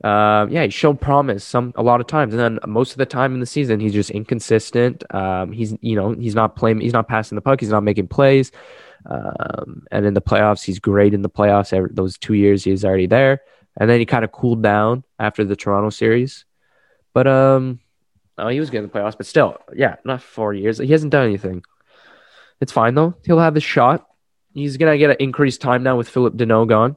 Um, 0.04 0.50
yeah, 0.50 0.64
he 0.64 0.72
showed 0.72 1.00
promise 1.00 1.44
some 1.44 1.74
a 1.76 1.84
lot 1.84 2.02
of 2.02 2.08
times, 2.08 2.34
and 2.34 2.40
then 2.42 2.60
most 2.68 2.92
of 2.94 2.98
the 2.98 3.06
time 3.06 3.36
in 3.36 3.40
the 3.40 3.46
season, 3.46 3.80
he's 3.80 3.94
just 3.94 4.10
inconsistent. 4.10 5.04
Um, 5.14 5.52
he's 5.52 5.76
you 5.82 5.96
know 5.96 6.14
he's 6.14 6.34
not 6.34 6.56
playing, 6.56 6.82
he's 6.82 6.94
not 6.94 7.08
passing 7.08 7.36
the 7.36 7.42
puck, 7.42 7.60
he's 7.60 7.70
not 7.70 7.84
making 7.84 8.08
plays. 8.08 8.52
Um, 9.06 9.84
and 9.92 10.06
in 10.06 10.14
the 10.14 10.22
playoffs, 10.22 10.64
he's 10.64 10.80
great 10.80 11.14
in 11.14 11.22
the 11.22 11.30
playoffs. 11.30 11.74
Every, 11.74 11.90
those 11.92 12.18
two 12.18 12.34
years, 12.34 12.64
he's 12.64 12.86
already 12.86 13.08
there, 13.08 13.42
and 13.78 13.90
then 13.90 14.00
he 14.00 14.06
kind 14.06 14.24
of 14.24 14.32
cooled 14.32 14.62
down 14.62 15.04
after 15.20 15.44
the 15.44 15.56
Toronto 15.56 15.90
series. 15.90 16.46
But 17.14 17.28
um, 17.28 17.80
oh, 18.38 18.48
he 18.48 18.60
was 18.60 18.70
good 18.70 18.84
in 18.84 18.90
the 18.90 18.90
playoffs, 18.90 19.18
but 19.18 19.26
still, 19.26 19.58
yeah, 19.76 19.96
not 20.06 20.22
four 20.22 20.54
years. 20.54 20.78
He 20.78 20.92
hasn't 20.92 21.12
done 21.12 21.26
anything. 21.26 21.64
It's 22.60 22.72
fine 22.72 22.96
though. 22.96 23.16
He'll 23.26 23.40
have 23.40 23.56
his 23.56 23.64
shot. 23.64 24.08
He's 24.54 24.78
gonna 24.78 24.98
get 24.98 25.10
an 25.10 25.18
increased 25.20 25.62
time 25.62 25.84
now 25.84 25.98
with 25.98 26.10
Philip 26.10 26.36
Danault 26.36 26.68
gone. 26.70 26.96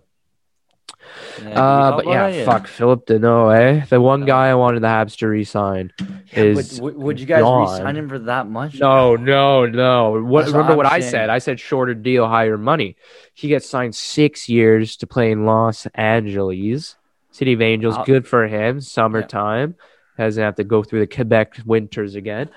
Yeah, 1.42 1.60
Uh, 1.62 1.96
but 1.96 2.06
yeah, 2.06 2.44
fuck 2.44 2.66
Philip 2.66 3.06
Danault, 3.06 3.54
eh? 3.56 3.84
The 3.88 4.00
one 4.00 4.24
guy 4.24 4.48
I 4.48 4.54
wanted 4.54 4.80
the 4.82 4.86
Habs 4.88 5.16
to 5.18 5.26
resign 5.28 5.92
is 6.32 6.78
But 6.78 6.84
w- 6.84 6.98
would 7.00 7.18
you 7.20 7.26
guys 7.26 7.42
gone. 7.42 7.70
re-sign 7.72 7.96
him 7.96 8.08
for 8.08 8.18
that 8.20 8.48
much? 8.48 8.78
no, 8.78 9.16
no, 9.16 9.66
no. 9.66 10.22
What, 10.22 10.46
remember 10.46 10.76
what 10.76 10.86
I 10.86 11.00
said? 11.00 11.30
I 11.30 11.38
said 11.38 11.58
shorter 11.60 11.94
deal, 11.94 12.26
higher 12.28 12.56
money. 12.58 12.96
He 13.32 13.48
gets 13.48 13.68
signed 13.68 13.94
six 13.94 14.48
years 14.48 14.96
to 14.98 15.06
play 15.06 15.30
in 15.32 15.44
Los 15.44 15.86
Angeles, 15.94 16.96
City 17.30 17.52
of 17.52 17.60
Angels. 17.62 17.96
Uh, 17.96 18.04
Good 18.04 18.26
for 18.26 18.46
him. 18.46 18.80
Summertime 18.80 19.74
doesn't 20.16 20.42
have 20.42 20.54
to 20.56 20.64
go 20.64 20.82
through 20.84 21.00
the 21.00 21.06
Quebec 21.08 21.58
winters 21.66 22.14
again. 22.14 22.48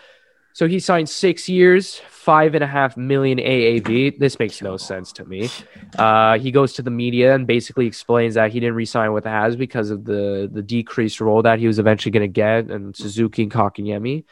So 0.58 0.68
he 0.68 0.80
signed 0.80 1.08
six 1.08 1.48
years, 1.48 2.02
five 2.10 2.56
and 2.56 2.64
a 2.64 2.68
half 2.68 2.98
million 2.98 3.38
AAV. 3.38 4.18
This 4.18 4.40
makes 4.40 4.60
no 4.60 4.76
sense 4.76 5.12
to 5.14 5.24
me. 5.24 5.50
Uh, 5.96 6.40
he 6.40 6.50
goes 6.50 6.74
to 6.74 6.82
the 6.82 6.90
media 6.90 7.36
and 7.36 7.46
basically 7.46 7.86
explains 7.86 8.34
that 8.34 8.50
he 8.52 8.60
didn't 8.60 8.74
resign 8.74 9.14
with 9.14 9.26
the 9.26 9.30
Habs 9.30 9.56
because 9.56 9.92
of 9.92 10.06
the 10.06 10.50
the 10.52 10.64
decreased 10.64 11.22
role 11.22 11.44
that 11.44 11.60
he 11.60 11.68
was 11.68 11.78
eventually 11.78 12.10
going 12.12 12.24
to 12.28 12.28
get, 12.46 12.72
and 12.72 12.96
Suzuki 12.96 13.44
and 13.44 13.52
Kotkaniemi, 13.52 14.24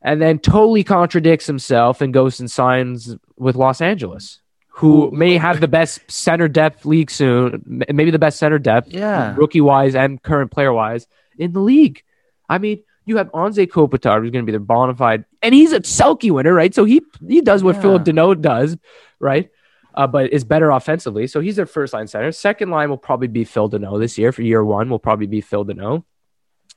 and 0.00 0.22
then 0.22 0.38
totally 0.38 0.82
contradicts 0.82 1.46
himself 1.46 2.00
and 2.00 2.14
goes 2.14 2.40
and 2.40 2.50
signs 2.50 3.14
with 3.36 3.54
Los 3.54 3.82
Angeles, 3.82 4.40
who 4.68 5.10
Who- 5.10 5.14
may 5.14 5.36
have 5.36 5.60
the 5.60 5.68
best 5.68 6.10
center 6.10 6.48
depth 6.48 6.86
league 6.86 7.10
soon, 7.10 7.62
maybe 7.66 8.10
the 8.10 8.18
best 8.18 8.38
center 8.38 8.58
depth, 8.58 8.88
Yeah. 8.94 9.34
rookie 9.36 9.60
wise 9.60 9.94
and 9.94 10.22
current 10.22 10.50
player 10.50 10.72
wise 10.72 11.06
in 11.36 11.52
the 11.52 11.60
league. 11.60 12.02
I 12.48 12.56
mean. 12.56 12.78
You 13.10 13.16
have 13.18 13.30
Anze 13.32 13.66
Kopitar, 13.66 14.20
who's 14.20 14.30
going 14.30 14.46
to 14.46 14.52
be 14.52 14.56
the 14.56 14.60
bona 14.60 14.94
fide, 14.94 15.24
and 15.42 15.54
he's 15.54 15.72
a 15.72 15.80
Selke 15.80 16.30
winner, 16.30 16.54
right? 16.54 16.74
So 16.74 16.84
he 16.84 17.02
he 17.28 17.40
does 17.40 17.62
what 17.62 17.74
Yeah. 17.76 17.82
Philip 17.82 18.04
Danault 18.04 18.40
does, 18.40 18.76
right? 19.18 19.50
uh, 19.94 20.06
but 20.06 20.32
is 20.32 20.44
better 20.44 20.70
offensively. 20.70 21.26
So 21.26 21.40
he's 21.40 21.56
their 21.56 21.66
first 21.66 21.92
line 21.92 22.06
center. 22.06 22.32
Second 22.32 22.70
line 22.70 22.90
will 22.90 22.98
probably 22.98 23.28
be 23.28 23.44
Phil 23.44 23.68
Danault 23.68 24.00
this 24.00 24.18
year. 24.18 24.32
For 24.32 24.42
year 24.42 24.64
one, 24.64 24.88
will 24.88 24.98
probably 24.98 25.26
be 25.26 25.40
Phil 25.40 25.64
Danault. 25.64 26.04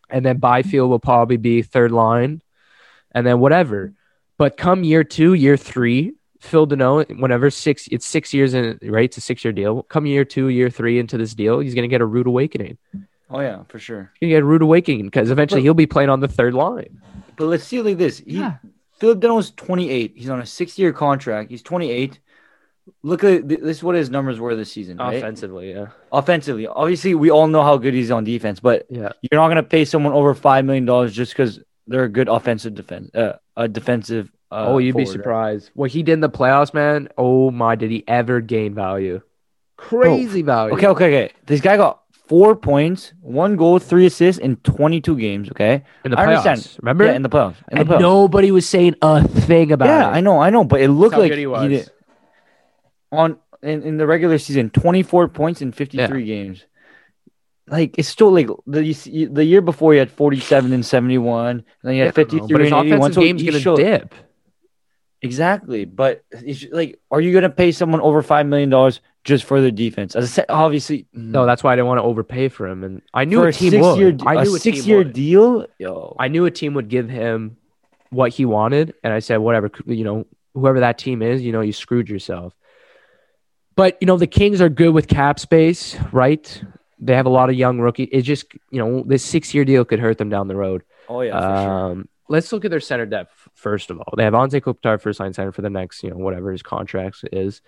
And 0.10 0.26
then 0.26 0.38
Byfield 0.38 0.89
will 0.89 1.00
probably 1.00 1.38
be 1.38 1.62
third 1.62 1.91
line. 1.91 2.41
And 3.12 3.26
then 3.26 3.39
whatever. 3.39 3.93
But 4.38 4.58
come 4.58 4.84
year 4.84 5.04
two, 5.04 5.34
year 5.36 5.58
three, 5.58 6.13
Phil 6.41 6.67
Danault, 6.67 7.19
whenever 7.19 7.50
six, 7.50 7.88
it's 7.91 8.06
six 8.06 8.34
years 8.34 8.54
in, 8.54 8.80
right? 8.82 9.06
It's 9.06 9.17
a 9.17 9.22
six 9.22 9.46
year 9.46 9.54
deal. 9.54 9.84
Come 9.84 10.06
year 10.06 10.26
two, 10.26 10.48
year 10.50 10.69
three 10.69 11.00
into 11.00 11.17
this 11.17 11.34
deal, 11.34 11.60
he's 11.60 11.76
going 11.76 11.84
to 11.84 11.88
get 11.88 12.02
a 12.02 12.06
rude 12.06 12.28
awakening. 12.28 12.78
Oh 13.34 13.39
yeah, 13.39 13.63
for 13.67 13.80
sure. 13.80 14.12
He's 14.19 14.28
going 14.28 14.38
get 14.38 14.43
a 14.43 14.46
rude 14.46 14.62
awakening 14.62 15.06
because 15.06 15.32
eventually 15.32 15.62
But- 15.62 15.63
he'll 15.63 15.74
be 15.74 15.86
playing 15.88 16.10
on 16.10 16.19
the 16.19 16.28
third 16.28 16.54
line. 16.54 17.02
But 17.36 17.46
let's 17.46 17.63
see 17.63 17.78
it 17.80 17.86
like 17.86 17.98
this. 17.98 18.19
He, 18.19 18.39
Yeah. 18.39 18.54
Philip 19.00 19.19
Danault's 19.19 19.52
28. 19.52 20.13
He's 20.15 20.30
on 20.30 20.39
a 20.39 20.46
six-year 20.46 20.93
contract. 20.93 21.50
He's 21.50 21.62
28. 21.63 22.19
Look 23.02 23.24
at 23.24 23.48
this. 23.50 23.60
is 23.78 23.84
What 23.84 23.96
his 23.96 24.10
numbers 24.10 24.39
were 24.39 24.56
this 24.56 24.72
season? 24.72 24.98
Right? 24.98 25.15
Offensively, 25.15 25.72
yeah. 25.72 25.88
Offensively, 26.12 26.67
obviously, 26.67 27.15
we 27.15 27.31
all 27.31 27.48
know 27.48 27.63
how 27.63 27.77
good 27.77 27.94
he's 27.94 28.12
on 28.12 28.23
defense, 28.23 28.60
but 28.60 28.86
Yeah. 28.90 29.10
you're 29.21 29.40
not 29.42 29.48
gonna 29.48 29.63
pay 29.63 29.84
someone 29.86 30.13
over 30.13 30.34
five 30.34 30.63
million 30.65 30.86
dollars 30.86 31.13
just 31.13 31.31
because 31.34 31.60
they're 31.88 32.04
a 32.04 32.10
good 32.10 32.29
offensive 32.29 32.75
defense, 32.75 33.13
uh, 33.15 33.34
a 33.58 33.67
defensive. 33.67 34.29
Uh, 34.52 34.65
oh, 34.67 34.77
you'd 34.77 34.96
be 34.96 35.04
forward, 35.06 35.08
right? 35.17 35.23
surprised. 35.23 35.71
What 35.73 35.90
he 35.92 36.04
did 36.04 36.13
in 36.13 36.19
the 36.19 36.29
playoffs, 36.29 36.73
man. 36.73 37.10
Oh 37.17 37.50
my, 37.52 37.75
did 37.75 37.90
he 37.90 38.04
ever 38.08 38.40
gain 38.42 38.73
value? 38.75 39.21
Crazy 39.77 40.44
value. 40.44 40.73
Okay, 40.75 40.88
okay, 40.88 41.06
okay. 41.08 41.34
This 41.46 41.60
guy 41.62 41.77
got 41.77 42.02
four 42.28 42.56
points, 42.56 43.13
one 43.21 43.56
goal, 43.58 43.80
three 43.80 44.06
assists 44.06 44.40
in 44.40 44.56
22 44.58 45.17
games. 45.17 45.50
Okay, 45.50 45.84
In 46.06 46.12
the 46.12 46.19
I 46.19 46.26
playoffs, 46.26 46.46
understand. 46.48 46.78
remember? 46.82 47.06
Yeah, 47.06 47.13
in 47.13 47.21
the 47.21 47.30
playoffs. 47.30 47.56
In 47.71 47.78
and 47.78 47.88
the 47.90 47.94
playoffs. 47.96 48.02
nobody 48.02 48.52
was 48.52 48.67
saying 48.67 48.96
a 49.02 49.28
thing 49.28 49.71
about 49.71 49.88
yeah, 49.88 50.08
it. 50.10 50.12
I 50.17 50.21
know, 50.21 50.40
I 50.40 50.50
know, 50.50 50.63
but 50.63 50.82
it 50.82 50.90
looked 50.90 51.17
like 51.17 51.32
good 51.32 51.40
he 51.40 51.48
was. 51.48 51.69
did 51.69 51.90
on 53.12 53.38
in, 53.62 53.84
in 53.84 53.98
the 53.98 54.08
regular 54.08 54.38
season, 54.38 54.69
24 54.71 55.28
points 55.30 55.62
in 55.62 55.71
53 55.71 56.26
games. 56.26 56.65
like 57.67 57.96
it's 57.98 58.10
still 58.10 58.32
like 58.32 58.48
the 58.67 58.82
the 59.32 59.44
year 59.46 59.62
before 59.62 59.94
he 59.94 60.00
had 60.00 60.12
47 60.12 60.74
and 60.74 60.86
71, 60.86 61.48
and 61.50 61.63
then 61.84 61.94
he 61.94 62.00
had 62.00 62.06
Yeah, 62.08 62.12
53 62.12 62.48
but 62.52 62.62
his 62.62 62.71
and 62.71 62.80
81. 62.82 62.88
offensive 63.00 63.13
So 63.13 63.21
game's 63.21 63.42
he 63.42 63.48
gonna 63.48 63.60
showed- 63.60 63.78
dip. 63.78 64.13
Exactly, 65.21 65.86
but 65.86 66.24
it's 66.32 66.65
like, 66.71 67.00
are 67.10 67.21
you 67.21 67.32
gonna 67.34 67.50
pay 67.50 67.71
someone 67.71 68.02
over 68.02 68.21
five 68.21 68.46
million 68.46 68.69
dollars 68.69 69.00
just 69.24 69.44
for 69.46 69.62
their 69.62 69.71
defense? 69.71 70.15
As 70.15 70.26
I 70.26 70.28
said, 70.28 70.46
obviously, 70.50 71.08
No, 71.13 71.46
that's 71.46 71.63
why 71.63 71.74
I 71.74 71.76
didn't 71.76 71.88
want 71.88 72.00
to 72.00 72.04
overpay 72.04 72.50
for 72.50 72.67
him, 72.67 72.84
and 72.84 73.02
I 73.13 73.26
knew 73.26 73.40
for 73.40 73.48
a 73.48 73.54
team 73.54 73.71
six-year, 73.71 74.06
would. 74.08 74.28
I 74.28 74.42
a 74.42 74.44
knew 74.44 74.56
a 74.56 74.60
team 74.60 74.74
six-year 74.76 74.98
would. 75.00 75.13
deal. 75.13 75.67
Yo, 75.80 76.15
I 76.19 76.28
knew 76.28 76.46
a 76.46 76.52
team 76.52 76.74
would 76.74 76.90
give 76.90 77.10
him 77.10 77.58
what 78.10 78.32
he 78.32 78.46
wanted, 78.46 78.94
and 79.04 79.13
I 79.13 79.19
said, 79.19 79.38
whatever, 79.38 79.71
you 79.86 80.04
know, 80.04 80.26
whoever 80.54 80.82
that 80.82 80.98
team 80.98 81.21
is, 81.21 81.42
you 81.42 81.52
know, 81.52 81.62
you 81.62 81.74
screwed 81.74 82.10
yourself. 82.10 82.54
But 83.76 83.98
you 84.02 84.06
know, 84.06 84.17
the 84.17 84.28
Kings 84.28 84.62
are 84.62 84.69
good 84.69 84.94
with 84.94 85.08
cap 85.08 85.40
space, 85.40 85.96
right? 86.12 86.63
They 87.00 87.15
have 87.15 87.26
a 87.26 87.30
lot 87.30 87.50
of 87.50 87.56
young 87.56 87.80
rookies. 87.80 88.10
It 88.12 88.21
just, 88.21 88.46
you 88.69 88.80
know, 88.80 89.04
this 89.06 89.26
six-year 89.26 89.65
deal 89.65 89.84
could 89.84 90.00
hurt 90.00 90.17
them 90.17 90.30
down 90.30 90.48
the 90.48 90.56
road. 90.56 90.84
oh 91.10 91.21
yeah, 91.21 91.32
for 91.40 91.63
sure. 91.63 91.71
Um, 91.71 92.10
let's 92.30 92.52
look 92.54 92.65
at 92.65 92.71
their 92.71 92.80
center 92.80 93.06
depth 93.06 93.50
first 93.56 93.90
of 93.90 94.00
all. 94.00 94.13
They 94.15 94.24
have 94.24 94.34
Anze 94.34 94.62
Kopitar 94.62 95.02
first 95.02 95.19
line 95.19 95.34
center 95.34 95.52
for 95.52 95.62
the 95.62 95.69
next, 95.69 96.04
you 96.04 96.10
know, 96.12 96.17
whatever 96.17 96.52
his 96.52 96.62
contract 96.62 97.26
is. 97.32 97.62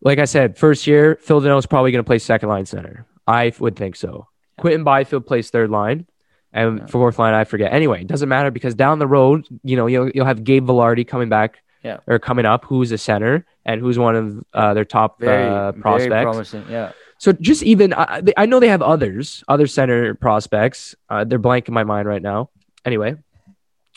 Like 0.00 0.18
I 0.18 0.24
said, 0.26 0.56
first 0.56 0.86
year, 0.86 1.16
Phil 1.20 1.40
Danault 1.40 1.58
is 1.58 1.66
probably 1.66 1.90
going 1.92 2.04
to 2.04 2.06
play 2.06 2.18
second 2.18 2.48
line 2.48 2.66
center. 2.66 3.04
I 3.26 3.52
would 3.58 3.76
think 3.76 3.96
so. 3.96 4.28
Quinton 4.58 4.84
Byfield 4.84 5.26
plays 5.26 5.50
third 5.50 5.70
line, 5.70 6.06
and 6.52 6.78
Yeah. 6.80 6.86
fourth 6.86 7.18
line 7.18 7.34
I 7.34 7.44
forget. 7.44 7.72
Anyway, 7.72 8.00
it 8.02 8.06
doesn't 8.06 8.28
matter 8.28 8.50
because 8.50 8.74
down 8.74 8.98
the 8.98 9.06
road, 9.06 9.46
you 9.62 9.76
know, 9.76 9.86
you'll 9.86 10.10
you'll 10.10 10.24
have 10.26 10.44
Gabe 10.44 10.66
Vilardi 10.66 11.06
coming 11.06 11.28
back, 11.28 11.58
Yeah. 11.82 11.98
or 12.06 12.18
coming 12.18 12.44
up, 12.46 12.64
who's 12.64 12.90
a 12.92 12.98
center 12.98 13.44
and 13.64 13.80
who's 13.80 13.98
one 13.98 14.16
of 14.16 14.44
uh, 14.54 14.74
their 14.74 14.84
top 14.84 15.20
Very, 15.20 15.44
uh, 15.46 15.72
very 15.72 15.82
prospects. 15.82 16.22
promising. 16.24 16.64
Yeah, 16.70 16.92
So 17.18 17.32
just 17.32 17.62
even, 17.62 17.92
I, 17.92 18.22
I 18.36 18.46
know 18.46 18.60
they 18.60 18.68
have 18.68 18.82
others, 18.82 19.44
other 19.48 19.66
center 19.66 20.14
prospects. 20.14 20.94
Uh, 21.10 21.24
they're 21.24 21.38
blank 21.38 21.68
in 21.68 21.74
my 21.74 21.84
mind 21.84 22.08
right 22.08 22.22
now. 22.22 22.50
Anyway, 22.84 23.16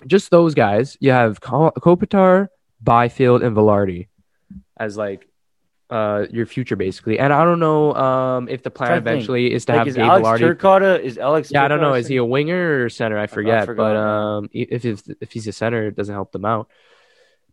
just 0.08 0.30
those 0.32 0.54
guys. 0.56 0.98
You 1.00 1.12
have 1.12 1.40
Ko- 1.42 1.72
Kopitar, 1.78 2.50
Byfield, 2.82 3.44
and 3.44 3.56
Vilardi 3.56 4.08
as 4.78 4.98
like 4.98 5.28
uh, 5.92 6.26
your 6.32 6.46
future, 6.46 6.76
basically. 6.76 7.20
And 7.20 7.34
I 7.34 7.44
don't 7.44 7.60
know 7.60 7.94
um, 7.94 8.48
if 8.48 8.64
the 8.64 8.72
plan 8.72 8.98
eventually 8.98 9.54
is 9.54 9.66
to 9.66 9.74
like 9.74 9.80
have 9.80 9.88
is 9.90 9.96
Gabe 9.96 10.06
Alex 10.06 10.28
Vilardi. 10.28 10.56
Turcotte 10.56 11.02
is 11.02 11.18
Alex? 11.18 11.52
yeah, 11.52 11.66
I 11.66 11.68
don't 11.68 11.82
know. 11.82 11.94
Is 11.94 12.08
he 12.08 12.16
a 12.16 12.26
winger 12.26 12.86
or 12.86 12.90
center? 12.90 13.20
I 13.20 13.28
forget. 13.28 13.66
forgot, 13.66 13.78
but 13.78 13.96
um, 13.98 14.50
if 14.54 14.86
if 14.86 15.04
if 15.20 15.32
he's 15.32 15.48
a 15.48 15.52
center, 15.52 15.88
it 15.88 15.96
doesn't 15.96 16.16
help 16.16 16.32
them 16.32 16.46
out. 16.46 16.70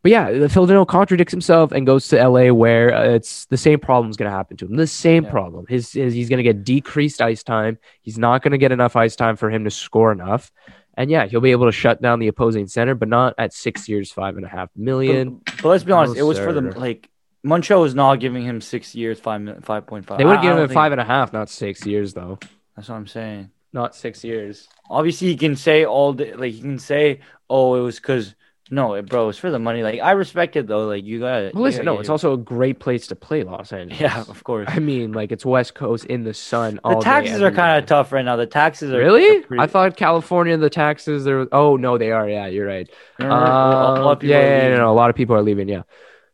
But 0.02 0.12
yeah, 0.12 0.30
the 0.30 0.48
Philadelphia 0.48 0.86
contradicts 0.86 1.32
himself 1.32 1.72
and 1.72 1.84
goes 1.84 2.06
to 2.08 2.28
LA, 2.28 2.52
where 2.52 2.94
uh, 2.94 3.14
it's 3.14 3.46
the 3.46 3.56
same 3.56 3.80
problem 3.80 4.10
is 4.10 4.16
going 4.16 4.30
to 4.30 4.36
happen 4.36 4.56
to 4.58 4.66
him. 4.66 4.76
The 4.76 4.86
same 4.86 5.24
Yeah. 5.24 5.30
problem. 5.30 5.66
His, 5.68 5.92
his 5.92 6.14
he's 6.14 6.28
going 6.28 6.36
to 6.38 6.44
get 6.44 6.62
decreased 6.62 7.20
ice 7.20 7.42
time. 7.42 7.78
He's 8.02 8.16
not 8.16 8.42
going 8.42 8.52
to 8.52 8.58
get 8.58 8.70
enough 8.70 8.94
ice 8.94 9.16
time 9.16 9.34
for 9.34 9.50
him 9.50 9.64
to 9.64 9.70
score 9.70 10.12
enough. 10.12 10.52
And 10.96 11.10
yeah, 11.10 11.26
he'll 11.26 11.40
be 11.40 11.50
able 11.50 11.66
to 11.66 11.72
shut 11.72 12.00
down 12.00 12.20
the 12.20 12.28
opposing 12.28 12.68
center, 12.68 12.94
but 12.94 13.08
not 13.08 13.34
at 13.38 13.52
six 13.52 13.88
years, 13.88 14.12
five 14.12 14.36
and 14.36 14.44
a 14.46 14.48
half 14.48 14.68
million. 14.76 15.40
But, 15.44 15.62
but 15.62 15.68
let's 15.70 15.84
be 15.84 15.92
honest, 15.92 16.14
No, 16.14 16.20
it 16.20 16.26
was 16.26 16.38
for 16.38 16.52
the 16.52 16.60
like 16.60 17.10
Montreal 17.48 17.84
is 17.84 17.94
not 17.94 18.20
giving 18.20 18.44
him 18.44 18.60
six 18.60 18.94
years, 18.94 19.18
five 19.18 19.64
five 19.64 19.86
point 19.86 20.04
five. 20.06 20.18
They 20.18 20.24
would 20.24 20.40
given 20.42 20.58
him 20.58 20.68
think- 20.68 20.74
five 20.76 20.92
and 20.92 21.00
a 21.00 21.04
half, 21.04 21.32
not 21.32 21.48
six 21.48 21.86
years, 21.86 22.12
though. 22.14 22.38
That's 22.76 22.88
what 22.88 22.96
I'm 22.96 23.06
saying. 23.06 23.50
Not 23.72 23.94
six 23.96 24.22
years. 24.22 24.68
Obviously, 24.88 25.28
he 25.28 25.36
can 25.36 25.56
say 25.56 25.84
all 25.84 26.12
day, 26.12 26.34
like 26.34 26.52
he 26.52 26.60
can 26.60 26.78
say, 26.78 27.20
"Oh, 27.50 27.74
it 27.74 27.80
was 27.80 27.96
because." 27.96 28.34
No, 28.70 29.00
bro, 29.00 29.30
it's 29.30 29.38
for 29.38 29.50
the 29.50 29.58
money. 29.58 29.82
Like 29.82 29.98
I 30.00 30.10
respect 30.10 30.54
it 30.54 30.66
though. 30.66 30.86
Like 30.86 31.02
you 31.02 31.20
got. 31.20 31.54
Well, 31.54 31.62
listen, 31.62 31.86
no, 31.86 31.98
it's 32.00 32.10
also 32.10 32.34
a 32.34 32.36
great 32.36 32.80
place 32.80 33.06
to 33.06 33.16
play, 33.16 33.42
Los 33.42 33.72
Angeles. 33.72 33.98
yeah, 33.98 34.20
of 34.20 34.44
course. 34.44 34.68
I 34.70 34.78
mean, 34.78 35.12
like 35.12 35.32
it's 35.32 35.46
West 35.46 35.74
Coast 35.74 36.04
in 36.04 36.24
the 36.24 36.34
sun. 36.34 36.78
The 36.84 36.96
taxes 37.00 37.40
are 37.40 37.50
kind 37.50 37.78
of 37.82 37.86
tough 37.88 38.12
right 38.12 38.22
now. 38.26 38.36
The 38.36 38.44
taxes 38.44 38.92
are 38.92 38.98
Really? 38.98 39.40
pretty- 39.40 39.62
I 39.62 39.68
thought 39.68 39.96
California, 39.96 40.54
the 40.58 40.68
taxes 40.68 41.26
are. 41.26 41.48
Oh 41.50 41.76
no, 41.76 41.96
they 41.96 42.12
are. 42.12 42.28
Yeah, 42.28 42.46
you're 42.48 42.66
right. 42.66 42.90
Um, 43.20 44.18
yeah, 44.20 44.38
yeah, 44.38 44.68
yeah, 44.68 44.76
no, 44.76 44.92
a 44.92 44.92
lot 44.92 45.08
of 45.08 45.16
people 45.16 45.34
are 45.34 45.42
leaving. 45.42 45.66
Yeah, 45.70 45.82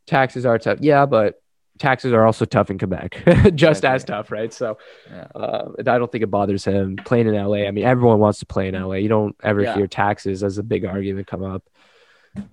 taxes 0.07 0.44
are 0.46 0.59
tough. 0.59 0.78
Yeah, 0.80 1.07
but 1.07 1.40
taxes 1.78 2.12
are 2.12 2.24
also 2.24 2.44
tough 2.44 2.70
in 2.70 2.78
Quebec, 2.78 3.22
just 3.55 3.84
as 3.84 4.05
tough, 4.05 4.30
right? 4.30 4.52
So, 4.52 4.78
Yeah. 5.11 5.26
uh, 5.34 5.70
I 5.78 5.82
don't 5.82 6.11
think 6.12 6.22
it 6.22 6.30
bothers 6.30 6.64
him 6.64 6.96
playing 7.05 7.26
in 7.26 7.34
LA. 7.34 7.66
I 7.66 7.70
mean, 7.72 7.84
everyone 7.84 8.20
wants 8.20 8.38
to 8.40 8.46
play 8.46 8.68
in 8.68 8.74
LA. 8.74 8.96
You 8.96 9.09
don't 9.09 9.34
ever 9.42 9.62
Yeah. 9.62 9.74
hear 9.74 9.86
taxes 9.88 10.42
as 10.44 10.59
a 10.59 10.62
big 10.62 10.84
argument 10.84 11.26
come 11.26 11.42
up. 11.42 11.64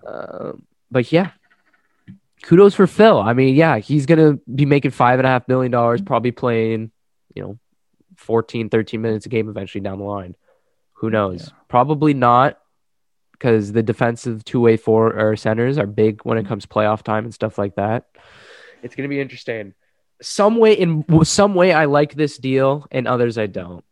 Um, 0.05 0.63
but 0.89 1.11
yeah, 1.11 1.31
kudos 2.43 2.73
for 2.75 2.87
Phil. 2.87 3.19
I 3.19 3.33
mean, 3.33 3.55
yeah, 3.55 3.77
he's 3.77 4.05
gonna 4.05 4.37
be 4.53 4.65
making 4.65 4.91
five 4.91 5.19
and 5.19 5.25
a 5.25 5.29
half 5.29 5.47
million 5.47 5.71
dollars, 5.71 6.01
probably 6.01 6.31
playing, 6.31 6.91
you 7.35 7.43
know, 7.43 7.59
14, 8.17 8.69
13 8.69 9.01
minutes 9.01 9.25
a 9.25 9.29
game 9.29 9.49
eventually 9.49 9.81
down 9.81 9.97
the 9.99 10.03
line. 10.05 10.35
Who 10.93 11.09
knows? 11.09 11.45
Yeah. 11.47 11.53
Probably 11.67 12.13
not, 12.13 12.59
because 13.41 13.71
the 13.71 13.81
defensive 13.81 14.43
two 14.45 14.59
way 14.59 14.77
four 14.77 15.19
or 15.19 15.35
centers 15.35 15.79
are 15.79 15.87
big 15.87 16.21
when 16.21 16.37
it 16.37 16.45
comes 16.45 16.67
playoff 16.67 17.01
time 17.01 17.25
and 17.25 17.33
stuff 17.33 17.57
like 17.57 17.75
that. 17.75 18.05
It's 18.83 18.95
gonna 18.95 19.09
be 19.09 19.19
interesting. 19.19 19.73
Some 20.21 20.57
way 20.57 20.73
in 20.73 21.03
some 21.23 21.55
way, 21.55 21.73
I 21.73 21.85
like 21.85 22.13
this 22.13 22.37
deal, 22.37 22.85
and 22.91 23.07
others 23.07 23.39
I 23.39 23.47
don't. 23.47 23.83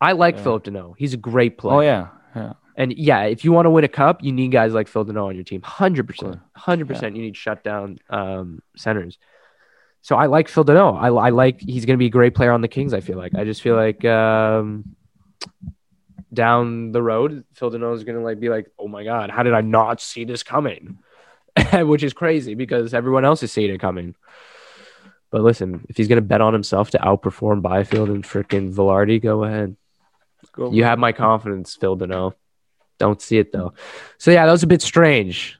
I 0.00 0.12
like 0.12 0.36
Yeah. 0.36 0.42
Philip 0.42 0.64
Danault. 0.64 0.94
He's 0.98 1.14
a 1.14 1.16
great 1.16 1.56
player. 1.56 1.76
Oh 1.76 1.80
yeah, 1.80 2.08
yeah. 2.34 2.52
And 2.76 2.92
yeah, 2.96 3.24
if 3.24 3.44
you 3.44 3.52
want 3.52 3.66
to 3.66 3.70
win 3.70 3.84
a 3.84 3.88
cup, 3.88 4.24
you 4.24 4.32
need 4.32 4.50
guys 4.50 4.72
like 4.72 4.88
Phil 4.88 5.04
Danault 5.04 5.28
on 5.28 5.34
your 5.36 5.44
team. 5.44 5.62
Hundred 5.62 6.08
percent, 6.08 6.40
hundred 6.56 6.88
percent. 6.88 7.14
You 7.14 7.22
need 7.22 7.36
shutdown 7.36 7.98
um, 8.08 8.60
centers. 8.76 9.18
So 10.02 10.16
I 10.16 10.26
like 10.26 10.48
Phil 10.48 10.64
Danault. 10.64 10.98
I, 10.98 11.08
I 11.08 11.28
like 11.28 11.60
he's 11.60 11.84
going 11.84 11.96
to 11.98 11.98
be 11.98 12.06
a 12.06 12.10
great 12.10 12.34
player 12.34 12.52
on 12.52 12.62
the 12.62 12.68
Kings. 12.68 12.94
I 12.94 13.00
feel 13.00 13.18
like. 13.18 13.34
I 13.34 13.44
just 13.44 13.60
feel 13.60 13.76
like 13.76 14.02
um, 14.06 14.96
down 16.32 16.92
the 16.92 17.02
road, 17.02 17.44
Phil 17.54 17.70
Danault 17.70 17.96
is 17.96 18.04
going 18.04 18.16
to 18.16 18.24
like 18.24 18.40
be 18.40 18.48
like, 18.48 18.70
oh 18.78 18.88
my 18.88 19.04
god, 19.04 19.30
how 19.30 19.42
did 19.42 19.54
I 19.54 19.60
not 19.60 20.00
see 20.00 20.24
this 20.24 20.42
coming? 20.42 20.98
Which 21.72 22.02
is 22.02 22.12
crazy 22.12 22.54
because 22.54 22.94
everyone 22.94 23.24
else 23.24 23.42
is 23.42 23.52
seeing 23.52 23.72
it 23.72 23.80
coming. 23.80 24.14
But 25.30 25.42
listen, 25.42 25.86
if 25.88 25.96
he's 25.96 26.08
going 26.08 26.16
to 26.16 26.26
bet 26.26 26.40
on 26.40 26.52
himself 26.52 26.90
to 26.90 26.98
outperform 26.98 27.62
Byfield 27.62 28.08
and 28.08 28.24
freaking 28.24 28.72
Vilardi, 28.72 29.22
go 29.22 29.44
ahead. 29.44 29.76
Go 30.52 30.72
You 30.72 30.84
have 30.84 30.98
my 30.98 31.12
confidence, 31.12 31.76
Phil 31.76 31.96
Danault. 31.96 32.34
Don't 32.98 33.22
see 33.22 33.38
it 33.38 33.52
though. 33.52 33.72
So 34.18 34.30
yeah, 34.30 34.46
that 34.46 34.52
was 34.52 34.62
a 34.62 34.68
bit 34.68 34.82
strange. 34.82 35.58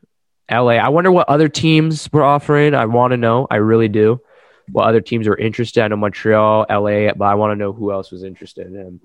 LA. 0.51 0.73
I 0.73 0.89
wonder 0.89 1.13
what 1.13 1.29
other 1.29 1.49
teams 1.49 2.13
were 2.13 2.25
offering. 2.25 2.75
I 2.75 2.87
want 2.87 3.13
to 3.13 3.17
know. 3.17 3.47
I 3.51 3.57
really 3.57 3.89
do. 3.89 4.21
What 4.73 4.87
other 4.87 5.01
teams 5.01 5.29
were 5.29 5.37
interested? 5.37 5.83
I 5.83 5.89
know 5.89 5.97
Montreal, 5.97 6.67
LA, 6.69 7.13
but 7.15 7.25
I 7.25 7.35
want 7.35 7.53
to 7.53 7.57
know 7.57 7.73
who 7.73 7.93
else 7.93 8.11
was 8.11 8.25
interested 8.25 8.67
in 8.67 8.75
him. 8.75 9.01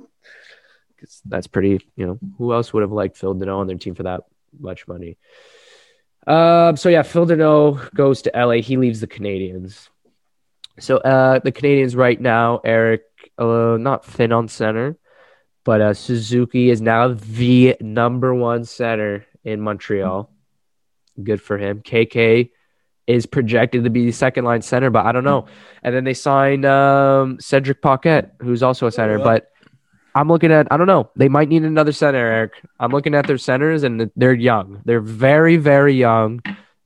Because 0.96 1.22
that's 1.26 1.48
pretty. 1.48 1.86
You 1.96 2.08
know, 2.08 2.20
who 2.38 2.54
else 2.54 2.74
would 2.74 2.82
have 2.82 2.92
liked 2.92 3.18
Phil 3.18 3.36
Danault 3.36 3.60
on 3.60 3.68
their 3.68 3.78
team 3.78 3.96
for 3.96 4.04
that 4.04 4.22
much 4.60 4.88
money? 4.88 5.18
Um. 6.28 6.78
So 6.78 6.90
yeah, 6.90 7.04
Phil 7.04 7.26
Danault 7.26 7.94
goes 7.94 8.22
to 8.24 8.32
LA. 8.36 8.56
He 8.56 8.78
leaves 8.78 9.00
the 9.00 9.08
Canadiens. 9.08 9.90
So 10.80 10.98
uh, 10.98 11.40
the 11.40 11.52
Canadiens 11.52 11.96
right 11.96 12.20
now, 12.20 12.60
Eric, 12.64 13.04
uh, 13.38 13.78
not 13.80 14.06
thin 14.06 14.32
on 14.32 14.48
center. 14.48 14.98
But 15.66 15.82
uh, 15.82 15.94
Suzuki 15.96 16.70
is 16.70 16.80
now 16.80 17.10
the 17.10 17.76
number 17.82 18.34
one 18.34 18.66
center 18.66 19.26
in 19.44 19.62
Montreal. 19.62 20.30
Good 21.22 21.42
for 21.42 21.58
him. 21.58 21.82
KK 21.82 22.52
is 23.08 23.26
projected 23.26 23.84
to 23.84 23.90
be 23.90 24.06
the 24.06 24.12
second 24.12 24.46
line 24.46 24.62
center, 24.62 24.92
but 24.92 25.06
I 25.06 25.12
don't 25.12 25.24
know. 25.24 25.48
And 25.82 25.96
then 25.96 26.04
they 26.04 26.14
signed 26.14 26.66
um, 26.66 27.40
Cedric 27.40 27.82
Paquette, 27.82 28.36
who's 28.42 28.62
also 28.62 28.86
a 28.86 28.92
center. 28.92 29.18
But 29.18 29.52
I'm 30.16 30.30
looking 30.30 30.52
at, 30.52 30.68
I 30.72 30.78
don't 30.78 30.88
know. 30.88 31.10
They 31.18 31.28
might 31.28 31.50
need 31.50 31.64
another 31.64 31.92
center, 31.92 32.18
Eric. 32.18 32.54
I'm 32.80 32.92
looking 32.92 33.14
at 33.14 33.28
their 33.28 33.38
centers, 33.38 33.84
and 33.84 34.10
they're 34.16 34.34
young. 34.34 34.82
They're 34.86 35.02
very, 35.02 35.58
very 35.58 35.94
young, 35.94 36.42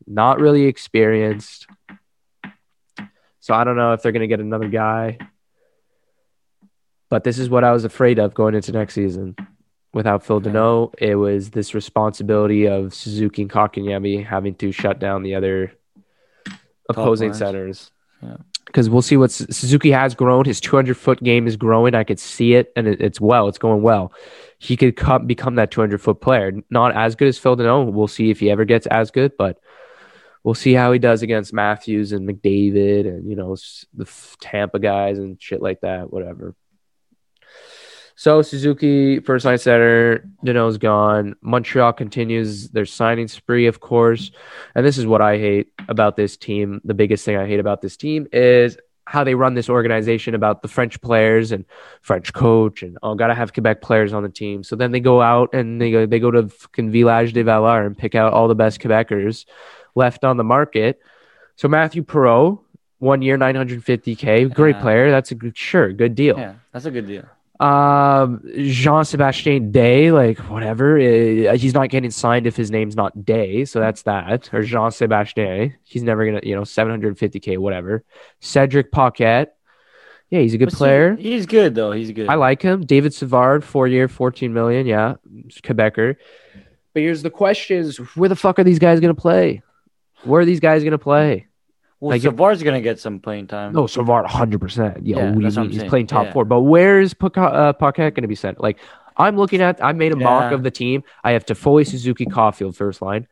not 0.08 0.40
really 0.40 0.66
experienced. 0.66 1.68
So 3.40 3.54
I 3.54 3.64
don't 3.64 3.78
know 3.78 3.94
if 3.94 4.02
they're 4.02 4.12
going 4.12 4.22
to 4.22 4.28
get 4.28 4.40
another 4.40 4.68
guy. 4.68 5.20
But 7.10 7.24
this 7.24 7.38
is 7.38 7.50
what 7.50 7.64
I 7.64 7.72
was 7.72 7.86
afraid 7.86 8.18
of 8.18 8.34
going 8.34 8.56
into 8.56 8.72
next 8.72 8.96
season. 8.96 9.36
Without 9.92 10.24
Phil. 10.24 10.40
Danault, 10.40 10.94
it 11.00 11.16
was 11.16 11.50
this 11.50 11.74
responsibility 11.74 12.68
of 12.68 12.94
Suzuki 12.94 13.42
and 13.42 13.52
Kotkaniemi 13.52 14.24
having 14.24 14.54
to 14.56 14.72
shut 14.72 15.00
down 15.00 15.24
the 15.24 15.34
other 15.34 15.74
opposing 16.88 17.34
centers. 17.34 17.90
Yeah. 18.22 18.38
Because 18.70 18.88
we'll 18.88 19.02
see 19.02 19.18
what 19.18 19.32
Suzuki 19.32 19.90
has 19.90 20.14
grown. 20.14 20.46
His 20.46 20.62
200 20.62 20.96
foot 20.96 21.24
game 21.24 21.48
is 21.48 21.58
growing. 21.58 21.96
I 21.96 22.04
could 22.04 22.20
see 22.20 22.54
it, 22.54 22.72
and 22.76 22.88
it, 22.88 23.02
it's 23.02 23.20
well. 23.20 23.48
It's 23.48 23.58
going 23.58 23.82
well. 23.82 24.14
He 24.60 24.78
could 24.78 24.96
come, 24.96 25.26
become 25.26 25.56
that 25.56 25.72
200 25.72 26.00
foot 26.00 26.22
player. 26.22 26.52
Not 26.70 26.96
as 26.96 27.16
good 27.16 27.28
as 27.28 27.40
Phil 27.40 27.58
Danault. 27.58 27.92
We'll 27.92 28.08
see 28.08 28.30
if 28.30 28.40
he 28.40 28.52
ever 28.52 28.66
gets 28.66 28.86
as 28.86 29.10
good, 29.10 29.32
but 29.38 29.60
we'll 30.44 30.54
see 30.54 30.74
how 30.74 30.92
he 30.92 31.00
does 31.00 31.24
against 31.24 31.52
Matthews 31.52 32.12
and 32.12 32.30
McDavid 32.30 33.08
and 33.08 33.30
you 33.30 33.36
know 33.36 33.56
the 33.94 34.10
Tampa 34.40 34.80
guys 34.80 35.18
and 35.18 35.42
shit 35.42 35.62
like 35.62 35.82
that. 35.82 36.14
Whatever. 36.14 36.56
So 38.20 38.42
Suzuki 38.42 39.22
first 39.22 39.46
line 39.46 39.58
center, 39.58 40.30
Danault's 40.46 40.78
gone. 40.78 41.38
Montreal 41.40 41.94
continues 41.94 42.68
their 42.72 42.86
signing 42.86 43.30
spree, 43.30 43.66
of 43.66 43.80
course. 43.80 44.32
And 44.76 44.86
this 44.86 44.98
is 44.98 45.06
what 45.06 45.22
I 45.22 45.38
hate 45.38 45.72
about 45.88 46.18
this 46.18 46.36
team. 46.36 46.82
The 46.84 46.94
biggest 46.94 47.24
thing 47.24 47.38
I 47.38 47.48
hate 47.48 47.62
about 47.62 47.80
this 47.80 47.96
team 47.96 48.28
is 48.34 48.78
how 49.06 49.24
they 49.24 49.36
run 49.36 49.54
this 49.54 49.70
organization 49.70 50.36
about 50.36 50.62
the 50.62 50.68
French 50.68 51.00
players 51.00 51.54
and 51.54 51.64
French 52.02 52.34
coach 52.34 52.84
and 52.84 52.98
oh, 53.04 53.16
gotta 53.16 53.34
have 53.34 53.54
Quebec 53.54 53.82
players 53.82 54.12
on 54.12 54.24
the 54.24 54.28
team. 54.28 54.66
So 54.66 54.76
then 54.76 54.92
they 54.92 55.00
go 55.00 55.22
out 55.22 55.54
and 55.54 55.82
they 55.82 55.90
go 55.90 56.06
they 56.06 56.20
go 56.20 56.30
to 56.30 56.50
fucking 56.50 56.92
Village 56.92 57.32
de 57.32 57.46
Valar 57.46 57.86
and 57.86 57.98
pick 57.98 58.16
out 58.16 58.34
all 58.34 58.50
the 58.50 58.54
best 58.54 58.82
Quebecers 58.82 59.46
left 59.96 60.26
on 60.26 60.36
the 60.36 60.44
market. 60.44 61.00
So 61.56 61.70
Matthew 61.70 62.04
Perreault, 62.04 62.60
one 62.98 63.22
year, 63.22 63.38
950k, 63.38 64.54
great 64.54 64.76
Yeah. 64.76 64.82
player. 64.82 65.10
That's 65.10 65.32
a 65.32 65.36
good, 65.36 65.58
sure 65.58 65.94
good 65.94 66.16
deal. 66.16 66.38
Yeah, 66.38 66.56
that's 66.74 66.84
a 66.84 66.92
good 66.92 67.08
deal. 67.08 67.24
Um, 67.60 68.42
Jean 68.58 69.04
Sebastien 69.04 69.72
Dea, 69.72 70.12
like 70.12 70.40
whatever. 70.50 70.98
uh, 70.98 71.58
he's 71.58 71.74
not 71.74 71.90
getting 71.90 72.10
signed 72.10 72.48
if 72.48 72.56
his 72.56 72.72
name's 72.72 72.96
not 72.96 73.26
Dea, 73.26 73.66
so 73.66 73.80
that's 73.80 74.04
that. 74.04 74.50
Or 74.54 74.62
Jean 74.64 74.92
Sebastien. 74.92 75.76
He's 75.84 76.02
never 76.04 76.26
gonna, 76.26 76.40
you 76.42 76.56
know, 76.56 76.62
750k, 76.62 77.58
whatever. 77.58 78.06
Cedric 78.40 78.92
Paquette. 78.94 79.58
Yeah, 80.30 80.40
he's 80.40 80.54
a 80.54 80.58
good 80.58 80.72
see, 80.72 80.78
player. 80.78 81.16
he's 81.16 81.46
good 81.48 81.76
though. 81.76 81.92
He's 81.92 82.12
good. 82.12 82.30
I 82.30 82.36
like 82.36 82.62
him. 82.62 82.86
David 82.86 83.14
Savard, 83.14 83.64
four 83.66 83.88
year, 83.88 84.08
14 84.08 84.54
million. 84.54 84.86
Yeah, 84.86 85.16
Quebecer. 85.64 86.16
But 86.94 87.02
here's 87.02 87.24
the 87.24 87.30
question: 87.32 87.80
is 87.80 87.98
Where 88.16 88.30
the 88.30 88.36
fuck 88.38 88.58
are 88.60 88.64
these 88.64 88.80
guys 88.80 89.02
gonna 89.02 89.14
play? 89.16 89.64
Where 90.24 90.42
are 90.42 90.46
these 90.46 90.60
guys 90.62 90.84
gonna 90.84 90.98
play? 90.98 91.48
Well, 92.00 92.12
like- 92.12 92.22
Savard's 92.22 92.64
gonna 92.64 92.82
get 92.82 93.00
some 93.00 93.20
playing 93.20 93.48
time. 93.48 93.74
No, 93.74 93.88
Savard, 93.88 94.26
100%. 94.26 95.06
Yeah, 95.06 95.18
Yeah, 95.18 95.24
what 95.26 95.34
do 95.34 95.38
you 95.40 95.44
that's 95.44 95.56
what 95.58 95.62
mean? 95.62 95.66
I'm 95.68 95.72
He's 95.72 95.80
saying. 95.82 95.90
playing 95.90 96.08
top 96.08 96.26
Yeah. 96.28 96.34
four. 96.34 96.46
But 96.46 96.62
where 96.62 97.00
is 97.02 97.14
Paquette, 97.14 97.54
uh, 97.54 97.74
Paquette 97.74 98.14
going 98.16 98.22
to 98.24 98.28
be 98.28 98.36
sent? 98.36 98.62
Like, 98.62 98.78
I'm 99.18 99.36
looking 99.36 99.62
at, 99.62 99.84
I 99.84 99.92
made 99.92 100.14
a 100.14 100.16
mock 100.16 100.54
of 100.54 100.64
the 100.64 100.72
team. 100.72 101.04
I 101.26 101.32
have 101.32 101.46
Toffoli, 101.46 101.86
Suzuki, 101.86 102.26
Caufield, 102.26 102.76
first 102.76 103.02
line. 103.02 103.28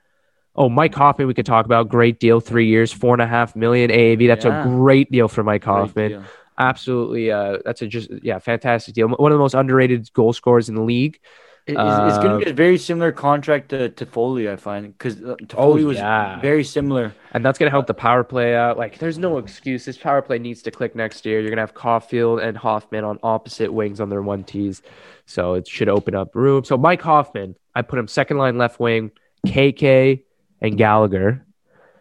Oh, 0.54 0.68
Mike 0.70 0.94
Hoffman, 0.96 1.28
we 1.28 1.34
could 1.34 1.46
talk 1.46 1.66
about. 1.66 1.88
Great 1.88 2.20
deal, 2.20 2.40
three 2.42 2.66
years, 2.68 2.92
four 2.92 3.14
and 3.14 3.22
a 3.22 3.28
half 3.28 3.56
million 3.56 3.90
AAV. 3.92 4.28
That's 4.28 4.44
Yeah. 4.44 4.62
a 4.62 4.68
great 4.68 5.10
deal 5.12 5.28
for 5.30 5.44
Mike 5.44 5.64
Hoffman. 5.64 6.24
Absolutely. 6.58 7.32
Uh, 7.32 7.60
that's 7.64 7.82
a 7.84 7.88
just, 7.88 8.10
yeah, 8.24 8.40
fantastic 8.40 8.96
deal. 8.96 9.08
One 9.08 9.32
of 9.32 9.38
the 9.38 9.42
most 9.42 9.54
underrated 9.54 10.12
goal 10.14 10.34
scorers 10.34 10.68
in 10.68 10.76
the 10.76 10.82
league. 10.82 11.20
It- 11.68 11.74
it's, 11.74 12.16
it's 12.16 12.18
going 12.24 12.32
Uh, 12.36 12.40
to 12.40 12.46
be 12.46 12.52
a 12.52 12.54
very 12.54 12.78
similar 12.78 13.12
contract 13.12 13.70
to, 13.70 13.90
Toffoli, 13.90 14.50
I 14.50 14.56
find, 14.56 14.94
because 14.98 15.22
uh, 15.22 15.36
Oh, 15.54 15.74
Foley 15.74 15.84
was 15.84 15.98
yeah. 15.98 16.40
very 16.40 16.64
similar. 16.64 17.14
And 17.34 17.44
that's 17.46 17.60
going 17.60 17.68
to 17.68 17.72
help 17.72 17.88
the 17.88 17.94
power 17.94 18.24
play 18.24 18.56
out. 18.56 18.78
Like, 18.78 19.00
there's 19.00 19.18
no 19.18 19.38
excuse. 19.38 19.84
This 19.84 19.98
power 19.98 20.22
play 20.22 20.40
needs 20.40 20.62
to 20.64 20.72
click 20.72 20.96
next 20.96 21.26
year. 21.26 21.40
You're 21.42 21.50
going 21.50 21.58
to 21.58 21.62
have 21.64 21.74
Caufield 21.74 22.42
and 22.42 22.58
Hoffman 22.58 23.04
on 23.04 23.20
opposite 23.22 23.72
wings 23.72 24.00
on 24.00 24.10
their 24.10 24.22
one 24.22 24.44
T's. 24.46 24.82
So 25.26 25.56
it 25.56 25.68
should 25.68 25.90
open 25.90 26.16
up 26.16 26.34
room. 26.36 26.64
So 26.64 26.78
Mike 26.78 27.02
Hoffman, 27.02 27.56
I 27.76 27.82
put 27.82 28.00
him 28.00 28.08
second 28.08 28.38
line 28.38 28.58
left 28.58 28.80
wing, 28.80 29.12
KK 29.46 30.24
and 30.62 30.78
Gallagher. 30.78 31.46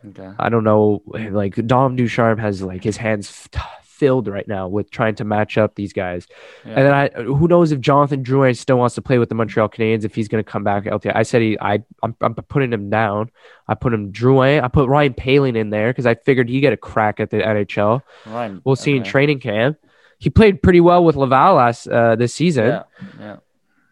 Okay. 0.09 0.31
I 0.39 0.49
don't 0.49 0.63
know. 0.63 1.03
Like, 1.07 1.57
Dom 1.67 1.97
Ducharme 1.97 2.39
has 2.39 2.63
like 2.63 2.85
his 2.85 2.97
hands 2.97 3.49
f- 3.53 3.61
filled 3.97 4.29
right 4.29 4.47
now 4.47 4.69
with 4.69 4.91
trying 4.91 5.15
to 5.17 5.25
match 5.25 5.57
up 5.57 5.75
these 5.75 5.93
guys. 5.93 6.27
Yeah. 6.65 6.73
And 6.75 6.87
then 6.87 6.93
I, 6.95 7.09
who 7.23 7.49
knows 7.49 7.73
if 7.73 7.81
Jonathan 7.81 8.23
Drouin 8.23 8.57
still 8.57 8.77
wants 8.77 8.95
to 8.97 9.03
play 9.03 9.19
with 9.19 9.29
the 9.29 9.35
Montreal 9.35 9.69
Canadiens 9.69 10.05
if 10.05 10.15
he's 10.15 10.29
going 10.29 10.43
to 10.45 10.51
come 10.51 10.63
back 10.65 10.85
LTI. 10.85 11.13
I 11.15 11.23
said 11.23 11.43
he, 11.43 11.59
I, 11.61 11.83
I'm, 12.03 12.15
I'm 12.21 12.35
putting 12.35 12.73
him 12.73 12.91
down. 12.91 13.31
I 13.69 13.75
put 13.75 13.93
him 13.95 14.13
Drouin. 14.13 14.63
I 14.63 14.69
put 14.69 14.89
Ryan 14.89 15.15
Poehling 15.15 15.57
in 15.57 15.71
there 15.71 15.91
because 15.91 16.07
I 16.07 16.15
figured 16.15 16.49
he 16.49 16.61
get 16.61 16.73
a 16.73 16.77
crack 16.77 17.21
at 17.21 17.31
the 17.31 17.39
NHL. 17.39 18.03
Ryan, 18.27 18.61
We'll 18.65 18.77
see 18.77 18.97
in 18.97 19.03
training 19.03 19.41
camp. 19.41 19.79
He 20.19 20.31
played 20.31 20.63
pretty 20.63 20.81
well 20.81 21.05
with 21.05 21.17
Laval 21.17 21.55
last 21.57 21.87
uh, 21.89 22.17
this 22.17 22.33
season, 22.35 22.67
Yeah, 22.67 22.83
yeah. 23.21 23.37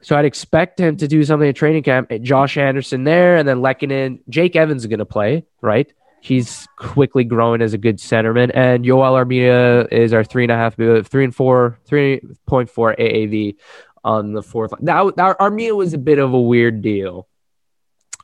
so 0.00 0.16
I'd 0.16 0.24
expect 0.24 0.78
him 0.80 0.96
to 0.96 1.06
do 1.06 1.22
something 1.24 1.48
at 1.48 1.54
training 1.56 1.82
camp. 1.82 2.10
Josh 2.22 2.56
Anderson 2.56 3.04
there, 3.04 3.36
and 3.36 3.46
then 3.46 3.58
Lehkonen. 3.58 4.20
Jake 4.30 4.56
Evans 4.56 4.82
is 4.82 4.86
going 4.86 5.00
to 5.00 5.04
play, 5.04 5.44
right? 5.60 5.92
He's 6.24 6.66
quickly 6.78 7.22
growing 7.22 7.60
as 7.60 7.74
a 7.74 7.78
good 7.78 7.98
centerman, 7.98 8.50
and 8.54 8.82
Yoel 8.82 9.22
Armia 9.22 9.86
is 9.92 10.14
our 10.14 10.24
three 10.24 10.44
and 10.44 10.50
a 10.50 10.56
half, 10.56 10.80
uh, 10.80 11.02
three 11.02 11.22
and 11.24 11.34
four, 11.36 11.78
three 11.84 12.22
point 12.46 12.70
four 12.70 12.94
AAV 12.98 13.56
on 14.04 14.32
the 14.32 14.42
fourth 14.42 14.72
line. 14.72 14.80
Now, 14.84 15.12
now 15.18 15.34
Armia 15.34 15.76
was 15.76 15.92
a 15.92 15.98
bit 15.98 16.18
of 16.18 16.32
a 16.32 16.40
weird 16.40 16.80
deal. 16.80 17.28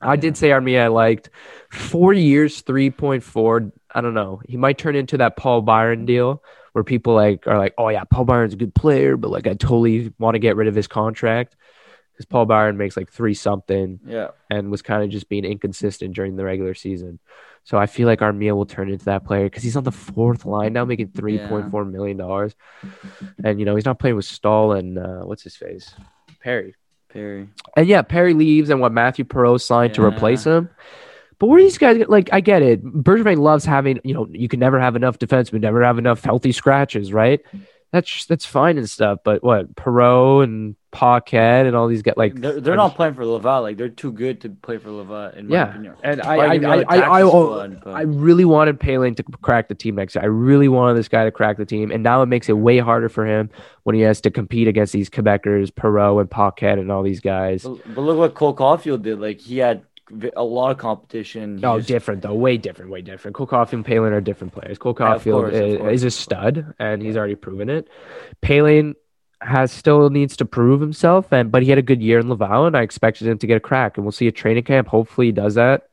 I 0.01 0.17
did 0.17 0.39
say 0.39 0.49
Armia 0.49 0.85
I 0.85 0.87
liked. 0.87 1.29
Four 1.71 2.15
years, 2.15 2.63
three 2.63 2.89
point 2.89 3.23
four. 3.23 3.71
I 3.95 4.01
don't 4.01 4.15
know. 4.15 4.41
He 4.49 4.57
might 4.57 4.79
turn 4.79 4.97
into 4.97 5.19
that 5.19 5.37
Paul 5.37 5.61
Byron 5.61 6.07
deal 6.07 6.43
where 6.73 6.85
people 6.85 7.13
like 7.13 7.47
are 7.47 7.59
like, 7.59 7.75
oh 7.77 7.91
yeah, 7.91 8.05
Paul 8.05 8.25
Byron's 8.25 8.55
a 8.55 8.57
good 8.57 8.75
player, 8.75 9.19
but 9.19 9.31
like 9.31 9.47
I 9.47 9.53
totally 9.53 10.11
want 10.19 10.37
to 10.37 10.39
get 10.39 10.57
rid 10.57 10.69
of 10.69 10.75
his 10.75 10.87
contract 10.87 11.55
because 12.15 12.25
Paul 12.25 12.47
Byron 12.47 12.79
makes 12.79 12.97
like 12.97 13.11
three 13.13 13.35
something 13.35 14.01
Yeah. 14.07 14.29
and 14.49 14.71
was 14.71 14.81
kind 14.81 15.03
of 15.05 15.11
just 15.11 15.29
being 15.29 15.45
inconsistent 15.45 16.15
during 16.15 16.37
the 16.37 16.45
regular 16.45 16.73
season. 16.73 17.19
So 17.65 17.79
I 17.79 17.87
feel 17.87 18.07
like 18.07 18.21
Armia 18.21 18.55
will 18.55 18.67
turn 18.67 18.91
into 18.91 19.05
that 19.05 19.25
player 19.25 19.45
because 19.45 19.63
he's 19.63 19.77
on 19.77 19.85
the 19.85 19.93
fourth 19.93 20.45
line 20.45 20.73
now, 20.73 20.85
making 20.85 21.09
three 21.09 21.39
point 21.39 21.71
four 21.71 21.85
million 21.85 22.17
dollars, 22.17 22.55
and 23.45 23.61
you 23.61 23.67
know 23.67 23.77
he's 23.77 23.85
not 23.85 23.99
playing 23.99 24.17
with 24.17 24.25
Staal 24.25 24.73
and 24.73 24.99
uh, 24.99 25.21
what's 25.21 25.43
his 25.43 25.57
face, 25.57 25.95
Perry. 26.41 26.75
Perry. 27.13 27.49
And 27.77 27.89
yeah, 27.89 28.03
Perry 28.03 28.35
leaves, 28.35 28.71
and 28.71 28.81
what 28.81 28.93
Matthew 28.93 29.25
Perreault 29.25 29.61
signed 29.61 29.95
to 29.95 30.05
replace 30.05 30.45
him. 30.45 30.71
But 31.39 31.47
where 31.47 31.59
are 31.59 31.63
these 31.63 31.79
guys? 31.79 32.05
Like, 32.07 32.29
I 32.33 32.41
get 32.41 32.63
it. 32.63 32.85
Bergevin 32.85 33.39
loves 33.39 33.65
having, 33.65 33.99
you 34.05 34.13
know, 34.13 34.29
you 34.31 34.47
can 34.47 34.61
never 34.61 34.79
have 34.79 34.95
enough 34.95 35.19
defensemen, 35.19 35.61
never 35.61 35.83
have 35.83 35.99
enough 35.99 36.23
healthy 36.23 36.53
scratches, 36.53 37.13
right? 37.13 37.41
That's 37.93 38.27
that's 38.27 38.47
fine 38.47 38.79
and 38.79 38.89
stuff. 38.89 39.21
But 39.25 39.43
what 39.43 39.75
Perreault 39.75 40.45
and 40.45 40.77
Paquette 40.93 41.67
and 41.67 41.75
all 41.77 41.89
these 41.89 42.03
guys, 42.03 42.15
like 42.17 42.35
they're, 42.35 42.61
they're 42.61 42.77
not 42.77 42.95
playing 42.95 43.15
for 43.15 43.25
Laval. 43.25 43.63
Like 43.63 43.77
they're 43.77 43.89
too 43.89 44.13
good 44.13 44.41
to 44.43 44.51
play 44.51 44.79
for 44.79 44.91
Laval, 44.91 45.31
in 45.31 45.49
my 45.49 45.55
Yeah, 45.57 45.71
opinion. 45.71 45.95
and 46.03 46.21
I, 46.23 46.25
I, 46.25 46.37
Probably 46.37 46.59
give 46.59 46.63
you 46.63 46.69
I, 46.69 46.97
I, 46.97 47.21
I, 47.21 48.01
I, 48.01 48.03
really 48.03 48.45
wanted 48.45 48.79
Poehling 48.81 49.17
to 49.17 49.23
crack 49.23 49.69
the 49.69 49.75
team 49.75 49.97
next 49.97 50.15
year. 50.15 50.23
I 50.23 50.27
really 50.27 50.69
wanted 50.69 50.95
this 50.95 51.09
guy 51.09 51.25
to 51.25 51.31
crack 51.31 51.57
the 51.57 51.67
team, 51.67 51.91
and 51.91 52.03
now 52.03 52.23
it 52.23 52.27
makes 52.27 52.49
it 52.49 52.55
way 52.55 52.79
harder 52.79 53.09
for 53.09 53.27
him 53.27 53.51
when 53.85 53.95
he 53.95 54.03
has 54.03 54.21
to 54.23 54.31
compete 54.31 54.69
against 54.69 54.93
these 54.93 55.11
Quebecers, 55.11 55.71
Perreault 55.71 56.21
and 56.21 56.31
Paquette, 56.31 56.79
and 56.79 56.91
all 56.91 57.03
these 57.03 57.21
guys. 57.21 57.63
But, 57.63 57.95
but 57.95 58.01
look 58.03 58.19
what 58.19 58.35
Cole 58.35 58.55
Caufield 58.55 59.03
did. 59.03 59.21
Like 59.21 59.41
he 59.41 59.59
had 59.59 59.83
a 60.37 60.43
lot 60.45 60.71
of 60.71 60.79
competition. 60.79 61.61
Oh, 61.65 61.79
just- 61.79 61.89
different 61.89 62.23
though, 62.23 62.35
way 62.35 62.57
different, 62.57 62.91
way 62.91 63.03
different. 63.03 63.35
Cole 63.35 63.47
Caufield 63.47 63.73
and 63.73 63.85
Poehling 63.85 64.13
are 64.13 64.21
different 64.21 64.53
players. 64.53 64.79
Cole 64.79 64.97
Yeah, 64.99 65.15
Caufield 65.17 65.33
course, 65.33 65.55
is, 65.55 66.03
is 66.03 66.05
a 66.05 66.11
stud, 66.11 66.75
and 66.79 67.03
he's 67.03 67.17
already 67.17 67.35
proven 67.35 67.69
it. 67.69 67.89
Poehling 68.43 68.95
has 69.43 69.73
still 69.73 70.11
needs 70.11 70.37
to 70.37 70.45
prove 70.45 70.81
himself, 70.81 71.33
and 71.33 71.51
but 71.51 71.63
he 71.63 71.71
had 71.71 71.79
a 71.79 71.83
good 71.83 72.03
year 72.03 72.19
in 72.19 72.29
Laval, 72.29 72.67
and 72.67 72.77
I 72.77 72.83
expected 72.83 73.27
him 73.27 73.39
to 73.39 73.47
get 73.47 73.57
a 73.57 73.61
crack, 73.61 73.97
and 73.97 74.05
we'll 74.05 74.13
see 74.13 74.27
a 74.27 74.33
training 74.33 74.65
camp. 74.65 74.89
Hopefully, 74.89 75.29
he 75.29 75.33
does 75.33 75.55
that. 75.55 75.89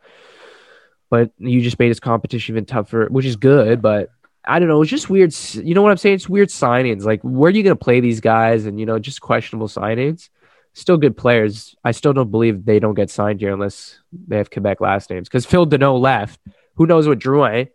But 1.10 1.32
you 1.38 1.62
just 1.62 1.80
made 1.80 1.88
his 1.88 2.02
competition 2.02 2.54
even 2.54 2.66
tougher, 2.66 3.08
which 3.10 3.26
is 3.26 3.38
good. 3.38 3.82
But 3.82 4.10
I 4.46 4.60
don't 4.60 4.68
know, 4.68 4.82
it's 4.82 4.92
just 4.92 5.10
weird. 5.10 5.34
You 5.54 5.74
know 5.74 5.82
what 5.82 5.92
I'm 5.92 5.98
saying? 5.98 6.16
It's 6.16 6.28
weird 6.28 6.50
signings. 6.50 7.04
Like, 7.04 7.22
where 7.22 7.48
are 7.48 7.52
you 7.52 7.64
going 7.64 7.78
to 7.78 7.84
play 7.84 8.02
these 8.02 8.20
guys? 8.20 8.66
And 8.66 8.80
you 8.80 8.86
know, 8.86 9.00
just 9.00 9.22
questionable 9.22 9.68
signings. 9.70 10.30
Still 10.78 10.98
good 10.98 11.18
players. 11.18 11.76
I 11.84 11.90
still 11.90 12.14
don't 12.14 12.30
believe 12.30 12.64
they 12.64 12.78
don't 12.78 12.94
get 12.94 13.10
signed 13.10 13.40
here 13.40 13.52
unless 13.52 14.00
they 14.28 14.38
have 14.38 14.52
Quebec 14.52 14.80
last 14.80 15.10
names. 15.10 15.28
Because 15.28 15.44
Phil 15.44 15.66
Danault 15.66 16.00
left. 16.00 16.40
Who 16.76 16.86
knows 16.86 17.08
what 17.08 17.18
Drouin 17.18 17.70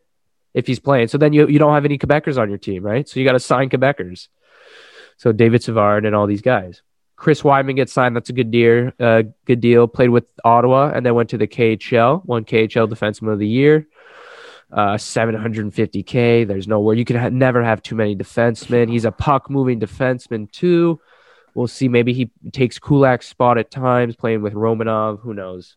if 0.55 0.69
he's 0.69 0.79
playing? 0.79 1.09
So 1.09 1.19
then 1.19 1.33
you 1.33 1.49
you 1.49 1.59
don't 1.59 1.75
have 1.75 1.85
any 1.85 1.99
Quebecers 1.99 2.39
on 2.39 2.49
your 2.49 2.59
team, 2.59 2.85
right? 2.85 3.09
So 3.09 3.19
you 3.19 3.27
got 3.27 3.33
to 3.33 3.41
sign 3.41 3.71
Quebecers. 3.71 4.29
So 5.17 5.33
David 5.33 5.65
Savard 5.65 6.07
and 6.07 6.15
all 6.15 6.29
these 6.29 6.43
guys. 6.43 6.83
Chris 7.17 7.43
Wideman 7.43 7.75
gets 7.75 7.93
signed. 7.93 8.15
That's 8.15 8.31
a 8.31 8.35
good 8.35 8.53
deal. 8.53 8.93
Uh, 9.01 9.25
good 9.47 9.61
deal. 9.61 9.89
Played 9.89 10.11
with 10.11 10.27
Ottawa 10.45 10.93
and 10.95 11.05
then 11.05 11.17
went 11.17 11.31
to 11.31 11.39
the 11.39 11.49
KHL. 11.49 12.25
Won 12.25 12.45
KHL 12.45 12.89
Defenseman 12.89 13.33
of 13.33 13.41
the 13.41 13.49
Year. 13.49 13.89
Uh, 14.71 14.95
750k. 14.95 16.47
There's 16.47 16.69
nowhere 16.69 16.95
you 16.95 17.05
can 17.05 17.17
ha- 17.17 17.31
never 17.31 17.65
have 17.65 17.83
too 17.83 17.97
many 17.97 18.15
defensemen. 18.15 18.89
He's 18.89 19.05
a 19.05 19.11
puck 19.11 19.51
moving 19.51 19.81
defenseman 19.81 20.53
too. 20.53 21.01
We'll 21.55 21.67
see. 21.67 21.89
Maybe 21.89 22.13
he 22.13 22.31
takes 22.53 22.79
Kulak's 22.79 23.29
spot 23.29 23.59
at 23.59 23.71
times, 23.71 24.17
playing 24.17 24.43
with 24.43 24.55
Romanov. 24.55 25.21
Who 25.21 25.35
knows? 25.35 25.77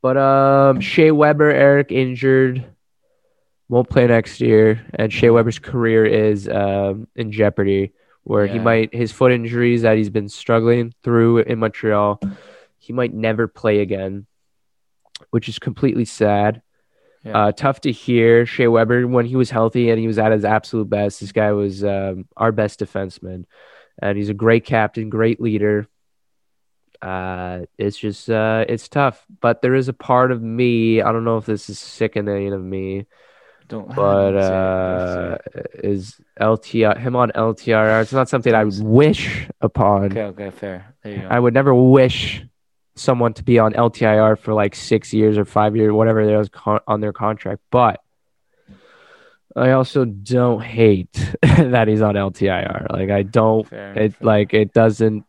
But 0.00 0.16
um, 0.16 0.80
Shea 0.80 1.10
Weber, 1.10 1.50
Eric 1.50 1.90
injured, 1.90 2.64
won't 3.68 3.90
play 3.90 4.06
next 4.06 4.40
year, 4.40 4.86
and 4.94 5.12
Shea 5.12 5.30
Weber's 5.30 5.58
career 5.58 6.04
is 6.04 6.48
um, 6.48 7.08
in 7.16 7.32
jeopardy. 7.32 7.92
Where 8.22 8.48
he 8.48 8.58
might 8.58 8.92
his 8.92 9.12
foot 9.12 9.30
injuries 9.30 9.82
that 9.82 9.96
he's 9.96 10.10
been 10.10 10.28
struggling 10.28 10.92
through 11.04 11.38
in 11.38 11.60
Montreal, 11.60 12.20
he 12.76 12.92
might 12.92 13.14
never 13.14 13.46
play 13.46 13.78
again, 13.78 14.26
which 15.30 15.48
is 15.48 15.60
completely 15.60 16.04
sad. 16.04 16.60
Yeah. 17.22 17.38
Uh, 17.38 17.52
tough 17.52 17.82
to 17.82 17.92
hear. 17.92 18.44
Shea 18.44 18.66
Weber, 18.66 19.06
when 19.06 19.26
he 19.26 19.36
was 19.36 19.50
healthy 19.50 19.90
and 19.90 20.00
he 20.00 20.08
was 20.08 20.18
at 20.18 20.32
his 20.32 20.44
absolute 20.44 20.90
best, 20.90 21.20
this 21.20 21.30
guy 21.30 21.52
was 21.52 21.84
um, 21.84 22.26
our 22.36 22.50
best 22.50 22.80
defenseman, 22.80 23.44
and 24.00 24.16
he's 24.16 24.28
a 24.28 24.34
great 24.34 24.64
captain, 24.64 25.08
great 25.08 25.40
leader. 25.40 25.86
Uh, 27.02 27.60
it's 27.78 27.96
just 27.96 28.28
uh, 28.30 28.64
it's 28.68 28.88
tough, 28.88 29.24
but 29.40 29.62
there 29.62 29.74
is 29.74 29.88
a 29.88 29.92
part 29.92 30.32
of 30.32 30.42
me. 30.42 31.02
I 31.02 31.12
don't 31.12 31.24
know 31.24 31.36
if 31.36 31.46
this 31.46 31.68
is 31.68 31.78
sickening 31.78 32.52
of 32.52 32.62
me, 32.62 33.06
Don't. 33.68 33.94
but 33.94 34.30
don't 34.32 34.42
say 34.42 35.38
it, 35.54 35.66
uh, 35.84 35.88
is 35.88 36.20
LTR 36.40 36.96
him 36.98 37.14
on 37.16 37.30
LTRR? 37.32 38.02
It's 38.02 38.12
not 38.12 38.28
something 38.28 38.54
I 38.54 38.64
would 38.64 38.82
wish 38.82 39.46
upon. 39.60 40.06
okay, 40.06 40.22
okay, 40.22 40.50
fair. 40.50 40.94
There 41.02 41.12
you 41.12 41.20
go. 41.20 41.28
I 41.28 41.38
would 41.38 41.52
never 41.54 41.74
wish 41.74 42.42
someone 42.94 43.34
to 43.34 43.44
be 43.44 43.58
on 43.58 43.74
LTIR 43.74 44.38
for 44.38 44.54
like 44.54 44.74
six 44.74 45.12
years 45.12 45.36
or 45.36 45.44
five 45.44 45.76
years, 45.76 45.92
whatever 45.92 46.24
there 46.24 46.38
was 46.38 46.48
con- 46.48 46.80
on 46.86 47.00
their 47.00 47.12
contract. 47.12 47.60
But 47.70 48.00
I 49.56 49.70
also 49.70 50.04
don't 50.04 50.60
hate 50.62 51.12
that 51.42 51.88
he's 51.88 52.02
on 52.02 52.14
LTIR. 52.14 52.92
Like 52.92 53.10
I 53.10 53.22
don't. 53.22 53.66
Fair, 53.66 53.92
It 53.98 54.14
fair. 54.14 54.26
like 54.26 54.52
it 54.54 54.72
doesn't. 54.74 55.24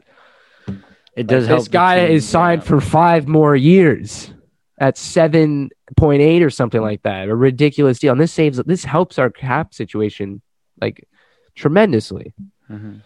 it 1.15 1.27
does 1.27 1.43
like, 1.43 1.47
help. 1.47 1.59
This 1.61 1.67
guy 1.69 2.05
team 2.07 2.15
is 2.17 2.27
signed 2.27 2.61
out. 2.61 2.67
for 2.67 2.81
five 2.81 3.27
more 3.27 3.55
years 3.55 4.33
at 4.79 4.97
seven 4.97 5.69
point 5.95 6.21
eight 6.21 6.43
or 6.43 6.49
something 6.49 6.81
like 6.81 7.03
that. 7.03 7.29
A 7.29 7.35
ridiculous 7.35 7.99
deal. 7.99 8.11
And 8.11 8.21
this 8.21 8.33
saves. 8.33 8.57
This 8.65 8.83
helps 8.83 9.17
our 9.17 9.29
cap 9.29 9.73
situation 9.73 10.41
like 10.81 11.07
tremendously. 11.55 12.33
Mhm. 12.69 13.01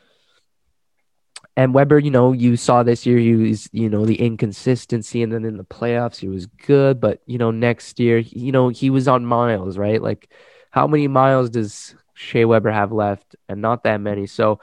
And 1.58 1.74
Weber, 1.74 2.00
you 2.00 2.12
know, 2.12 2.32
you 2.32 2.56
saw 2.56 2.82
this 2.82 3.06
year, 3.06 3.18
he 3.18 3.36
was, 3.36 3.70
you 3.74 3.90
know, 3.90 4.06
the 4.06 4.20
inconsistency, 4.20 5.22
and 5.22 5.32
then 5.34 5.44
in 5.44 5.58
the 5.58 5.66
playoffs, 5.66 6.18
he 6.18 6.30
was 6.30 6.46
good. 6.46 7.00
But, 7.02 7.22
you 7.28 7.38
know, 7.38 7.52
next 7.52 8.00
year, 8.00 8.20
you 8.20 8.54
know, 8.54 8.70
he 8.70 8.90
was 8.90 9.08
on 9.10 9.26
miles, 9.26 9.78
right? 9.78 10.02
Like, 10.02 10.32
how 10.72 10.88
many 10.88 11.08
miles 11.08 11.50
does 11.50 11.96
Shea 12.14 12.46
Weber 12.46 12.72
have 12.72 12.92
left? 12.92 13.36
And 13.48 13.62
not 13.62 13.84
that 13.84 14.02
many. 14.02 14.26
So, 14.26 14.60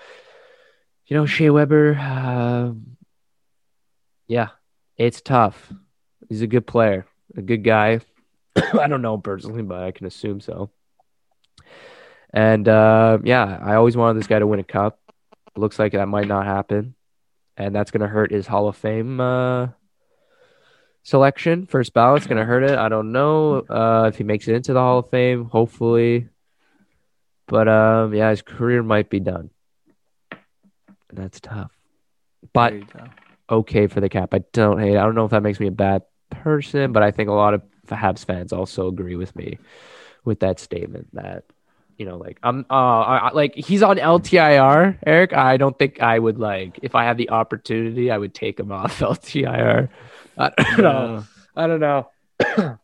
you 1.07 1.17
know, 1.17 1.27
Shea 1.27 1.51
Weber, 1.51 1.97
uh, 1.99 2.73
yeah, 4.27 4.49
it's 4.97 5.21
tough. 5.21 5.73
He's 6.29 6.43
a 6.43 6.47
good 6.47 6.67
player, 6.67 7.07
a 7.37 7.43
good 7.43 7.63
guy. 7.63 8.01
I 8.57 8.89
don't 8.89 9.03
know 9.03 9.19
personally, 9.19 9.63
but 9.63 9.83
I 9.83 9.93
can 9.93 10.07
assume 10.07 10.41
so. 10.41 10.71
And 12.31 12.69
uh, 12.69 13.19
yeah, 13.25 13.59
I 13.63 13.75
always 13.75 13.97
wanted 13.97 14.19
this 14.19 14.27
guy 14.27 14.39
to 14.39 14.47
win 14.47 14.61
a 14.61 14.65
cup. 14.65 14.99
Looks 15.57 15.79
like 15.79 15.93
that 15.93 16.09
might 16.09 16.29
not 16.29 16.47
happen, 16.47 16.95
and 17.57 17.75
that's 17.75 17.91
gonna 17.91 18.07
hurt 18.07 18.31
his 18.31 18.47
Hall 18.47 18.69
of 18.69 18.77
Fame 18.77 19.19
uh, 19.19 19.69
selection. 21.09 21.67
First 21.67 21.95
ballot's 21.95 22.27
gonna 22.27 22.45
hurt 22.45 22.63
it. 22.63 22.79
I 22.79 22.89
don't 22.89 23.13
know 23.13 23.61
uh, 23.69 24.07
if 24.09 24.19
he 24.19 24.25
makes 24.25 24.47
it 24.47 24.55
into 24.55 24.73
the 24.73 24.81
Hall 24.81 24.99
of 24.99 25.11
Fame. 25.11 25.47
Hopefully, 25.47 26.29
but 27.47 27.69
um, 27.69 28.15
yeah, 28.15 28.31
his 28.31 28.43
career 28.43 28.83
might 28.83 29.09
be 29.09 29.21
done. 29.21 29.51
And 30.31 31.19
that's 31.19 31.41
tough, 31.41 31.73
but 32.53 32.75
okay 33.51 33.87
for 33.87 34.01
the 34.01 34.11
cap. 34.11 34.35
I 34.35 34.41
don't 34.53 34.79
hate. 34.79 34.95
it. 34.95 34.99
I 34.99 35.03
don't 35.03 35.15
know 35.15 35.25
if 35.25 35.31
that 35.31 35.43
makes 35.43 35.59
me 35.59 35.69
a 35.69 35.73
bad 35.73 36.03
person, 36.31 36.93
but 36.93 37.03
I 37.03 37.11
think 37.11 37.31
a 37.31 37.33
lot 37.33 37.55
of 37.55 37.63
Habs 37.87 38.25
fans 38.25 38.53
also 38.53 38.89
agree 38.89 39.17
with 39.17 39.35
me 39.35 39.59
with 40.25 40.41
that 40.41 40.61
statement 40.61 41.09
that 41.15 41.45
you 41.99 42.07
know, 42.07 42.17
like 42.17 42.39
I'm, 42.43 42.65
uh, 42.71 42.75
I, 42.75 43.33
like 43.33 43.55
he's 43.57 43.83
on 43.83 43.97
LTIR, 43.97 44.99
Eric. 45.05 45.33
I 45.35 45.57
don't 45.57 45.77
think 45.77 46.01
I 46.01 46.19
would 46.19 46.39
like 46.39 46.79
if 46.83 46.95
I 46.95 47.05
had 47.05 47.19
the 47.19 47.31
opportunity, 47.31 48.11
I 48.11 48.17
would 48.17 48.33
take 48.33 48.59
him 48.59 48.73
off 48.81 49.01
LTIR. 49.01 49.89
I 50.39 50.51
don't 50.57 50.79
know. 50.79 51.25
I 51.57 51.67
don't 51.67 51.81
know. 51.81 52.09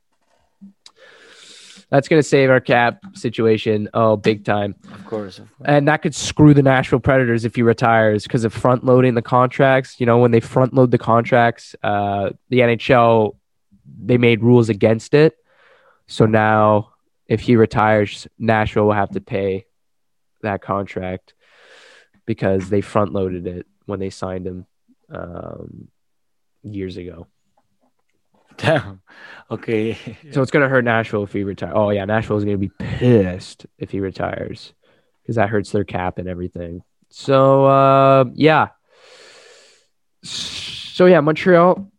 That's 1.91 2.09
gonna 2.09 2.25
save 2.25 2.51
our 2.51 2.61
cap 2.61 3.05
situation. 3.15 3.89
Oh, 3.95 4.17
big 4.17 4.45
time. 4.45 4.75
of 4.93 5.07
course, 5.07 5.39
of 5.39 5.49
course. 5.57 5.69
And 5.69 5.87
that 5.87 6.03
could 6.03 6.17
screw 6.17 6.53
the 6.53 6.63
Nashville 6.63 6.99
Predators 6.99 7.45
if 7.45 7.55
he 7.55 7.63
retires 7.63 8.25
because 8.25 8.45
of 8.45 8.53
front 8.53 8.85
loading 8.85 9.15
the 9.15 9.23
contracts. 9.23 10.01
You 10.01 10.07
know, 10.07 10.19
when 10.19 10.33
they 10.33 10.41
front 10.41 10.75
load 10.75 10.91
the 10.91 10.99
contracts, 10.99 11.77
uh, 11.85 12.31
the 12.49 12.59
NHL 12.61 13.37
they 14.03 14.19
made 14.19 14.43
rules 14.43 14.69
against 14.71 15.15
it. 15.15 15.37
So 16.09 16.27
now, 16.27 16.94
if 17.27 17.41
he 17.41 17.57
retires, 17.57 18.27
Nashville 18.39 18.87
will 18.87 18.93
have 18.93 19.11
to 19.11 19.21
pay 19.21 19.67
that 20.43 20.63
contract 20.63 21.35
because 22.27 22.69
they 22.69 22.81
front 22.81 23.13
loaded 23.13 23.47
it 23.47 23.67
when 23.87 24.01
they 24.01 24.11
signed 24.11 24.47
him 24.47 24.67
um, 25.11 25.89
years 26.63 26.97
ago. 26.97 27.27
Damn. 28.57 29.01
Okay. 29.51 29.99
So 30.33 30.41
it's 30.41 30.51
gonna 30.51 30.69
hurt 30.69 30.85
Nashville 30.85 31.25
if 31.25 31.33
he 31.33 31.45
retires. 31.45 31.73
Oh 31.75 31.91
yeah, 31.91 32.05
Nashville 32.05 32.37
is 32.37 32.45
gonna 32.45 32.57
be 32.57 32.71
pissed 32.79 33.67
if 33.79 33.91
he 33.91 34.01
retires 34.01 34.73
because 35.23 35.37
that 35.37 35.49
hurts 35.49 35.73
their 35.73 35.85
cap 35.85 36.19
and 36.19 36.29
everything. 36.29 36.83
So 37.09 37.65
uh, 37.65 38.25
yeah. 38.35 38.69
So 40.23 41.07
yeah, 41.07 41.21
Montreal. 41.21 41.91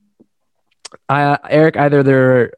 Uh, 1.09 1.37
Eric, 1.49 1.77
either 1.77 2.03
they're 2.03 2.53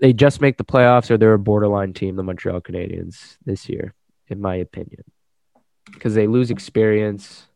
they 0.00 0.12
just 0.12 0.40
make 0.40 0.56
the 0.56 0.64
playoffs 0.64 1.10
or 1.10 1.16
they're 1.18 1.34
a 1.34 1.38
borderline 1.38 1.92
team, 1.92 2.16
the 2.16 2.22
Montreal 2.22 2.60
Canadiens 2.60 3.36
this 3.44 3.68
year, 3.68 3.94
in 4.28 4.40
my 4.40 4.54
opinion, 4.56 5.04
because 5.92 6.14
they 6.14 6.26
lose 6.26 6.50
experience. 6.50 7.46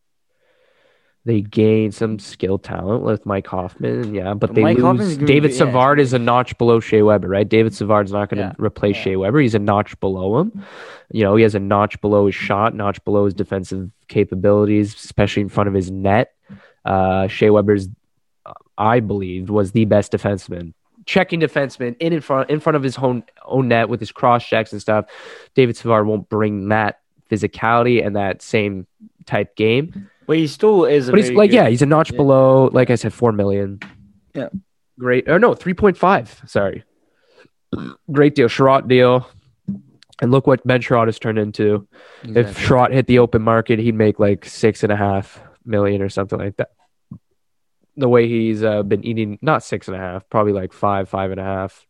They 1.27 1.41
gain 1.41 1.91
some 1.91 2.19
skill 2.19 2.59
talent 2.59 3.03
with 3.03 3.25
Mike 3.25 3.47
Hoffman, 3.47 4.15
yeah, 4.15 4.35
but 4.35 4.55
they 4.55 4.61
Mike 4.61 4.77
lose. 4.77 5.17
David 5.17 5.49
be- 5.49 5.53
yeah. 5.55 5.59
Savard 5.59 5.99
is 5.99 6.13
a 6.13 6.19
notch 6.19 6.59
below 6.59 6.81
Shea 6.81 7.01
Weber, 7.01 7.29
right? 7.29 7.49
David 7.49 7.75
Savard's 7.75 8.13
not 8.13 8.29
going 8.29 8.43
to 8.43 8.55
Yeah, 8.59 8.63
replace 8.63 8.97
yeah. 8.97 9.03
Shea 9.05 9.17
Weber. 9.17 9.41
He's 9.41 9.55
a 9.55 9.59
notch 9.59 9.99
below 10.01 10.39
him. 10.39 10.63
You 11.11 11.23
know, 11.23 11.35
he 11.35 11.43
has 11.43 11.55
a 11.55 11.59
notch 11.61 11.99
below 12.03 12.27
his 12.27 12.35
shot, 12.35 12.75
notch 12.75 13.03
below 13.07 13.25
his 13.25 13.33
defensive 13.33 13.91
capabilities, 14.09 14.95
especially 14.95 15.41
in 15.41 15.49
front 15.49 15.69
of 15.69 15.73
his 15.73 15.91
net. 15.91 16.35
Uh, 16.85 17.27
Shea 17.29 17.49
Weber's, 17.49 17.89
I 18.77 19.01
believed, 19.01 19.49
was 19.49 19.73
the 19.73 19.87
best 19.87 20.13
defenseman, 20.13 20.75
checking 21.07 21.41
defenseman 21.41 21.97
in 22.01 22.13
in 22.13 22.21
front 22.21 22.51
in 22.51 22.61
front 22.61 22.77
of 22.77 22.83
his 22.83 22.97
own 22.99 23.25
own 23.45 23.69
net 23.69 23.89
with 23.89 24.01
his 24.01 24.11
cross 24.13 24.45
checks 24.47 24.73
and 24.73 24.81
stuff. 24.81 25.07
David 25.55 25.77
Savard 25.77 26.07
won't 26.07 26.29
bring 26.29 26.69
that 26.69 27.01
physicality 27.31 28.05
and 28.05 28.17
that 28.17 28.43
same 28.43 28.87
type 29.27 29.57
game. 29.57 30.11
But 30.27 30.37
he 30.39 30.47
still 30.47 30.85
is. 30.87 31.09
A 31.09 31.13
But 31.13 31.21
he's 31.21 31.31
like, 31.33 31.51
good- 31.51 31.57
yeah, 31.57 31.69
he's 31.69 31.83
a 31.83 31.87
notch 31.87 32.11
Yeah. 32.11 32.17
below. 32.17 32.71
Like 32.73 32.91
I 32.91 32.95
said, 32.95 33.13
four 33.13 33.33
million. 33.33 33.81
Yeah. 34.35 34.49
great. 34.99 35.29
Or 35.29 35.39
no, 35.39 35.55
three 35.55 35.75
point 35.75 35.97
five. 35.99 36.41
Sorry, 36.47 36.83
great 38.11 38.35
deal. 38.35 38.49
Chiarot 38.49 38.89
deal. 38.89 39.29
And 40.23 40.31
look 40.31 40.47
what 40.47 40.65
Ben 40.67 40.81
Chiarot 40.81 41.09
has 41.09 41.19
turned 41.19 41.39
into. 41.39 41.87
If 42.23 42.37
Exactly. 42.37 42.65
Chiarot 42.65 42.93
hit 42.93 43.07
the 43.09 43.19
open 43.19 43.43
market, 43.43 43.79
he'd 43.81 43.97
make 43.97 44.19
like 44.21 44.45
six 44.45 44.83
and 44.85 44.93
a 44.93 44.97
half 44.97 45.43
million 45.65 46.01
or 46.03 46.09
something 46.09 46.39
like 46.39 46.57
that. 46.59 46.71
The 47.97 48.09
way 48.09 48.29
he's 48.29 48.63
uh, 48.65 48.83
been 48.83 49.05
eating, 49.05 49.39
not 49.41 49.63
six 49.63 49.87
and 49.89 49.97
a 49.97 50.01
half, 50.01 50.29
probably 50.29 50.53
like 50.53 50.73
five, 50.73 51.09
five 51.09 51.31
and 51.31 51.41
a 51.41 51.45
half. 51.45 51.87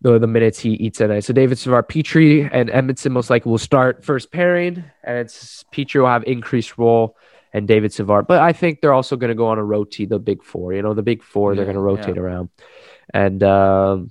The 0.00 0.18
the 0.18 0.26
minutes 0.26 0.58
he 0.58 0.70
eats 0.72 1.00
at 1.00 1.08
night. 1.08 1.24
So 1.24 1.32
David 1.32 1.58
Savard, 1.58 1.88
Petry, 1.88 2.48
and 2.52 2.68
Edmundson 2.68 3.12
most 3.12 3.30
likely 3.30 3.50
will 3.50 3.58
start 3.58 4.04
first 4.04 4.30
pairing, 4.30 4.84
and 5.02 5.18
it's 5.18 5.64
Petry 5.72 6.00
will 6.00 6.08
have 6.08 6.24
increased 6.24 6.76
role, 6.76 7.16
and 7.52 7.66
David 7.66 7.92
Savard. 7.92 8.26
But 8.26 8.40
I 8.40 8.52
think 8.52 8.80
they're 8.80 8.92
also 8.92 9.16
going 9.16 9.28
to 9.28 9.34
go 9.34 9.48
on 9.48 9.58
a 9.58 9.64
rotate 9.64 10.10
the 10.10 10.18
big 10.18 10.42
four. 10.44 10.74
You 10.74 10.82
know, 10.82 10.92
the 10.92 11.02
big 11.02 11.22
four 11.22 11.54
they're 11.54 11.64
going 11.64 11.76
to 11.76 11.80
rotate 11.80 12.18
around, 12.18 12.50
and 13.12 13.42
um, 13.42 14.10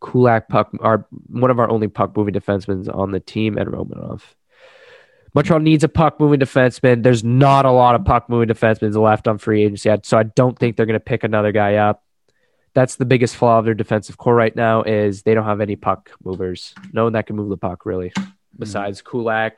Kulak 0.00 0.48
puck 0.48 0.70
our 0.80 1.06
one 1.28 1.50
of 1.50 1.58
our 1.58 1.70
only 1.70 1.88
puck 1.88 2.16
moving 2.16 2.34
defensemen 2.34 2.92
on 2.92 3.12
the 3.12 3.20
team, 3.20 3.56
and 3.56 3.68
Romanov. 3.68 4.22
Montreal 5.34 5.60
needs 5.60 5.84
a 5.84 5.88
puck 5.88 6.18
moving 6.18 6.40
defenseman. 6.40 7.02
There's 7.02 7.22
not 7.22 7.64
a 7.64 7.70
lot 7.70 7.94
of 7.94 8.04
puck 8.04 8.28
moving 8.28 8.48
defensemen 8.48 8.94
left 8.96 9.28
on 9.28 9.38
free 9.38 9.64
agency, 9.64 9.90
so 10.02 10.18
I 10.18 10.24
don't 10.24 10.58
think 10.58 10.76
they're 10.76 10.86
going 10.86 10.98
to 10.98 11.00
pick 11.00 11.24
another 11.24 11.52
guy 11.52 11.76
up. 11.76 12.04
That's 12.74 12.96
the 12.96 13.04
biggest 13.04 13.36
flaw 13.36 13.58
of 13.58 13.64
their 13.64 13.74
defensive 13.74 14.16
core 14.16 14.34
right 14.34 14.54
now 14.54 14.82
is 14.82 15.22
they 15.22 15.34
don't 15.34 15.44
have 15.44 15.60
any 15.60 15.76
puck 15.76 16.10
movers. 16.24 16.74
No 16.92 17.04
one 17.04 17.12
that 17.14 17.26
can 17.26 17.36
move 17.36 17.48
the 17.48 17.56
puck 17.56 17.84
really, 17.84 18.12
besides 18.58 19.00
hmm. 19.00 19.08
Kulak. 19.08 19.56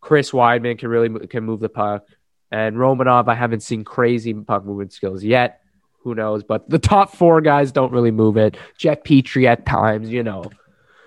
Chris 0.00 0.30
Wideman 0.30 0.78
can 0.78 0.88
really 0.88 1.26
can 1.26 1.44
move 1.44 1.60
the 1.60 1.68
puck, 1.68 2.06
and 2.50 2.76
Romanov. 2.76 3.28
I 3.28 3.34
haven't 3.34 3.60
seen 3.60 3.84
crazy 3.84 4.32
puck 4.32 4.64
movement 4.64 4.92
skills 4.92 5.24
yet. 5.24 5.60
Who 6.02 6.14
knows? 6.14 6.44
But 6.44 6.70
the 6.70 6.78
top 6.78 7.16
four 7.16 7.40
guys 7.40 7.72
don't 7.72 7.92
really 7.92 8.12
move 8.12 8.36
it. 8.36 8.56
Jeff 8.78 9.02
Petry 9.02 9.46
at 9.46 9.66
times, 9.66 10.08
you 10.08 10.22
know. 10.22 10.44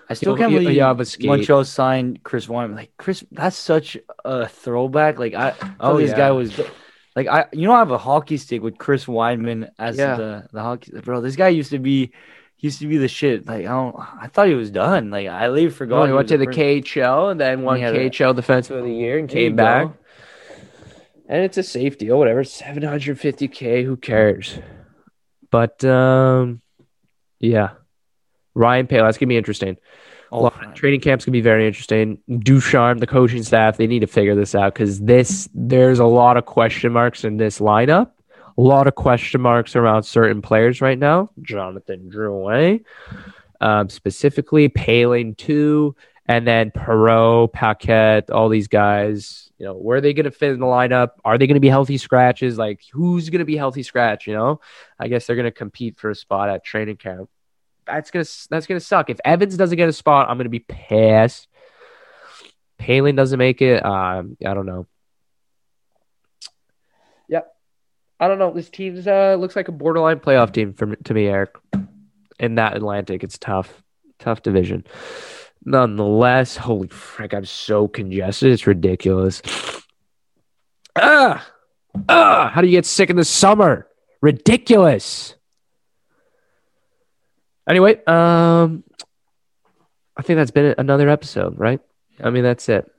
I 0.09 0.13
still 0.15 0.35
can't 0.35 0.51
you- 0.51 0.59
believe 0.59 0.75
you 0.75 0.81
have 0.83 0.99
a 0.99 1.05
skate. 1.05 1.27
Montreal 1.27 1.63
signed 1.65 2.23
Chris 2.23 2.47
Wideman. 2.47 2.75
Like 2.75 2.91
Chris, 2.97 3.23
that's 3.31 3.55
such 3.57 3.97
a 4.25 4.47
throwback. 4.47 5.19
Like 5.19 5.33
I, 5.35 5.53
Oh, 5.79 5.97
this 5.97 6.11
yeah. 6.11 6.17
guy 6.17 6.31
was 6.31 6.59
like 7.15 7.27
I. 7.27 7.45
You 7.53 7.67
know, 7.67 7.73
I 7.73 7.79
have 7.79 7.91
a 7.91 7.97
hockey 7.97 8.37
stick 8.37 8.61
with 8.63 8.77
Chris 8.77 9.05
Wideman 9.05 9.69
as 9.77 9.97
Yeah. 9.97 10.15
the 10.15 10.47
the 10.51 10.61
hockey. 10.61 10.91
Bro, 11.01 11.21
this 11.21 11.35
guy 11.35 11.49
used 11.49 11.71
to 11.71 11.79
be. 11.79 12.11
Used 12.61 12.79
to 12.79 12.87
be 12.87 12.97
the 12.97 13.07
shit. 13.07 13.47
Like 13.47 13.61
I 13.61 13.69
don't. 13.69 13.95
I 13.97 14.27
thought 14.27 14.49
he 14.49 14.53
was 14.53 14.69
done. 14.69 15.11
Like 15.11 15.27
I 15.29 15.47
leave 15.47 15.73
forgot. 15.73 15.99
Oh, 16.01 16.03
he 16.03 16.09
he 16.09 16.13
went 16.13 16.27
to 16.27 16.37
the 16.37 16.43
first- 16.45 16.57
KHL 16.57 17.31
and 17.31 17.39
then 17.39 17.61
won 17.61 17.79
had 17.79 17.95
a- 17.95 18.09
KHL 18.09 18.33
Defenseman 18.35 18.79
of 18.79 18.83
the 18.83 18.91
Year 18.91 19.17
and 19.17 19.29
came 19.29 19.55
back. 19.55 19.87
go. 19.87 19.93
And 21.29 21.43
it's 21.45 21.57
a 21.57 21.63
safe 21.63 21.97
deal, 21.97 22.17
whatever. 22.17 22.43
750k, 22.43 23.85
who 23.85 23.95
cares? 23.95 24.59
But 25.51 25.85
um 25.85 26.61
yeah. 27.39 27.69
Ryan 28.59 28.87
Poehling, 28.87 29.07
that's 29.07 29.17
gonna 29.17 29.29
be 29.29 29.37
interesting. 29.37 29.77
Oh, 30.31 30.49
training 30.75 30.99
camp's 30.99 31.25
gonna 31.25 31.33
be 31.33 31.41
very 31.41 31.65
interesting. 31.65 32.19
Ducharme, 32.39 32.99
the 32.99 33.07
coaching 33.07 33.41
staff, 33.41 33.77
they 33.77 33.87
need 33.87 34.01
to 34.01 34.07
figure 34.07 34.35
this 34.35 34.53
out 34.53 34.73
because 34.73 34.99
this 34.99 35.49
there's 35.55 35.99
a 35.99 36.05
lot 36.05 36.37
of 36.37 36.45
question 36.45 36.91
marks 36.91 37.23
in 37.23 37.37
this 37.37 37.59
lineup. 37.59 38.11
A 38.57 38.61
lot 38.61 38.87
of 38.87 38.95
question 38.95 39.39
marks 39.39 39.75
around 39.77 40.03
certain 40.03 40.41
players 40.41 40.81
right 40.81 40.99
now. 40.99 41.29
Jonathan 41.41 42.11
Drouin, 42.13 42.83
um, 43.61 43.87
specifically 43.87 44.67
Poehling 44.67 45.37
too, 45.37 45.95
and 46.27 46.45
then 46.45 46.69
Perreault, 46.71 47.53
Paquette, 47.53 48.29
all 48.29 48.49
these 48.49 48.67
guys. 48.67 49.51
You 49.57 49.65
know, 49.65 49.73
where 49.73 49.97
are 49.97 50.01
they 50.01 50.13
going 50.13 50.25
to 50.25 50.31
fit 50.31 50.51
in 50.51 50.59
the 50.59 50.65
lineup? 50.65 51.11
Are 51.25 51.37
they 51.37 51.47
going 51.47 51.55
to 51.55 51.61
be 51.61 51.69
healthy 51.69 51.97
scratches? 51.97 52.57
Like, 52.57 52.81
who's 52.91 53.29
going 53.29 53.39
to 53.39 53.45
be 53.45 53.57
healthy 53.57 53.83
scratch? 53.83 54.27
You 54.27 54.33
know, 54.33 54.61
I 54.99 55.07
guess 55.07 55.25
they're 55.25 55.35
going 55.35 55.45
to 55.45 55.51
compete 55.51 55.97
for 55.97 56.09
a 56.09 56.15
spot 56.15 56.49
at 56.49 56.63
training 56.63 56.97
camp. 56.97 57.29
That's 57.91 58.11
gonna 58.11 58.25
that's 58.49 58.67
gonna 58.67 58.79
suck. 58.79 59.09
If 59.09 59.19
Evans 59.25 59.57
doesn't 59.57 59.77
get 59.77 59.89
a 59.89 59.93
spot, 59.93 60.29
I'm 60.29 60.37
gonna 60.37 60.49
be 60.49 60.59
pissed. 60.59 61.47
Poehling 62.79 63.15
doesn't 63.15 63.39
make 63.39 63.61
it. 63.61 63.85
Um, 63.85 64.37
I 64.45 64.53
don't 64.53 64.65
know. 64.65 64.87
Yep, 67.27 67.53
I 68.19 68.27
don't 68.27 68.39
know. 68.39 68.53
This 68.53 68.69
team's 68.69 69.07
uh 69.07 69.35
looks 69.39 69.55
like 69.55 69.67
a 69.67 69.73
borderline 69.73 70.19
playoff 70.19 70.53
team 70.53 70.73
for 70.73 70.95
to 70.95 71.13
me, 71.13 71.27
Eric. 71.27 71.55
In 72.39 72.55
that 72.55 72.77
Atlantic, 72.77 73.23
it's 73.23 73.37
tough, 73.37 73.83
tough 74.17 74.41
division. 74.43 74.85
Nonetheless, 75.65 76.55
holy 76.55 76.87
frick, 76.87 77.33
I'm 77.33 77.45
so 77.45 77.87
congested. 77.87 78.53
It's 78.53 78.65
ridiculous. 78.65 79.41
Ah, 80.95 81.45
ah, 82.07 82.49
how 82.53 82.61
do 82.61 82.67
you 82.67 82.77
get 82.77 82.85
sick 82.85 83.09
in 83.09 83.17
the 83.17 83.25
summer? 83.25 83.87
Ridiculous. 84.21 85.35
Anyway, 87.69 88.03
um, 88.05 88.83
I 90.17 90.21
think 90.23 90.37
that's 90.37 90.51
been 90.51 90.73
another 90.77 91.07
episode, 91.07 91.57
right? 91.57 91.79
I 92.21 92.31
mean, 92.31 92.43
that's 92.43 92.67
it. 92.67 92.91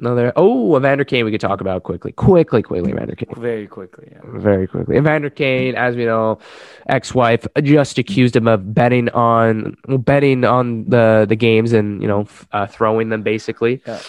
Another. 0.00 0.32
Oh, 0.36 0.76
Evander 0.76 1.04
Kane, 1.04 1.24
we 1.24 1.30
could 1.32 1.40
talk 1.40 1.60
about 1.60 1.82
quickly, 1.82 2.12
quickly, 2.12 2.62
quickly. 2.62 2.90
Evander 2.90 3.16
Kane, 3.16 3.28
Very 3.36 3.66
quickly. 3.66 4.08
Yeah. 4.12 4.20
very 4.24 4.66
quickly. 4.68 4.96
Evander 4.96 5.30
Kane, 5.30 5.74
as 5.74 5.96
we 5.96 6.04
know, 6.04 6.38
ex-wife 6.88 7.46
just 7.62 7.98
accused 7.98 8.36
him 8.36 8.46
of 8.46 8.74
betting 8.74 9.08
on 9.10 9.76
betting 9.88 10.44
on 10.44 10.84
the 10.88 11.26
the 11.28 11.34
games 11.34 11.72
and 11.72 12.00
you 12.00 12.06
know 12.06 12.28
uh, 12.52 12.66
throwing 12.66 13.08
them 13.08 13.22
basically. 13.22 13.82
Yeah. 13.86 14.00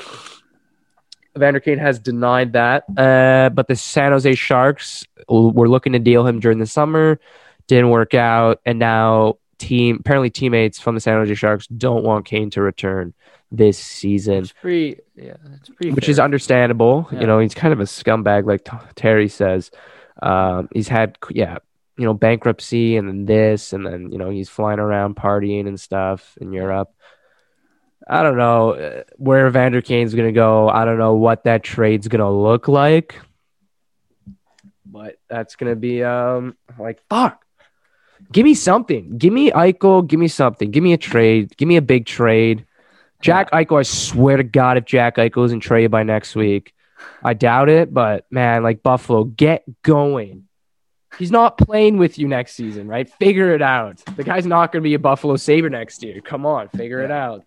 Evander 1.36 1.60
Kane 1.60 1.80
has 1.80 1.98
denied 2.00 2.54
that, 2.54 2.84
uh, 2.98 3.50
but 3.50 3.68
the 3.68 3.76
San 3.76 4.12
Jose 4.12 4.36
Sharks 4.36 5.06
were 5.28 5.70
looking 5.70 5.94
to 5.94 6.00
deal 6.00 6.28
him 6.28 6.40
during 6.40 6.60
the 6.60 6.66
summer, 6.68 7.20
didn't 7.68 7.90
work 7.90 8.14
out, 8.14 8.60
and 8.66 8.78
now 8.78 9.38
team 9.60 9.98
apparently 10.00 10.30
teammates 10.30 10.80
from 10.80 10.96
the 10.96 11.02
San 11.02 11.16
Jose 11.16 11.34
Sharks 11.36 11.68
don't 11.68 12.04
want 12.04 12.26
Kane 12.26 12.50
to 12.52 12.62
return 12.62 13.14
this 13.52 13.78
season 13.78 14.44
It's 14.44 14.54
pretty. 14.54 15.00
Yeah, 15.16 15.36
it's 15.56 15.70
pretty. 15.70 15.92
which 15.92 16.06
fair. 16.06 16.12
is 16.12 16.20
understandable. 16.20 17.08
Yeah. 17.12 17.22
You 17.22 17.28
know, 17.28 17.40
he's 17.40 17.54
kind 17.54 17.74
of 17.74 17.80
a 17.80 17.84
scumbag, 17.84 18.46
like 18.46 18.64
T- 18.64 18.88
Terry 18.96 19.28
says. 19.28 19.72
Um, 20.22 20.70
he's 20.74 20.88
had, 20.88 21.18
yeah, 21.32 21.58
you 21.98 22.06
know, 22.06 22.14
bankruptcy 22.14 22.98
and 22.98 23.08
then 23.08 23.26
this, 23.26 23.74
and 23.74 23.86
then, 23.86 24.12
you 24.12 24.18
know, 24.18 24.30
he's 24.30 24.50
flying 24.50 24.80
around 24.80 25.16
partying 25.16 25.68
and 25.68 25.80
stuff 25.80 26.38
in 26.40 26.54
Europe. 26.54 26.94
I 28.08 28.24
don't 28.24 28.38
know 28.38 28.72
uh, 28.72 29.04
where 29.18 29.48
Evander 29.48 29.82
Kane's 29.82 30.16
going 30.16 30.28
to 30.28 30.32
go. 30.34 30.70
I 30.70 30.86
don't 30.86 30.98
know 30.98 31.16
what 31.16 31.44
that 31.44 31.64
trade's 31.64 32.08
going 32.08 32.22
to 32.22 32.30
look 32.30 32.68
like. 32.68 33.20
But 34.86 35.18
that's 35.30 35.56
going 35.56 35.72
to 35.72 35.76
be 35.76 36.04
um 36.04 36.58
like, 36.80 37.00
fuck. 37.10 37.46
Give 38.32 38.44
me 38.44 38.54
something. 38.54 39.18
Give 39.18 39.34
me 39.34 39.52
Eichel. 39.52 40.06
Give 40.06 40.20
me 40.20 40.28
something. 40.28 40.72
Give 40.72 40.84
me 40.84 40.94
a 40.94 40.98
trade. 40.98 41.56
Give 41.58 41.68
me 41.68 41.78
a 41.78 41.82
big 41.82 42.06
trade. 42.06 42.66
Jack 43.22 43.52
Eichel, 43.52 43.80
I 43.80 43.84
swear 43.84 44.38
to 44.38 44.44
God, 44.44 44.78
if 44.78 44.86
Jack 44.86 45.18
Eichel 45.18 45.46
isn't 45.46 45.60
traded 45.62 45.92
by 45.92 46.04
next 46.04 46.36
week, 46.36 46.74
I 47.24 47.34
doubt 47.34 47.70
it. 47.70 47.94
But 47.94 48.26
man, 48.32 48.64
like 48.64 48.84
Buffalo, 48.84 49.24
get 49.24 49.64
going. 49.82 50.46
He's 51.18 51.32
not 51.32 51.58
playing 51.58 51.98
with 51.98 52.18
you 52.18 52.28
next 52.28 52.54
season, 52.54 52.88
right? 52.88 53.10
Figure 53.10 53.54
it 53.54 53.62
out. 53.62 54.02
The 54.16 54.24
guy's 54.24 54.46
not 54.46 54.72
going 54.72 54.84
to 54.84 54.88
be 54.88 54.94
a 54.94 55.00
Buffalo 55.00 55.36
Sabre 55.36 55.70
next 55.70 56.04
year. 56.04 56.22
Come 56.22 56.46
on, 56.46 56.70
figure 56.70 57.02
it 57.02 57.12
out. 57.12 57.46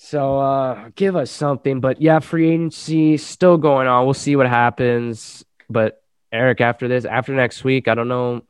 So 0.00 0.38
uh 0.38 0.90
give 0.94 1.16
us 1.16 1.30
something. 1.30 1.80
But 1.80 2.00
yeah, 2.00 2.20
free 2.20 2.50
agency 2.50 3.16
still 3.16 3.56
going 3.56 3.88
on. 3.88 4.04
We'll 4.04 4.14
see 4.14 4.36
what 4.36 4.46
happens. 4.46 5.44
But 5.68 6.02
Eric, 6.30 6.60
after 6.60 6.86
this, 6.86 7.04
after 7.04 7.34
next 7.34 7.64
week, 7.64 7.88
I 7.88 7.94
don't 7.94 8.08
know. 8.08 8.42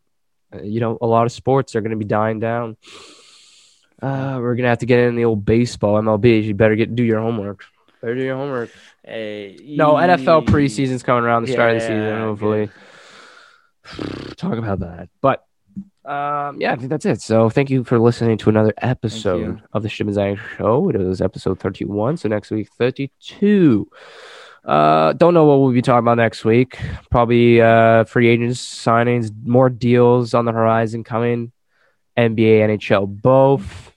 Uh, 0.54 0.62
You 0.62 0.80
know, 0.80 0.98
a 1.00 1.06
lot 1.06 1.26
of 1.26 1.32
sports 1.32 1.76
are 1.76 1.80
going 1.80 1.90
to 1.90 1.96
be 1.96 2.04
dying 2.04 2.40
down. 2.40 2.76
Uh, 4.00 4.38
we're 4.40 4.54
gonna 4.54 4.68
have 4.68 4.78
to 4.78 4.86
get 4.86 5.00
in 5.00 5.16
the 5.16 5.24
old 5.24 5.44
baseball 5.44 6.00
MLB. 6.00 6.44
You 6.44 6.54
better 6.54 6.76
get 6.76 6.94
do 6.94 7.02
your 7.02 7.20
homework. 7.20 7.64
Better 8.00 8.14
do 8.14 8.22
your 8.22 8.36
homework. 8.36 8.70
Hey, 9.04 9.56
No, 9.60 9.94
NFL 9.94 10.46
preseason's 10.46 11.02
coming 11.02 11.24
around 11.24 11.46
the 11.46 11.52
start 11.52 11.74
of 11.74 11.80
the 11.82 11.86
season. 11.86 12.20
Hopefully, 12.20 12.70
talk 14.36 14.56
about 14.56 14.80
that. 14.80 15.08
But 15.20 15.44
um, 16.04 16.60
yeah, 16.60 16.72
I 16.72 16.76
think 16.76 16.90
that's 16.90 17.06
it. 17.06 17.20
So 17.20 17.50
thank 17.50 17.70
you 17.70 17.82
for 17.82 17.98
listening 17.98 18.38
to 18.38 18.50
another 18.50 18.72
episode 18.78 19.62
of 19.72 19.82
the 19.82 19.88
Shim 19.88 20.16
and 20.16 20.38
Show. 20.56 20.90
It 20.90 20.96
was 20.98 21.20
episode 21.20 21.58
thirty-one. 21.58 22.18
So 22.18 22.28
next 22.28 22.52
week, 22.52 22.68
thirty-two. 22.78 23.88
Uh, 24.68 25.14
don't 25.14 25.32
know 25.32 25.46
what 25.46 25.60
we'll 25.60 25.72
be 25.72 25.80
talking 25.80 26.00
about 26.00 26.18
next 26.18 26.44
week. 26.44 26.78
Probably 27.10 27.60
uh, 27.60 28.04
free 28.04 28.28
agents 28.28 28.60
signings, 28.60 29.32
more 29.44 29.70
deals 29.70 30.34
on 30.34 30.44
the 30.44 30.52
horizon 30.52 31.04
coming. 31.04 31.52
NBA, 32.18 32.60
NHL, 32.68 33.06
both. 33.22 33.92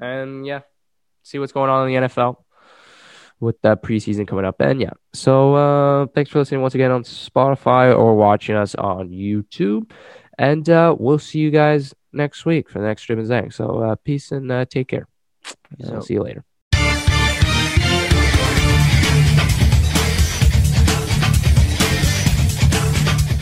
And 0.00 0.46
yeah, 0.46 0.60
see 1.22 1.38
what's 1.38 1.52
going 1.52 1.68
on 1.68 1.88
in 1.90 2.02
the 2.02 2.08
NFL 2.08 2.36
with 3.40 3.60
the 3.60 3.76
preseason 3.76 4.26
coming 4.26 4.44
up. 4.46 4.60
And 4.60 4.80
yeah, 4.80 4.92
so 5.12 5.54
uh, 5.54 6.06
thanks 6.14 6.30
for 6.30 6.38
listening 6.38 6.62
once 6.62 6.74
again 6.74 6.90
on 6.90 7.02
Spotify 7.02 7.94
or 7.94 8.14
watching 8.14 8.56
us 8.56 8.74
on 8.76 9.10
YouTube. 9.10 9.90
And 10.38 10.70
uh, 10.70 10.96
we'll 10.98 11.18
see 11.18 11.40
you 11.40 11.50
guys 11.50 11.94
next 12.14 12.46
week 12.46 12.70
for 12.70 12.78
the 12.78 12.86
next 12.86 13.02
stream 13.02 13.18
and 13.18 13.28
Zang. 13.28 13.52
So 13.52 13.82
uh, 13.82 13.96
peace 13.96 14.32
and 14.32 14.50
uh, 14.50 14.64
take 14.64 14.88
care. 14.88 15.06
So- 15.84 16.00
see 16.00 16.14
you 16.14 16.22
later. 16.22 16.44